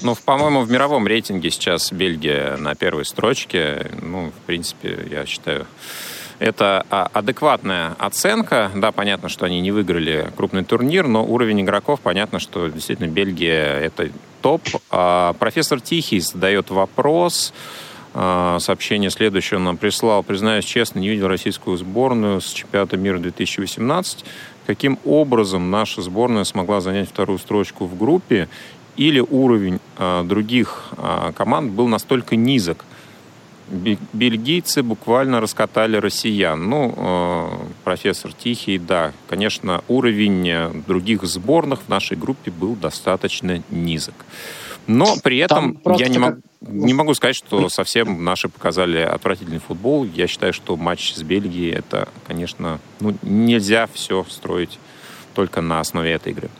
Ну, 0.02 0.14
по-моему, 0.22 0.60
в 0.60 0.70
мировом 0.70 1.06
рейтинге 1.06 1.50
сейчас 1.50 1.92
Бельгия 1.92 2.56
на 2.58 2.74
первой 2.74 3.06
строчке. 3.06 3.90
Ну, 4.02 4.30
в 4.30 4.46
принципе, 4.46 4.98
я 5.10 5.24
считаю, 5.24 5.66
это 6.38 6.84
а, 6.90 7.08
адекватная 7.12 7.94
оценка. 7.98 8.70
Да, 8.74 8.92
понятно, 8.92 9.28
что 9.28 9.46
они 9.46 9.60
не 9.60 9.70
выиграли 9.70 10.30
крупный 10.36 10.64
турнир, 10.64 11.06
но 11.06 11.24
уровень 11.24 11.62
игроков, 11.62 12.00
понятно, 12.00 12.38
что 12.38 12.68
действительно 12.68 13.08
Бельгия— 13.08 13.78
это 13.80 14.10
топ. 14.42 14.62
А 14.90 15.34
профессор 15.34 15.80
Тихий 15.80 16.20
задает 16.20 16.70
вопрос. 16.70 17.52
А, 18.16 18.58
сообщение 18.60 19.10
следующее 19.10 19.58
он 19.58 19.64
нам 19.64 19.76
прислал. 19.76 20.22
Признаюсь 20.22 20.64
честно, 20.64 21.00
не 21.00 21.08
видел 21.08 21.28
российскую 21.28 21.76
сборную 21.76 22.40
с 22.40 22.52
чемпионата 22.52 22.96
мира 22.96 23.18
2018. 23.18 24.24
Каким 24.66 24.98
образом 25.04 25.70
наша 25.70 26.00
сборная 26.00 26.44
смогла 26.44 26.80
занять 26.80 27.08
вторую 27.08 27.38
строчку 27.38 27.86
в 27.86 27.98
группе? 27.98 28.48
Или 28.96 29.18
уровень 29.18 29.80
э, 29.98 30.22
других 30.24 30.92
э, 30.96 31.32
команд 31.36 31.72
был 31.72 31.88
настолько 31.88 32.36
низок, 32.36 32.84
бельгийцы 33.68 34.82
буквально 34.82 35.40
раскатали 35.40 35.96
россиян. 35.96 36.68
Ну, 36.68 36.94
э, 36.96 37.48
профессор 37.84 38.32
Тихий, 38.32 38.78
да, 38.78 39.12
конечно, 39.28 39.82
уровень 39.88 40.48
э, 40.48 40.70
других 40.86 41.24
сборных 41.24 41.82
в 41.82 41.88
нашей 41.88 42.16
группе 42.16 42.50
был 42.50 42.74
достаточно 42.74 43.62
низок. 43.70 44.14
Но 44.86 45.16
при 45.22 45.38
этом 45.38 45.80
я 45.96 46.08
не, 46.08 46.18
мог, 46.18 46.34
не 46.60 46.92
могу 46.92 47.14
сказать, 47.14 47.36
что 47.36 47.68
совсем 47.68 48.22
наши 48.22 48.48
показали 48.48 48.98
отвратительный 48.98 49.60
футбол. 49.60 50.04
Я 50.04 50.26
считаю, 50.26 50.52
что 50.52 50.76
матч 50.76 51.14
с 51.14 51.22
Бельгией 51.22 51.72
это, 51.72 52.08
конечно, 52.26 52.80
ну, 53.00 53.16
нельзя 53.22 53.88
все 53.92 54.24
строить 54.28 54.78
только 55.34 55.62
на 55.62 55.80
основе 55.80 56.12
этой 56.12 56.32
игры. 56.32 56.50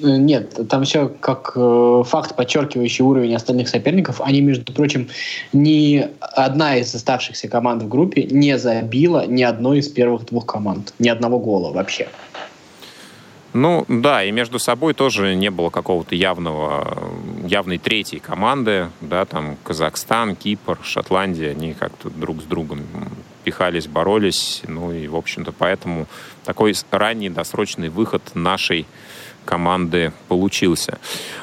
Э, 0.00 0.16
нет, 0.16 0.68
там 0.68 0.84
все 0.84 1.08
как 1.08 1.52
э, 1.54 2.02
факт, 2.06 2.36
подчеркивающий 2.36 3.04
уровень 3.04 3.34
остальных 3.34 3.68
соперников. 3.68 4.20
Они, 4.20 4.40
между 4.40 4.72
прочим, 4.72 5.08
ни 5.52 6.08
одна 6.20 6.76
из 6.76 6.94
оставшихся 6.94 7.48
команд 7.48 7.82
в 7.82 7.88
группе 7.88 8.24
не 8.24 8.58
забила 8.58 9.26
ни 9.26 9.42
одной 9.42 9.78
из 9.78 9.88
первых 9.88 10.26
двух 10.26 10.46
команд. 10.46 10.94
Ни 10.98 11.08
одного 11.08 11.38
гола 11.38 11.72
вообще. 11.72 12.08
Ну 13.54 13.84
да, 13.86 14.24
и 14.24 14.30
между 14.30 14.58
собой 14.58 14.94
тоже 14.94 15.34
не 15.34 15.50
было 15.50 15.68
какого-то 15.68 16.14
явного, 16.14 17.12
явной 17.46 17.76
третьей 17.76 18.18
команды, 18.18 18.88
да, 19.02 19.26
там 19.26 19.58
Казахстан, 19.62 20.36
Кипр, 20.36 20.78
Шотландия, 20.82 21.50
они 21.50 21.74
как-то 21.74 22.08
друг 22.08 22.40
с 22.40 22.44
другом 22.44 22.80
пихались, 23.44 23.86
боролись, 23.86 24.62
ну 24.66 24.90
и, 24.92 25.06
в 25.06 25.16
общем-то, 25.16 25.52
поэтому 25.52 26.06
такой 26.44 26.74
ранний 26.90 27.28
досрочный 27.28 27.90
выход 27.90 28.22
нашей 28.34 28.86
команды 29.44 30.12
получился. 30.28 30.98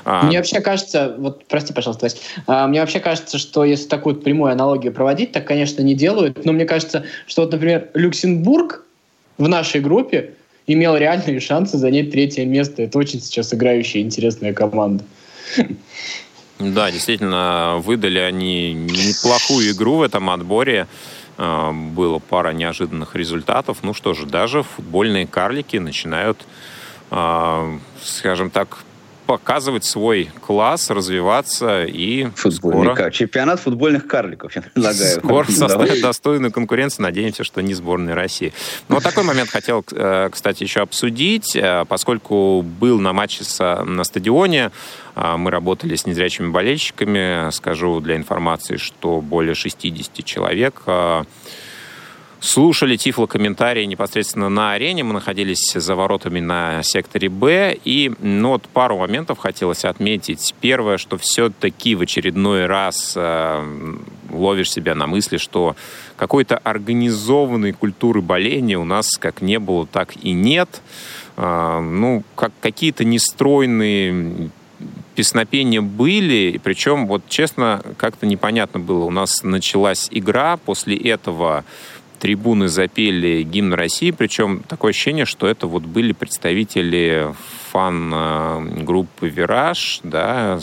А, 0.06 0.24
мне 0.24 0.38
вообще 0.38 0.62
кажется, 0.62 1.16
вот 1.18 1.46
прости, 1.46 1.74
пожалуйста, 1.74 2.06
Вась, 2.06 2.22
а, 2.48 2.68
мне 2.68 2.80
вообще 2.80 3.00
кажется, 3.00 3.38
что 3.38 3.64
если 3.64 3.88
такую 3.88 4.16
прямую 4.16 4.52
аналогию 4.52 4.94
проводить, 4.94 5.32
так, 5.32 5.46
конечно, 5.46 5.82
не 5.82 5.96
делают, 5.96 6.46
но 6.46 6.52
мне 6.52 6.66
кажется, 6.66 7.06
что 7.28 7.42
вот, 7.42 7.52
например, 7.52 7.90
Люксембург 7.94 8.86
в 9.38 9.48
нашей 9.48 9.82
группе 9.82 10.34
имел 10.68 10.96
реальные 10.96 11.40
шансы 11.40 11.78
занять 11.78 12.12
третье 12.12 12.46
место. 12.46 12.84
Это 12.84 12.98
очень 12.98 13.22
сейчас 13.22 13.54
играющая 13.54 14.02
интересная 14.02 14.54
команда. 14.54 15.04
Да, 16.60 16.92
действительно, 16.92 17.78
выдали 17.78 18.20
они 18.20 18.74
неплохую 18.74 19.72
игру 19.72 19.96
в 19.96 20.02
этом 20.02 20.30
отборе. 20.30 20.88
А, 21.38 21.72
было 21.72 22.20
пара 22.20 22.52
неожиданных 22.52 23.16
результатов. 23.16 23.78
Ну 23.82 23.94
что 23.94 24.14
же, 24.14 24.26
даже 24.26 24.64
футбольные 24.64 25.26
карлики 25.26 25.78
начинают 25.78 26.46
скажем 28.04 28.50
так, 28.50 28.80
показывать 29.30 29.86
свой 29.86 30.32
класс, 30.42 30.90
развиваться 30.90 31.86
и 31.86 32.30
Футбольный 32.34 32.96
скоро... 32.96 33.12
Чемпионат 33.12 33.60
футбольных 33.60 34.08
карликов, 34.08 34.56
я 34.56 34.64
предлагаю. 34.64 35.20
Скоро 35.20 35.46
составит 35.46 36.02
достойную 36.02 36.52
конкуренцию. 36.52 37.04
Надеемся, 37.04 37.44
что 37.44 37.62
не 37.62 37.76
сборная 37.76 38.16
России. 38.16 38.54
Но 38.88 38.96
вот 38.96 39.04
такой 39.04 39.24
момент 39.24 39.52
хотел, 39.52 39.86
э, 39.92 40.30
кстати, 40.32 40.64
еще 40.64 40.80
обсудить, 40.80 41.56
э, 41.56 41.86
поскольку 41.88 42.64
был 42.64 43.00
на 43.00 43.14
матче 43.14 43.44
на 43.60 44.04
стадионе, 44.04 44.72
э, 45.16 45.36
мы 45.38 45.52
работали 45.52 45.96
с 45.96 46.08
незрячими 46.08 46.48
болельщиками. 46.48 47.52
Скажу 47.52 48.00
для 48.00 48.16
информации, 48.16 48.78
что 48.78 49.22
более 49.22 49.54
60 49.54 50.26
человек 50.26 50.82
слушали 52.40 52.96
тифло-комментарии 52.96 53.86
непосредственно 53.86 54.50
на 54.50 54.74
арене. 54.74 55.04
Мы 55.04 55.14
находились 55.14 55.74
за 55.74 55.96
воротами 55.96 56.40
на 56.40 56.82
секторе 56.84 57.30
Б. 57.30 57.78
И 57.84 58.12
ну, 58.20 58.50
вот 58.50 58.64
пару 58.64 58.98
моментов 58.98 59.40
хотелось 59.40 59.86
отметить. 59.86 60.56
Первое, 60.62 60.98
что 60.98 61.18
все-таки 61.18 61.96
в 61.96 62.02
очередной 62.02 62.66
раз 62.66 63.14
э, 63.16 63.98
ловишь 64.32 64.72
себя 64.72 64.96
на 64.96 65.08
мысли, 65.08 65.38
что 65.38 65.76
какой-то 66.16 66.58
организованной 66.58 67.74
культуры 67.74 68.22
боления 68.22 68.78
у 68.78 68.86
нас 68.86 69.18
как 69.18 69.42
не 69.42 69.60
было, 69.60 69.86
так 69.86 70.16
и 70.16 70.32
нет. 70.32 70.82
Э, 71.36 71.80
ну, 71.80 72.24
как 72.36 72.54
какие-то 72.62 73.04
нестройные 73.04 74.50
песнопения 75.16 75.82
были, 75.82 76.62
причем, 76.64 77.06
вот 77.06 77.24
честно, 77.28 77.84
как-то 77.98 78.26
непонятно 78.26 78.80
было. 78.80 79.04
У 79.04 79.12
нас 79.12 79.44
началась 79.44 80.08
игра, 80.12 80.56
после 80.56 80.96
этого 80.96 81.66
трибуны 82.20 82.68
запели 82.68 83.44
гимн 83.44 83.74
России, 83.74 84.12
причем 84.12 84.62
такое 84.68 84.92
ощущение, 84.92 85.26
что 85.26 85.48
это 85.48 85.68
вот 85.68 85.84
были 85.84 86.12
представители 86.12 87.34
фан-группы 87.72 89.30
«Вираж», 89.30 90.02
да, 90.04 90.60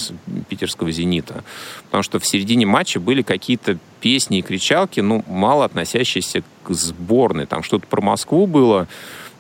питерского 0.49 0.91
«Зенита». 0.91 1.45
Потому 1.87 2.03
что 2.03 2.19
в 2.19 2.27
середине 2.27 2.67
матча 2.67 3.01
были 3.01 3.23
какие-то 3.23 3.79
песни 4.01 4.39
и 4.39 4.43
кричалки, 4.43 5.01
ну, 5.01 5.25
мало 5.27 5.65
относящиеся 5.65 6.43
к 6.65 6.71
сборной. 6.71 7.47
Там 7.47 7.63
что-то 7.63 7.87
про 7.87 8.01
Москву 8.01 8.47
было. 8.47 8.87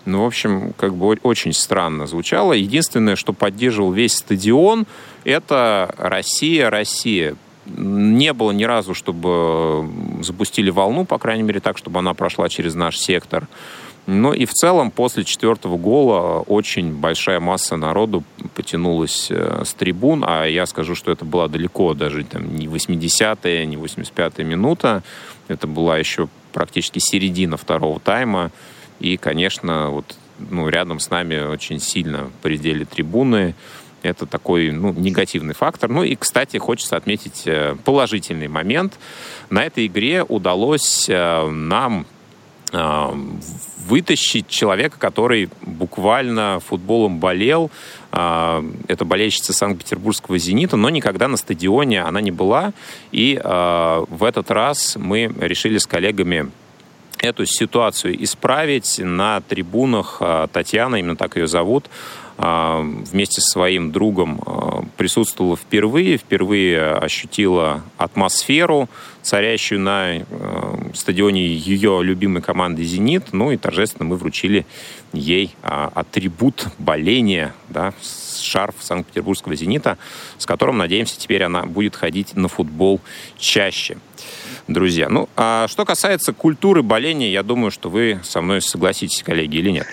Ну, 0.04 0.22
в 0.22 0.26
общем, 0.26 0.72
как 0.76 0.94
бы 0.94 1.18
очень 1.22 1.52
странно 1.52 2.06
звучало. 2.06 2.52
Единственное, 2.52 3.16
что 3.16 3.32
поддерживал 3.32 3.92
весь 3.92 4.14
стадион, 4.14 4.86
это 5.24 5.92
«Россия, 5.98 6.70
Россия» 6.70 7.36
не 7.66 8.32
было 8.32 8.52
ни 8.52 8.64
разу, 8.64 8.94
чтобы 8.94 9.88
запустили 10.22 10.70
волну, 10.70 11.04
по 11.04 11.18
крайней 11.18 11.42
мере, 11.42 11.60
так, 11.60 11.78
чтобы 11.78 11.98
она 11.98 12.14
прошла 12.14 12.48
через 12.48 12.74
наш 12.74 12.98
сектор. 12.98 13.48
Но 14.06 14.32
и 14.32 14.44
в 14.44 14.52
целом 14.52 14.92
после 14.92 15.24
четвертого 15.24 15.76
гола 15.76 16.40
очень 16.40 16.94
большая 16.94 17.40
масса 17.40 17.76
народу 17.76 18.22
потянулась 18.54 19.28
э, 19.30 19.62
с 19.64 19.74
трибун, 19.74 20.24
а 20.24 20.44
я 20.44 20.66
скажу, 20.66 20.94
что 20.94 21.10
это 21.10 21.24
была 21.24 21.48
далеко 21.48 21.92
даже 21.92 22.22
там, 22.24 22.54
не 22.54 22.66
80-я, 22.66 23.66
не 23.66 23.76
85-я 23.76 24.44
минута. 24.44 25.02
Это 25.48 25.66
была 25.66 25.98
еще 25.98 26.28
практически 26.52 27.00
середина 27.00 27.56
второго 27.56 27.98
тайма. 27.98 28.52
И, 29.00 29.16
конечно, 29.16 29.90
вот 29.90 30.16
ну, 30.38 30.68
рядом 30.68 31.00
с 31.00 31.10
нами 31.10 31.40
очень 31.40 31.80
сильно 31.80 32.30
предели 32.42 32.84
трибуны. 32.84 33.54
Это 34.06 34.26
такой 34.26 34.70
ну, 34.70 34.92
негативный 34.92 35.54
фактор. 35.54 35.90
Ну 35.90 36.04
и, 36.04 36.14
кстати, 36.14 36.56
хочется 36.58 36.96
отметить 36.96 37.42
э, 37.46 37.74
положительный 37.84 38.48
момент. 38.48 38.98
На 39.50 39.64
этой 39.64 39.86
игре 39.86 40.22
удалось 40.22 41.08
э, 41.08 41.48
нам 41.48 42.06
э, 42.72 43.08
вытащить 43.86 44.48
человека, 44.48 44.98
который 44.98 45.50
буквально 45.62 46.60
футболом 46.64 47.18
болел. 47.18 47.70
Это 48.10 49.04
болельщица 49.04 49.52
Санкт-Петербургского 49.52 50.38
«Зенита», 50.38 50.76
но 50.76 50.88
никогда 50.90 51.28
на 51.28 51.36
стадионе 51.36 52.02
она 52.02 52.20
не 52.20 52.30
была. 52.32 52.72
И 53.12 53.38
в 53.44 54.24
этот 54.24 54.50
раз 54.50 54.96
мы 54.96 55.32
решили 55.38 55.78
с 55.78 55.86
коллегами 55.86 56.50
эту 57.18 57.44
ситуацию 57.46 58.20
исправить. 58.24 58.98
На 58.98 59.40
трибунах 59.42 60.20
Татьяна, 60.52 60.96
именно 60.96 61.14
так 61.14 61.36
ее 61.36 61.46
зовут, 61.46 61.90
вместе 62.38 63.40
со 63.40 63.50
своим 63.50 63.92
другом 63.92 64.42
а, 64.44 64.84
присутствовала 64.96 65.56
впервые, 65.56 66.18
впервые 66.18 66.92
ощутила 66.92 67.82
атмосферу, 67.96 68.90
царящую 69.22 69.80
на 69.80 70.18
а, 70.18 70.90
стадионе 70.94 71.46
ее 71.46 72.00
любимой 72.02 72.42
команды 72.42 72.84
«Зенит». 72.84 73.32
Ну 73.32 73.52
и 73.52 73.56
торжественно 73.56 74.04
мы 74.04 74.16
вручили 74.16 74.66
ей 75.12 75.54
атрибут 75.62 76.66
боления, 76.78 77.54
да, 77.70 77.94
шарф 78.38 78.74
Санкт-Петербургского 78.80 79.56
«Зенита», 79.56 79.96
с 80.36 80.44
которым, 80.44 80.76
надеемся, 80.76 81.18
теперь 81.18 81.42
она 81.42 81.64
будет 81.64 81.96
ходить 81.96 82.36
на 82.36 82.48
футбол 82.48 83.00
чаще 83.38 83.96
друзья. 84.68 85.08
Ну, 85.08 85.28
а 85.36 85.68
что 85.68 85.84
касается 85.84 86.32
культуры 86.32 86.82
боления, 86.82 87.32
я 87.32 87.42
думаю, 87.42 87.70
что 87.70 87.88
вы 87.88 88.20
со 88.24 88.40
мной 88.40 88.60
согласитесь, 88.60 89.22
коллеги, 89.22 89.56
или 89.56 89.70
нет? 89.70 89.86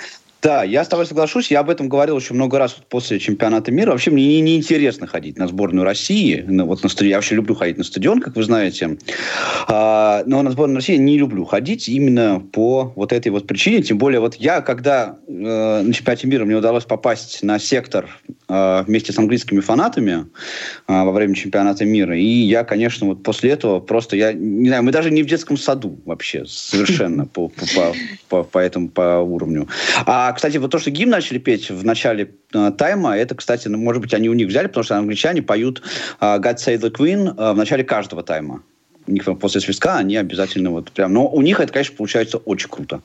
Да, 0.44 0.64
я 0.64 0.84
с 0.84 0.90
тобой 0.90 1.06
соглашусь. 1.06 1.50
Я 1.52 1.62
об 1.62 1.70
этом 1.70 1.88
говорил 1.88 2.18
еще 2.18 2.34
много 2.34 2.60
раз 2.60 2.76
после 2.90 3.18
чемпионата 3.18 3.72
мира. 3.72 3.92
Вообще 3.92 4.12
мне 4.12 4.42
неинтересно 4.42 5.04
не 5.04 5.08
ходить 5.08 5.38
на 5.38 5.48
сборную 5.48 5.86
России. 5.86 6.44
Ну, 6.46 6.66
вот 6.66 6.84
на 6.84 6.90
стадион. 6.90 7.12
Я 7.12 7.18
вообще 7.18 7.36
люблю 7.36 7.56
ходить 7.56 7.78
на 7.78 7.86
стадион, 7.86 8.20
как 8.20 8.36
вы 8.36 8.44
знаете. 8.44 8.98
А, 9.70 10.24
но 10.26 10.42
на 10.42 10.52
сборную 10.52 10.78
России 10.78 10.98
не 10.98 11.18
люблю 11.18 11.46
ходить 11.46 11.88
именно 11.88 12.42
по 12.52 12.92
вот 12.98 13.14
этой 13.14 13.30
вот 13.30 13.48
причине. 13.48 13.84
Тем 13.84 13.98
более 13.98 14.20
вот 14.20 14.36
я, 14.36 14.60
когда 14.60 15.18
э, 15.28 15.32
на 15.82 15.94
чемпионате 15.94 16.28
мира 16.28 16.44
мне 16.44 16.56
удалось 16.56 16.84
попасть 16.84 17.42
на 17.42 17.58
сектор 17.58 18.10
вместе 18.86 19.12
с 19.12 19.18
английскими 19.18 19.60
фанатами 19.60 20.12
э, 20.88 21.04
во 21.04 21.12
время 21.12 21.36
чемпионата 21.36 21.86
мира, 21.86 22.18
и 22.18 22.24
я, 22.24 22.64
конечно, 22.64 23.08
вот 23.08 23.24
после 23.24 23.52
этого 23.52 23.80
просто, 23.80 24.16
я 24.16 24.34
не 24.34 24.68
знаю, 24.68 24.84
мы 24.84 24.92
даже 24.92 25.12
не 25.12 25.24
в 25.24 25.28
детском 25.28 25.58
саду 25.58 26.00
вообще 26.06 26.46
совершенно 26.46 27.26
по, 27.26 27.50
по, 27.50 27.94
по, 28.30 28.44
по 28.44 28.60
этому 28.60 28.90
по 28.90 29.20
уровню. 29.20 29.68
А 30.06 30.32
кстати, 30.34 30.58
вот 30.58 30.72
то, 30.72 30.80
что 30.80 30.92
гимн 30.92 31.12
начали 31.12 31.38
петь 31.38 31.70
в 31.70 31.84
начале 31.86 32.32
э, 32.54 32.72
тайма, 32.78 33.18
это, 33.18 33.36
кстати, 33.36 33.68
ну, 33.68 33.78
может 33.78 34.02
быть, 34.02 34.14
они 34.14 34.30
у 34.30 34.34
них 34.34 34.48
взяли, 34.48 34.68
потому 34.68 34.84
что 34.84 34.98
англичане 34.98 35.42
поют 35.42 35.82
э, 36.20 36.26
God 36.26 36.56
Save 36.56 36.80
the 36.80 36.92
Queen 36.92 37.34
э, 37.36 37.54
в 37.54 37.58
начале 37.58 37.84
каждого 37.84 38.24
тайма. 38.24 38.64
У 39.08 39.12
них 39.12 39.26
после 39.40 39.62
свистка 39.62 39.98
они 39.98 40.16
обязательно 40.16 40.72
вот 40.72 40.92
прям... 40.92 41.14
Но 41.14 41.28
у 41.28 41.42
них 41.42 41.60
это, 41.60 41.72
конечно, 41.72 41.96
получается 41.96 42.38
очень 42.38 42.70
круто 42.70 43.02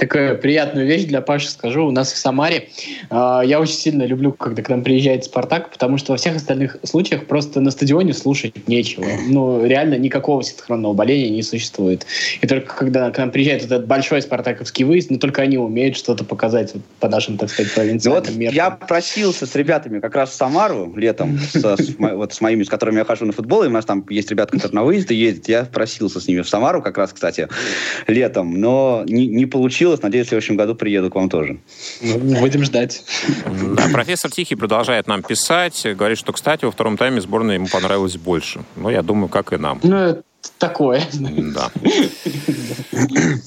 такая 0.00 0.34
приятную 0.34 0.86
вещь 0.86 1.04
для 1.04 1.20
Паши 1.20 1.50
скажу. 1.50 1.86
У 1.86 1.90
нас 1.90 2.10
в 2.10 2.16
Самаре 2.16 2.70
э, 3.10 3.40
я 3.44 3.60
очень 3.60 3.74
сильно 3.74 4.04
люблю, 4.04 4.32
когда 4.32 4.62
к 4.62 4.68
нам 4.70 4.82
приезжает 4.82 5.24
Спартак, 5.24 5.70
потому 5.70 5.98
что 5.98 6.12
во 6.12 6.16
всех 6.16 6.36
остальных 6.36 6.78
случаях 6.84 7.26
просто 7.26 7.60
на 7.60 7.70
стадионе 7.70 8.14
слушать 8.14 8.66
нечего. 8.66 9.04
Ну, 9.28 9.66
реально 9.66 9.96
никакого 9.96 10.42
синхронного 10.42 10.94
боления 10.94 11.28
не 11.28 11.42
существует. 11.42 12.06
И 12.40 12.46
только 12.46 12.74
когда 12.74 13.10
к 13.10 13.18
нам 13.18 13.30
приезжает 13.30 13.62
этот 13.66 13.86
большой 13.86 14.22
спартаковский 14.22 14.86
выезд, 14.86 15.10
но 15.10 15.14
ну, 15.14 15.20
только 15.20 15.42
они 15.42 15.58
умеют 15.58 15.98
что-то 15.98 16.24
показать 16.24 16.72
вот, 16.72 16.82
по 16.98 17.08
нашим, 17.10 17.36
так 17.36 17.50
сказать, 17.50 17.74
провинциальным 17.74 18.22
вот 18.22 18.34
меркам. 18.34 18.56
Я 18.56 18.70
просился 18.70 19.44
с 19.44 19.54
ребятами 19.54 20.00
как 20.00 20.14
раз 20.14 20.30
в 20.30 20.34
Самару 20.34 20.94
летом, 20.96 21.38
с, 21.38 21.56
с, 21.56 21.94
вот 21.98 22.32
с 22.32 22.40
моими, 22.40 22.62
с 22.62 22.70
которыми 22.70 22.96
я 22.96 23.04
хожу 23.04 23.26
на 23.26 23.32
футбол, 23.32 23.64
и 23.64 23.66
у 23.66 23.70
нас 23.70 23.84
там 23.84 24.06
есть 24.08 24.30
ребята, 24.30 24.52
которые 24.52 24.69
на 24.72 24.84
выезды 24.84 25.14
ездят. 25.14 25.48
Я 25.48 25.64
просился 25.64 26.20
с 26.20 26.28
ними 26.28 26.40
в 26.42 26.48
Самару 26.48 26.82
как 26.82 26.98
раз, 26.98 27.12
кстати, 27.12 27.48
летом, 28.06 28.60
но 28.60 29.04
не, 29.06 29.26
не 29.26 29.46
получилось. 29.46 30.02
Надеюсь, 30.02 30.26
в 30.26 30.28
следующем 30.30 30.56
году 30.56 30.74
приеду 30.74 31.10
к 31.10 31.14
вам 31.14 31.28
тоже. 31.28 31.58
Ну, 32.00 32.18
будем 32.40 32.64
ждать. 32.64 33.02
Да, 33.76 33.88
профессор 33.92 34.30
Тихий 34.30 34.54
продолжает 34.54 35.06
нам 35.06 35.22
писать. 35.22 35.86
Говорит, 35.96 36.18
что, 36.18 36.32
кстати, 36.32 36.64
во 36.64 36.70
втором 36.70 36.96
тайме 36.96 37.20
сборная 37.20 37.54
ему 37.54 37.66
понравилась 37.66 38.16
больше. 38.16 38.60
Ну, 38.76 38.90
я 38.90 39.02
думаю, 39.02 39.28
как 39.28 39.52
и 39.52 39.56
нам. 39.56 39.80
Ну, 39.82 40.22
такое. 40.58 41.02
Да. 41.12 41.70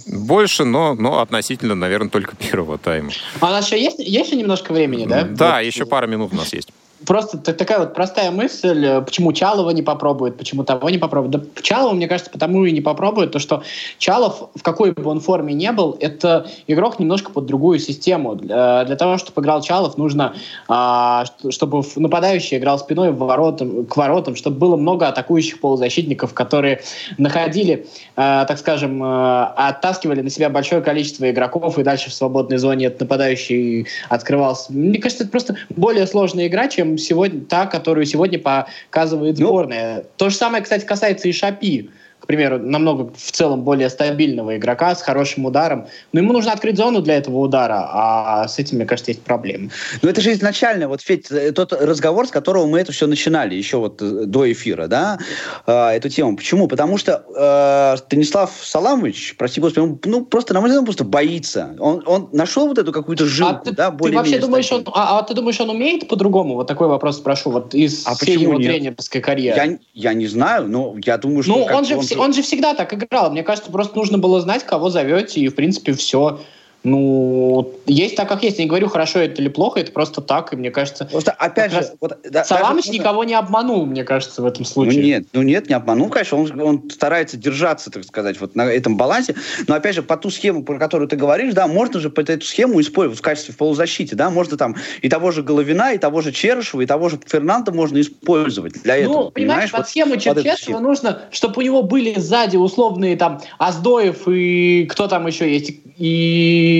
Больше, 0.07 0.63
но, 0.65 0.93
но 0.93 1.19
относительно, 1.21 1.75
наверное, 1.75 2.09
только 2.09 2.35
первого 2.35 2.77
тайма. 2.77 3.11
А 3.39 3.47
у 3.47 3.51
нас 3.51 3.65
еще 3.65 3.81
есть, 3.81 3.99
есть 3.99 4.27
еще 4.27 4.35
немножко 4.35 4.73
времени, 4.73 5.05
да? 5.05 5.23
Да, 5.23 5.55
вот. 5.57 5.65
еще 5.65 5.85
пара 5.85 6.07
минут 6.07 6.33
у 6.33 6.35
нас 6.35 6.53
есть 6.53 6.69
просто 7.05 7.37
такая 7.37 7.79
вот 7.79 7.93
простая 7.93 8.31
мысль, 8.31 8.85
э, 8.85 9.01
почему 9.01 9.33
Чалова 9.33 9.69
не 9.71 9.81
попробует, 9.81 10.37
почему 10.37 10.63
того 10.63 10.89
не 10.89 10.97
попробует. 10.97 11.31
Да 11.31 11.61
Чалова, 11.61 11.93
мне 11.93 12.07
кажется, 12.07 12.31
потому 12.31 12.65
и 12.65 12.71
не 12.71 12.81
попробует, 12.81 13.31
то 13.31 13.39
что 13.39 13.63
Чалов, 13.97 14.49
в 14.55 14.63
какой 14.63 14.91
бы 14.91 15.09
он 15.09 15.19
форме 15.19 15.53
не 15.53 15.71
был, 15.71 15.97
это 15.99 16.47
игрок 16.67 16.99
немножко 16.99 17.31
под 17.31 17.45
другую 17.45 17.79
систему. 17.79 18.35
Для, 18.35 18.85
для 18.85 18.95
того, 18.95 19.17
чтобы 19.17 19.41
играл 19.41 19.61
Чалов, 19.61 19.97
нужно, 19.97 20.33
а, 20.67 21.25
чтобы 21.49 21.83
нападающий 21.95 22.57
играл 22.57 22.79
спиной 22.79 23.11
в 23.11 23.17
воротам, 23.17 23.85
к 23.85 23.95
воротам, 23.95 24.35
чтобы 24.35 24.57
было 24.57 24.77
много 24.77 25.07
атакующих 25.07 25.59
полузащитников, 25.59 26.33
которые 26.33 26.81
находили, 27.17 27.87
а, 28.15 28.45
так 28.45 28.57
скажем, 28.57 29.01
а, 29.03 29.53
оттаскивали 29.55 30.21
на 30.21 30.29
себя 30.29 30.49
большое 30.49 30.81
количество 30.81 31.29
игроков, 31.29 31.77
и 31.79 31.83
дальше 31.83 32.09
в 32.09 32.13
свободной 32.13 32.57
зоне 32.57 32.87
этот 32.87 33.01
нападающий 33.01 33.87
открывался. 34.09 34.71
Мне 34.71 34.99
кажется, 34.99 35.23
это 35.23 35.31
просто 35.31 35.55
более 35.69 36.07
сложная 36.07 36.47
игра, 36.47 36.67
чем 36.67 36.92
сегодня 36.97 37.41
та, 37.41 37.65
которую 37.65 38.05
сегодня 38.05 38.39
показывает 38.39 39.39
ну, 39.39 39.47
сборная. 39.47 40.05
То 40.17 40.29
же 40.29 40.35
самое, 40.35 40.63
кстати, 40.63 40.85
касается 40.85 41.27
и 41.27 41.31
Шапи 41.31 41.89
к 42.23 42.25
примеру, 42.25 42.57
намного 42.57 43.11
в 43.13 43.31
целом 43.33 43.63
более 43.63 43.89
стабильного 43.89 44.55
игрока 44.55 44.95
с 44.95 45.01
хорошим 45.01 45.45
ударом. 45.45 45.87
Но 46.13 46.21
ему 46.21 46.31
нужно 46.31 46.53
открыть 46.53 46.77
зону 46.77 47.01
для 47.01 47.17
этого 47.17 47.39
удара, 47.39 47.89
а 47.91 48.47
с 48.47 48.59
этим, 48.59 48.77
мне 48.77 48.85
кажется, 48.85 49.11
есть 49.11 49.23
проблемы. 49.23 49.71
Ну 50.01 50.07
это 50.07 50.21
же 50.21 50.31
изначально, 50.31 50.87
вот, 50.87 51.01
Федь, 51.01 51.29
э, 51.29 51.51
тот 51.51 51.73
разговор, 51.73 52.25
с 52.25 52.31
которого 52.31 52.65
мы 52.65 52.79
это 52.79 52.93
все 52.93 53.07
начинали, 53.07 53.55
еще 53.55 53.75
вот 53.75 54.01
э, 54.01 54.23
до 54.25 54.49
эфира, 54.49 54.87
да, 54.87 55.19
э, 55.67 55.89
эту 55.89 56.07
тему. 56.07 56.37
Почему? 56.37 56.69
Потому 56.69 56.97
что 56.97 57.25
э, 57.35 57.97
Станислав 57.97 58.51
Саламович, 58.61 59.35
прости 59.37 59.59
господи, 59.59 59.83
он, 59.83 59.99
ну, 60.05 60.23
просто, 60.23 60.53
на 60.53 60.61
мой 60.61 60.69
взгляд, 60.69 60.79
он 60.79 60.85
просто 60.85 61.03
боится. 61.03 61.75
Он, 61.77 62.03
он 62.05 62.29
нашел 62.31 62.67
вот 62.67 62.77
эту 62.77 62.93
какую-то 62.93 63.25
жилку, 63.25 63.67
а 63.69 63.71
да, 63.73 63.91
более 63.91 64.13
Ты 64.13 64.17
вообще 64.17 64.39
думаешь, 64.39 64.71
он, 64.71 64.85
а, 64.93 65.19
а 65.19 65.23
ты 65.23 65.33
думаешь, 65.33 65.59
он 65.59 65.71
умеет 65.71 66.07
по-другому? 66.07 66.55
Вот 66.55 66.67
такой 66.67 66.87
вопрос 66.87 67.17
спрошу, 67.17 67.51
вот 67.51 67.73
из 67.73 68.07
а 68.07 68.15
всей 68.15 68.37
его 68.37 68.55
тренерской 68.55 69.19
карьеры. 69.19 69.79
Я, 69.93 70.11
я 70.11 70.13
не 70.13 70.27
знаю, 70.27 70.69
но 70.69 70.95
я 71.03 71.17
думаю, 71.17 71.43
что... 71.43 71.57
Ну, 71.57 71.63
он 71.65 71.83
же, 71.83 71.97
он 71.97 72.12
он 72.17 72.33
же 72.33 72.41
всегда 72.41 72.73
так 72.73 72.93
играл. 72.93 73.31
Мне 73.31 73.43
кажется, 73.43 73.71
просто 73.71 73.97
нужно 73.97 74.17
было 74.17 74.41
знать, 74.41 74.63
кого 74.65 74.89
зовете, 74.89 75.39
и, 75.41 75.49
в 75.49 75.55
принципе, 75.55 75.93
все. 75.93 76.39
Ну, 76.83 77.73
есть 77.85 78.17
так, 78.17 78.27
как 78.27 78.43
есть. 78.43 78.57
Я 78.57 78.65
не 78.65 78.69
говорю, 78.69 78.89
хорошо 78.89 79.19
это 79.19 79.41
или 79.41 79.47
плохо, 79.47 79.79
это 79.79 79.93
просто 79.93 80.19
так, 80.19 80.51
и 80.51 80.57
мне 80.57 80.69
кажется... 80.69 81.05
Просто, 81.05 81.31
опять 81.31 81.71
же... 81.71 81.87
Вот, 82.01 82.17
да, 82.29 82.43
Саламыч 82.43 82.87
даже... 82.87 82.99
никого 82.99 83.23
не 83.23 83.35
обманул, 83.35 83.85
мне 83.85 84.03
кажется, 84.03 84.41
в 84.41 84.45
этом 84.45 84.65
случае. 84.65 84.99
Ну 84.99 85.07
нет, 85.07 85.27
ну 85.31 85.41
нет, 85.43 85.69
не 85.69 85.75
обманул, 85.75 86.09
конечно, 86.09 86.37
он, 86.37 86.59
он 86.59 86.89
старается 86.89 87.37
держаться, 87.37 87.89
так 87.89 88.03
сказать, 88.03 88.39
вот 88.41 88.55
на 88.55 88.63
этом 88.63 88.97
балансе, 88.97 89.35
но 89.67 89.75
опять 89.75 89.95
же, 89.95 90.03
по 90.03 90.17
ту 90.17 90.29
схему, 90.29 90.63
про 90.63 90.77
которую 90.77 91.07
ты 91.07 91.15
говоришь, 91.15 91.53
да, 91.53 91.67
можно 91.67 92.01
же 92.01 92.09
под 92.09 92.29
эту 92.29 92.45
схему 92.45 92.81
использовать 92.81 93.19
в 93.19 93.21
качестве 93.21 93.53
в 93.53 93.57
полузащиты, 93.57 94.17
да, 94.17 94.29
можно 94.29 94.57
там 94.57 94.75
и 95.01 95.07
того 95.07 95.31
же 95.31 95.41
Головина, 95.41 95.93
и 95.93 95.97
того 95.97 96.19
же 96.19 96.33
Черышева, 96.33 96.81
и 96.81 96.85
того 96.85 97.07
же 97.07 97.17
Фернанда 97.25 97.71
можно 97.71 98.01
использовать 98.01 98.83
для 98.83 98.95
ну, 98.95 99.01
этого, 99.01 99.29
понимаешь? 99.29 99.33
понимаешь 99.33 99.71
под 99.71 99.79
вот, 99.79 99.89
схему 99.89 100.17
Черчесова 100.17 100.79
нужно, 100.79 101.21
чтобы 101.31 101.59
у 101.59 101.61
него 101.61 101.81
были 101.81 102.19
сзади 102.19 102.57
условные 102.57 103.15
там 103.15 103.41
Аздоев 103.57 104.27
и 104.27 104.85
кто 104.89 105.07
там 105.07 105.27
еще 105.27 105.49
есть, 105.49 105.71
и 105.97 106.72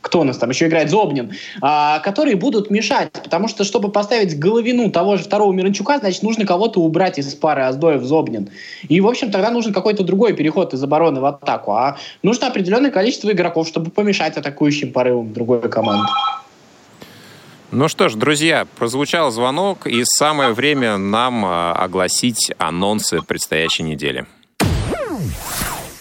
кто 0.00 0.20
у 0.20 0.24
нас 0.24 0.38
там 0.38 0.50
еще 0.50 0.66
играет, 0.66 0.90
Зобнин, 0.90 1.32
а, 1.60 1.98
которые 2.00 2.36
будут 2.36 2.70
мешать, 2.70 3.12
потому 3.12 3.48
что, 3.48 3.64
чтобы 3.64 3.90
поставить 3.90 4.38
головину 4.38 4.90
того 4.90 5.16
же 5.16 5.24
второго 5.24 5.52
Миранчука, 5.52 5.98
значит, 5.98 6.22
нужно 6.22 6.46
кого-то 6.46 6.80
убрать 6.80 7.18
из 7.18 7.34
пары 7.34 7.62
Аздоев-Зобнин. 7.62 8.50
И, 8.88 9.00
в 9.00 9.06
общем, 9.06 9.30
тогда 9.30 9.50
нужен 9.50 9.72
какой-то 9.72 10.02
другой 10.02 10.32
переход 10.32 10.74
из 10.74 10.82
обороны 10.82 11.20
в 11.20 11.24
атаку, 11.24 11.72
а 11.72 11.96
нужно 12.22 12.48
определенное 12.48 12.90
количество 12.90 13.30
игроков, 13.30 13.68
чтобы 13.68 13.90
помешать 13.90 14.36
атакующим 14.36 14.92
порывам 14.92 15.32
другой 15.32 15.68
команды. 15.68 16.08
Ну 17.72 17.88
что 17.88 18.08
ж, 18.08 18.14
друзья, 18.14 18.66
прозвучал 18.78 19.30
звонок, 19.30 19.86
и 19.86 20.02
самое 20.04 20.52
время 20.52 20.96
нам 20.96 21.44
а, 21.44 21.72
огласить 21.72 22.50
анонсы 22.58 23.20
предстоящей 23.22 23.84
недели. 23.84 24.26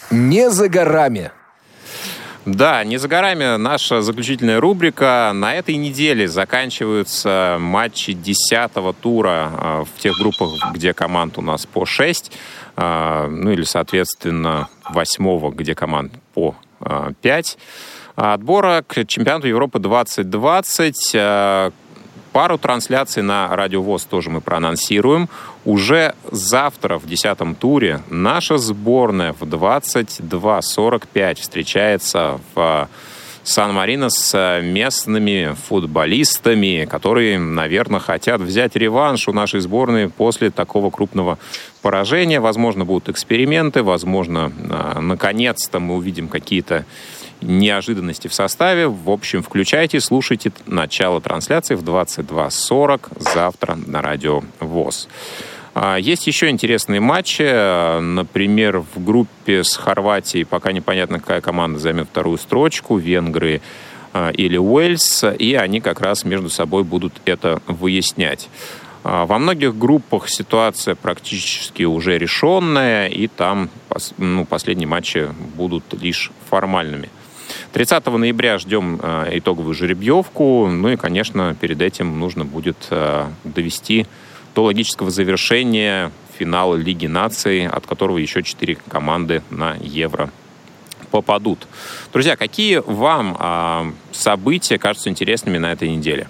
Не 0.10 0.50
за 0.50 0.68
горами. 0.68 1.32
Да, 2.46 2.84
не 2.84 2.98
за 2.98 3.08
горами 3.08 3.58
наша 3.58 4.02
заключительная 4.02 4.60
рубрика. 4.62 5.32
На 5.34 5.56
этой 5.56 5.76
неделе 5.76 6.28
заканчиваются 6.28 7.58
матчи 7.60 8.14
10 8.14 8.72
тура 9.02 9.52
а, 9.52 9.84
в 9.84 10.02
тех 10.02 10.18
группах, 10.18 10.50
где 10.74 10.94
команд 10.94 11.38
у 11.38 11.42
нас 11.42 11.66
по 11.66 11.86
6. 11.86 12.32
А, 12.78 13.28
ну 13.28 13.52
или, 13.52 13.64
соответственно, 13.64 14.70
8, 14.90 15.52
где 15.52 15.76
команд 15.76 16.14
по 16.34 16.56
5. 17.22 17.58
А, 18.16 18.34
отбора 18.34 18.84
к 18.88 19.06
чемпионату 19.06 19.48
Европы 19.48 19.80
2020 19.80 21.16
Пару 22.32 22.60
трансляций 22.60 23.24
на 23.24 23.56
Радио 23.56 23.82
ВОЗ 23.82 24.06
тоже 24.06 24.30
мы 24.30 24.40
проанонсируем. 24.40 25.30
Уже 25.66 26.14
завтра 26.32 27.00
в 27.00 27.08
десятом 27.08 27.56
туре 27.56 28.02
наша 28.10 28.60
сборная 28.60 29.34
в 29.34 29.42
22.45 29.42 31.42
встречается 31.42 32.40
в 32.54 32.88
Сан-Марино 33.44 34.12
с 34.12 34.60
местными 34.62 35.56
футболистами, 35.68 36.88
которые, 36.90 37.40
наверное, 37.40 38.00
хотят 38.00 38.42
взять 38.42 38.76
реванш 38.76 39.28
у 39.28 39.34
нашей 39.34 39.62
сборной 39.62 40.10
после 40.10 40.52
такого 40.52 40.92
крупного 40.92 41.40
поражения. 41.82 42.40
Возможно, 42.40 42.86
будут 42.86 43.10
эксперименты, 43.10 43.82
возможно, 43.82 44.52
а, 44.70 45.00
наконец-то 45.00 45.80
мы 45.80 45.96
увидим 45.96 46.28
какие-то 46.28 46.86
неожиданности 47.42 48.28
в 48.28 48.34
составе. 48.34 48.88
В 48.88 49.10
общем, 49.10 49.42
включайте, 49.44 50.00
слушайте 50.00 50.52
начало 50.66 51.22
трансляции 51.22 51.76
в 51.76 51.84
22.40 51.84 53.22
завтра 53.34 53.76
на 53.76 54.02
радио 54.02 54.42
ВОЗ. 54.60 55.08
А, 55.76 55.98
есть 55.98 56.28
еще 56.28 56.50
интересные 56.50 57.00
матчи. 57.00 58.00
Например, 58.02 58.80
в 58.94 59.04
группе 59.04 59.64
с 59.64 59.76
Хорватией 59.76 60.46
пока 60.46 60.72
непонятно, 60.72 61.20
какая 61.20 61.42
команда 61.42 61.80
займет 61.80 62.08
вторую 62.10 62.38
строчку. 62.38 62.98
Венгры 62.98 63.62
а, 64.14 64.32
или 64.32 64.58
Уэльс. 64.58 65.24
И 65.38 65.54
они 65.56 65.82
как 65.82 66.02
раз 66.02 66.26
между 66.26 66.50
собой 66.50 66.84
будут 66.84 67.14
это 67.26 67.62
выяснять. 67.68 68.50
А, 69.04 69.26
во 69.26 69.40
многих 69.40 69.78
группах 69.78 70.30
ситуация 70.30 70.96
практически 70.96 71.84
уже 71.84 72.18
решенная, 72.18 73.08
и 73.08 73.28
там 73.28 73.70
ну, 74.18 74.46
последние 74.46 74.88
матчи 74.88 75.30
будут 75.56 75.84
лишь 75.94 76.32
формальными. 76.50 77.10
30 77.72 78.06
ноября 78.08 78.58
ждем 78.58 79.00
э, 79.02 79.38
итоговую 79.38 79.76
жеребьевку. 79.76 80.68
Ну 80.68 80.90
и, 80.90 80.96
конечно, 80.96 81.56
перед 81.60 81.82
этим 81.82 82.20
нужно 82.20 82.44
будет 82.46 82.88
э, 82.90 83.28
довести 83.44 84.08
до 84.56 84.64
логического 84.64 85.12
завершения 85.12 86.12
финала 86.38 86.76
Лиги 86.76 87.06
наций, 87.06 87.68
от 87.68 87.86
которого 87.86 88.18
еще 88.18 88.42
четыре 88.42 88.76
команды 88.88 89.44
на 89.52 89.76
Евро 89.82 90.32
попадут. 91.12 91.68
Друзья, 92.12 92.36
какие 92.36 92.78
вам 92.86 93.38
э, 93.40 93.92
события 94.14 94.80
кажутся 94.80 95.10
интересными 95.10 95.58
на 95.58 95.72
этой 95.72 95.90
неделе? 95.90 96.28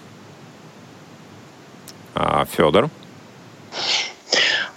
Федор? 2.52 2.90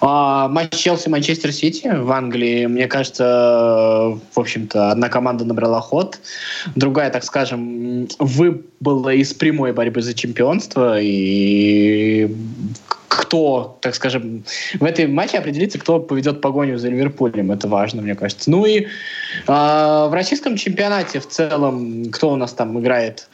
А, 0.05 0.49
матч 0.49 0.75
Челси-Манчестер 0.75 1.53
Сити 1.53 1.87
в 1.87 2.11
Англии, 2.11 2.67
мне 2.67 2.89
кажется, 2.89 4.19
в 4.35 4.41
общем-то, 4.41 4.91
одна 4.91 5.09
команда 5.09 5.45
набрала 5.45 5.81
ход, 5.81 6.19
другая, 6.75 7.09
так 7.11 7.23
скажем, 7.23 8.09
выбыла 8.19 9.15
из 9.15 9.33
прямой 9.33 9.73
борьбы 9.73 10.03
за 10.03 10.13
чемпионство, 10.15 11.01
и 11.01 12.35
кто, 13.07 13.79
так 13.81 13.95
скажем, 13.95 14.43
в 14.81 14.85
этой 14.85 15.07
матче 15.07 15.39
определится, 15.39 15.79
кто 15.79 16.01
поведет 16.01 16.41
погоню 16.41 16.79
за 16.79 16.89
Ливерпулем. 16.89 17.53
Это 17.53 17.69
важно, 17.69 18.03
мне 18.03 18.17
кажется. 18.17 18.51
Ну 18.51 18.67
и 18.67 18.81
э, 18.81 18.87
в 19.47 20.11
российском 20.13 20.57
чемпионате 20.57 21.21
в 21.21 21.29
целом, 21.29 22.11
кто 22.11 22.33
у 22.33 22.37
нас 22.37 22.53
там 22.55 22.77
играет? 22.81 23.29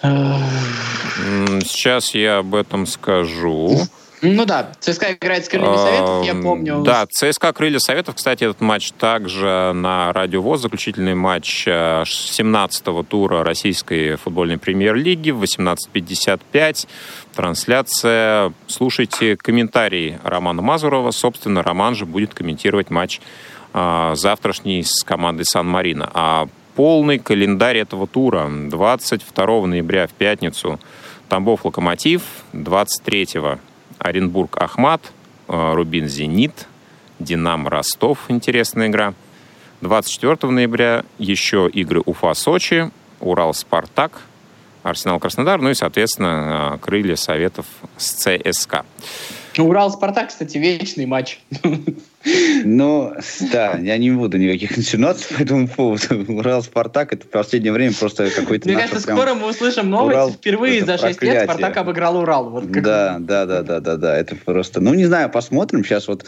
Сейчас 0.00 2.14
я 2.14 2.38
об 2.38 2.54
этом 2.54 2.86
скажу. 2.86 3.86
Ну 4.24 4.46
да, 4.46 4.72
ЦСКА 4.80 5.12
играет 5.12 5.44
с 5.44 5.48
Крыльями 5.48 5.76
Советов, 5.76 6.24
я 6.24 6.34
помню. 6.34 6.82
Да, 6.82 7.06
ЦСКА 7.10 7.52
Крылья 7.52 7.78
Советов, 7.78 8.14
кстати, 8.14 8.44
этот 8.44 8.60
матч 8.62 8.92
также 8.92 9.72
на 9.74 10.12
Радио 10.12 10.40
ВОЗ, 10.40 10.62
заключительный 10.62 11.14
матч 11.14 11.68
17-го 11.68 13.00
э, 13.00 13.04
тура 13.04 13.44
российской 13.44 14.16
футбольной 14.16 14.56
премьер-лиги 14.56 15.30
в 15.30 15.42
18.55. 15.42 16.88
Трансляция. 17.34 18.52
Слушайте 18.66 19.36
комментарий 19.36 20.18
Романа 20.24 20.62
Мазурова. 20.62 21.10
Собственно, 21.10 21.62
Роман 21.62 21.94
же 21.94 22.06
будет 22.06 22.32
комментировать 22.32 22.88
матч 22.90 23.20
э, 23.74 24.12
завтрашний 24.14 24.82
с 24.82 25.04
командой 25.04 25.44
Сан-Марино. 25.44 26.10
А 26.14 26.48
полный 26.76 27.18
календарь 27.18 27.76
этого 27.76 28.06
тура 28.06 28.48
22 28.50 29.66
ноября 29.66 30.06
в 30.06 30.12
пятницу 30.12 30.80
Тамбов 31.28 31.64
Локомотив, 31.64 32.22
23 32.52 33.26
Оренбург 34.04 34.56
Ахмат, 34.60 35.12
э, 35.48 35.72
Рубин 35.74 36.08
Зенит, 36.08 36.66
Динам 37.18 37.66
Ростов, 37.68 38.18
интересная 38.28 38.88
игра. 38.88 39.14
24 39.80 40.52
ноября 40.52 41.04
еще 41.18 41.68
игры 41.72 42.02
Уфа 42.04 42.34
Сочи, 42.34 42.90
Урал 43.20 43.54
Спартак, 43.54 44.22
Арсенал 44.82 45.18
Краснодар, 45.18 45.60
ну 45.62 45.70
и, 45.70 45.74
соответственно, 45.74 46.74
э, 46.74 46.78
крылья 46.78 47.16
Советов 47.16 47.64
с 47.96 48.12
ЦСКА. 48.12 48.84
Урал-Спартак, 49.56 50.28
кстати, 50.28 50.58
вечный 50.58 51.06
матч. 51.06 51.38
Ну, 52.64 53.12
да, 53.52 53.78
я 53.78 53.98
не 53.98 54.10
буду 54.10 54.38
никаких 54.38 54.78
инсинуаций 54.78 55.36
по 55.36 55.42
этому 55.42 55.68
поводу. 55.68 56.24
Урал-Спартак 56.28 57.12
это 57.12 57.26
в 57.26 57.28
последнее 57.28 57.72
время 57.72 57.94
просто 57.98 58.30
какой-то... 58.30 58.68
Мне 58.68 58.78
кажется, 58.78 59.00
скоро 59.00 59.34
мы 59.34 59.48
услышим 59.48 59.90
новость. 59.90 60.14
Урал, 60.14 60.32
Впервые 60.32 60.84
за 60.84 60.98
6 60.98 61.22
лет 61.22 61.44
Спартак 61.44 61.76
обыграл 61.76 62.16
Урал. 62.18 62.50
Вот 62.50 62.70
да, 62.70 63.16
да, 63.18 63.46
да, 63.46 63.62
да, 63.62 63.80
да, 63.80 63.96
да. 63.96 64.16
Это 64.16 64.36
просто... 64.36 64.80
Ну, 64.80 64.94
не 64.94 65.04
знаю, 65.06 65.30
посмотрим. 65.30 65.84
Сейчас 65.84 66.08
вот... 66.08 66.24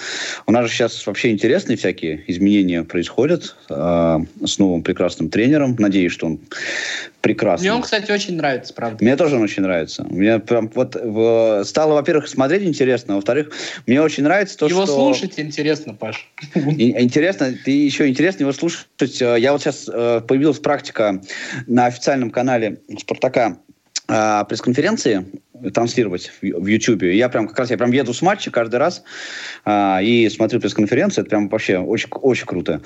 У 0.47 0.53
нас 0.53 0.67
же 0.67 0.73
сейчас 0.73 1.07
вообще 1.07 1.33
интересные 1.33 1.77
всякие 1.77 2.25
изменения 2.27 2.83
происходят 2.83 3.57
э, 3.71 4.19
с 4.45 4.59
новым 4.59 4.83
прекрасным 4.83 5.31
тренером. 5.31 5.77
Надеюсь, 5.79 6.13
что 6.13 6.27
он 6.27 6.41
прекрасный. 7.27 7.65
Мне 7.65 7.73
он, 7.75 7.83
кстати, 7.83 8.13
очень 8.13 8.37
нравится, 8.37 8.73
правда. 8.73 9.03
Мне 9.03 9.17
тоже 9.17 9.37
он 9.37 9.43
очень 9.43 9.63
нравится. 9.63 10.05
Мне 10.09 10.39
прям 10.39 10.71
вот 10.75 10.95
в... 10.95 11.65
стало, 11.65 11.95
во-первых, 11.95 12.29
смотреть 12.29 12.63
интересно 12.63 13.17
во-вторых, 13.17 13.51
мне 13.87 14.01
очень 14.01 14.23
нравится 14.23 14.57
то, 14.57 14.69
его 14.69 14.85
что... 14.85 14.93
Его 14.93 15.13
слушать 15.13 15.39
интересно, 15.39 15.86
Паш. 15.95 16.29
Интересно, 16.55 17.55
ты 17.65 17.71
еще 17.71 18.09
интересно 18.09 18.43
его 18.43 18.53
слушать. 18.53 18.87
Я 19.21 19.53
вот 19.53 19.63
сейчас 19.63 19.89
э, 19.93 20.21
появилась 20.27 20.59
практика 20.59 21.21
на 21.67 21.87
официальном 21.87 22.31
канале 22.31 22.81
Спартака 22.99 23.59
а, 24.09 24.45
пресс-конференции 24.45 25.27
транслировать 25.73 26.33
в 26.41 26.67
YouTube. 26.67 27.03
Я 27.03 27.29
прям 27.29 27.49
как 27.49 27.59
раз 27.59 27.71
я 27.71 27.79
прям 27.79 27.93
еду 27.93 28.13
с 28.13 28.23
матча 28.23 28.51
каждый 28.51 28.77
раз 28.77 29.03
а, 29.65 30.01
и 30.03 30.29
смотрю 30.29 30.61
пресс-конференцию. 30.61 31.23
Это 31.23 31.31
прям 31.31 31.49
вообще 31.49 31.79
очень, 31.79 32.09
очень 32.11 32.47
круто. 32.47 32.81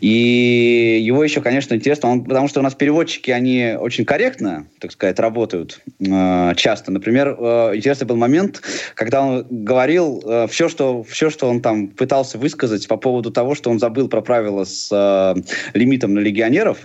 И 0.00 1.00
его 1.02 1.22
еще, 1.22 1.40
конечно, 1.40 1.74
интересно, 1.74 2.10
он, 2.10 2.24
потому 2.24 2.48
что 2.48 2.60
у 2.60 2.62
нас 2.62 2.74
переводчики, 2.74 3.30
они 3.30 3.76
очень 3.78 4.04
корректно, 4.04 4.66
так 4.80 4.92
сказать, 4.92 5.18
работают 5.18 5.80
а, 6.10 6.54
часто. 6.54 6.92
Например, 6.92 7.36
а, 7.38 7.72
интересный 7.74 8.06
был 8.06 8.16
момент, 8.16 8.62
когда 8.94 9.22
он 9.22 9.46
говорил 9.50 10.22
а, 10.24 10.46
все, 10.46 10.68
что, 10.68 11.02
все, 11.02 11.30
что 11.30 11.48
он 11.48 11.60
там 11.60 11.88
пытался 11.88 12.38
высказать 12.38 12.86
по 12.88 12.96
поводу 12.96 13.30
того, 13.30 13.54
что 13.54 13.70
он 13.70 13.78
забыл 13.78 14.08
про 14.08 14.20
правила 14.20 14.64
с 14.64 14.88
а, 14.92 15.34
лимитом 15.74 16.14
на 16.14 16.20
легионеров, 16.20 16.78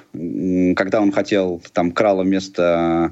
когда 0.75 1.01
он 1.01 1.11
хотел 1.11 1.61
там 1.73 1.91
крала 1.91 2.23
вместо 2.23 3.11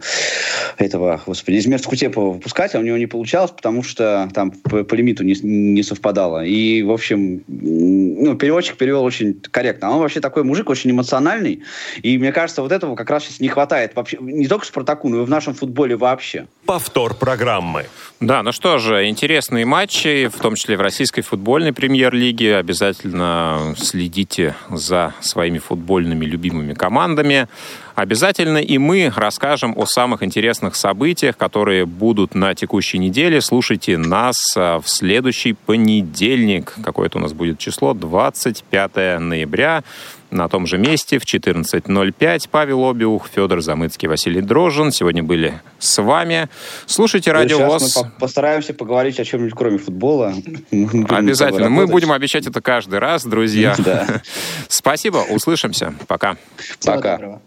этого, 0.78 1.22
господи, 1.26 1.57
из 1.57 1.65
мест 1.65 1.86
Кутепова 2.10 2.34
выпускать, 2.34 2.76
а 2.76 2.80
у 2.80 2.82
него 2.82 2.97
не 2.97 3.05
получалось, 3.05 3.51
потому 3.51 3.84
что 3.84 4.30
там 4.34 4.51
по, 4.51 4.84
по 4.84 4.93
лимиту 4.95 5.24
не, 5.24 5.36
не 5.41 5.84
совпадало. 5.84 6.43
И, 6.43 6.82
в 6.84 6.91
общем, 6.91 7.43
ну, 7.47 8.36
переводчик 8.36 8.78
перевел 8.78 9.03
очень 9.03 9.39
корректно. 9.51 9.88
А 9.88 9.91
он 9.91 9.99
вообще 9.99 10.20
такой 10.20 10.43
мужик, 10.43 10.70
очень 10.70 10.91
эмоциональный. 10.91 11.64
И 12.01 12.18
мне 12.18 12.32
кажется, 12.32 12.62
вот 12.62 12.72
этого 12.72 12.95
как 12.95 13.10
раз 13.10 13.24
сейчас 13.24 13.39
не 13.39 13.47
хватает 13.47 13.95
вообще 13.95 14.18
не 14.20 14.47
только 14.47 14.66
Спартаку, 14.66 15.10
но 15.10 15.22
и 15.22 15.26
в 15.26 15.30
нашем 15.30 15.53
футболе 15.53 15.95
вообще. 15.95 16.47
Повтор 16.66 17.14
программы. 17.14 17.86
Да, 18.20 18.43
ну 18.43 18.51
что 18.51 18.80
же, 18.80 19.07
интересные 19.07 19.65
матчи, 19.65 20.28
в 20.28 20.41
том 20.41 20.55
числе 20.55 20.76
в 20.76 20.82
российской 20.82 21.22
футбольной 21.22 21.72
премьер-лиге. 21.72 22.57
Обязательно 22.57 23.74
следите 23.78 24.55
за 24.70 25.13
своими 25.22 25.57
футбольными 25.57 26.26
любимыми 26.26 26.74
командами. 26.74 27.47
Обязательно 27.95 28.57
и 28.57 28.78
мы 28.78 29.09
расскажем 29.15 29.74
о 29.78 29.86
самых 29.86 30.22
интересных 30.22 30.76
событиях, 30.76 31.38
которые 31.38 31.86
будут 31.86 32.36
на 32.36 32.53
текущей 32.55 32.97
неделе. 32.97 33.39
Слушайте 33.39 33.97
нас 33.97 34.36
а, 34.57 34.82
в 34.82 34.89
следующий 34.89 35.53
понедельник. 35.53 36.76
Какое-то 36.84 37.20
у 37.20 37.22
нас 37.22 37.32
будет 37.32 37.57
число? 37.57 37.93
25 37.93 39.20
ноября 39.22 39.84
на 40.32 40.47
том 40.47 40.67
же 40.67 40.77
месте 40.77 41.19
в 41.19 41.23
14.05. 41.23 42.49
Павел 42.51 42.89
Обиух, 42.89 43.27
Федор 43.34 43.61
Замыцкий, 43.61 44.07
Василий 44.07 44.41
Дрожжин. 44.41 44.91
Сегодня 44.91 45.23
были 45.23 45.61
с 45.80 46.01
вами. 46.01 46.49
Слушайте 46.86 47.32
Радио 47.32 47.65
ВОЗ. 47.65 47.97
Мы 47.97 48.11
постараемся 48.19 48.73
поговорить 48.73 49.19
о 49.19 49.25
чем-нибудь, 49.25 49.53
кроме 49.55 49.77
футбола. 49.77 50.34
Обязательно. 50.71 51.69
Мы 51.69 51.88
будем 51.88 52.11
обещать 52.11 52.47
это 52.47 52.61
каждый 52.61 52.99
раз, 52.99 53.25
друзья. 53.25 53.75
Спасибо. 54.67 55.25
Услышимся. 55.30 55.93
Пока. 56.07 56.38
Пока. 56.84 57.39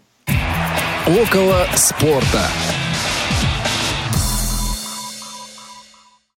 Около 1.07 1.67
спорта. 1.75 2.49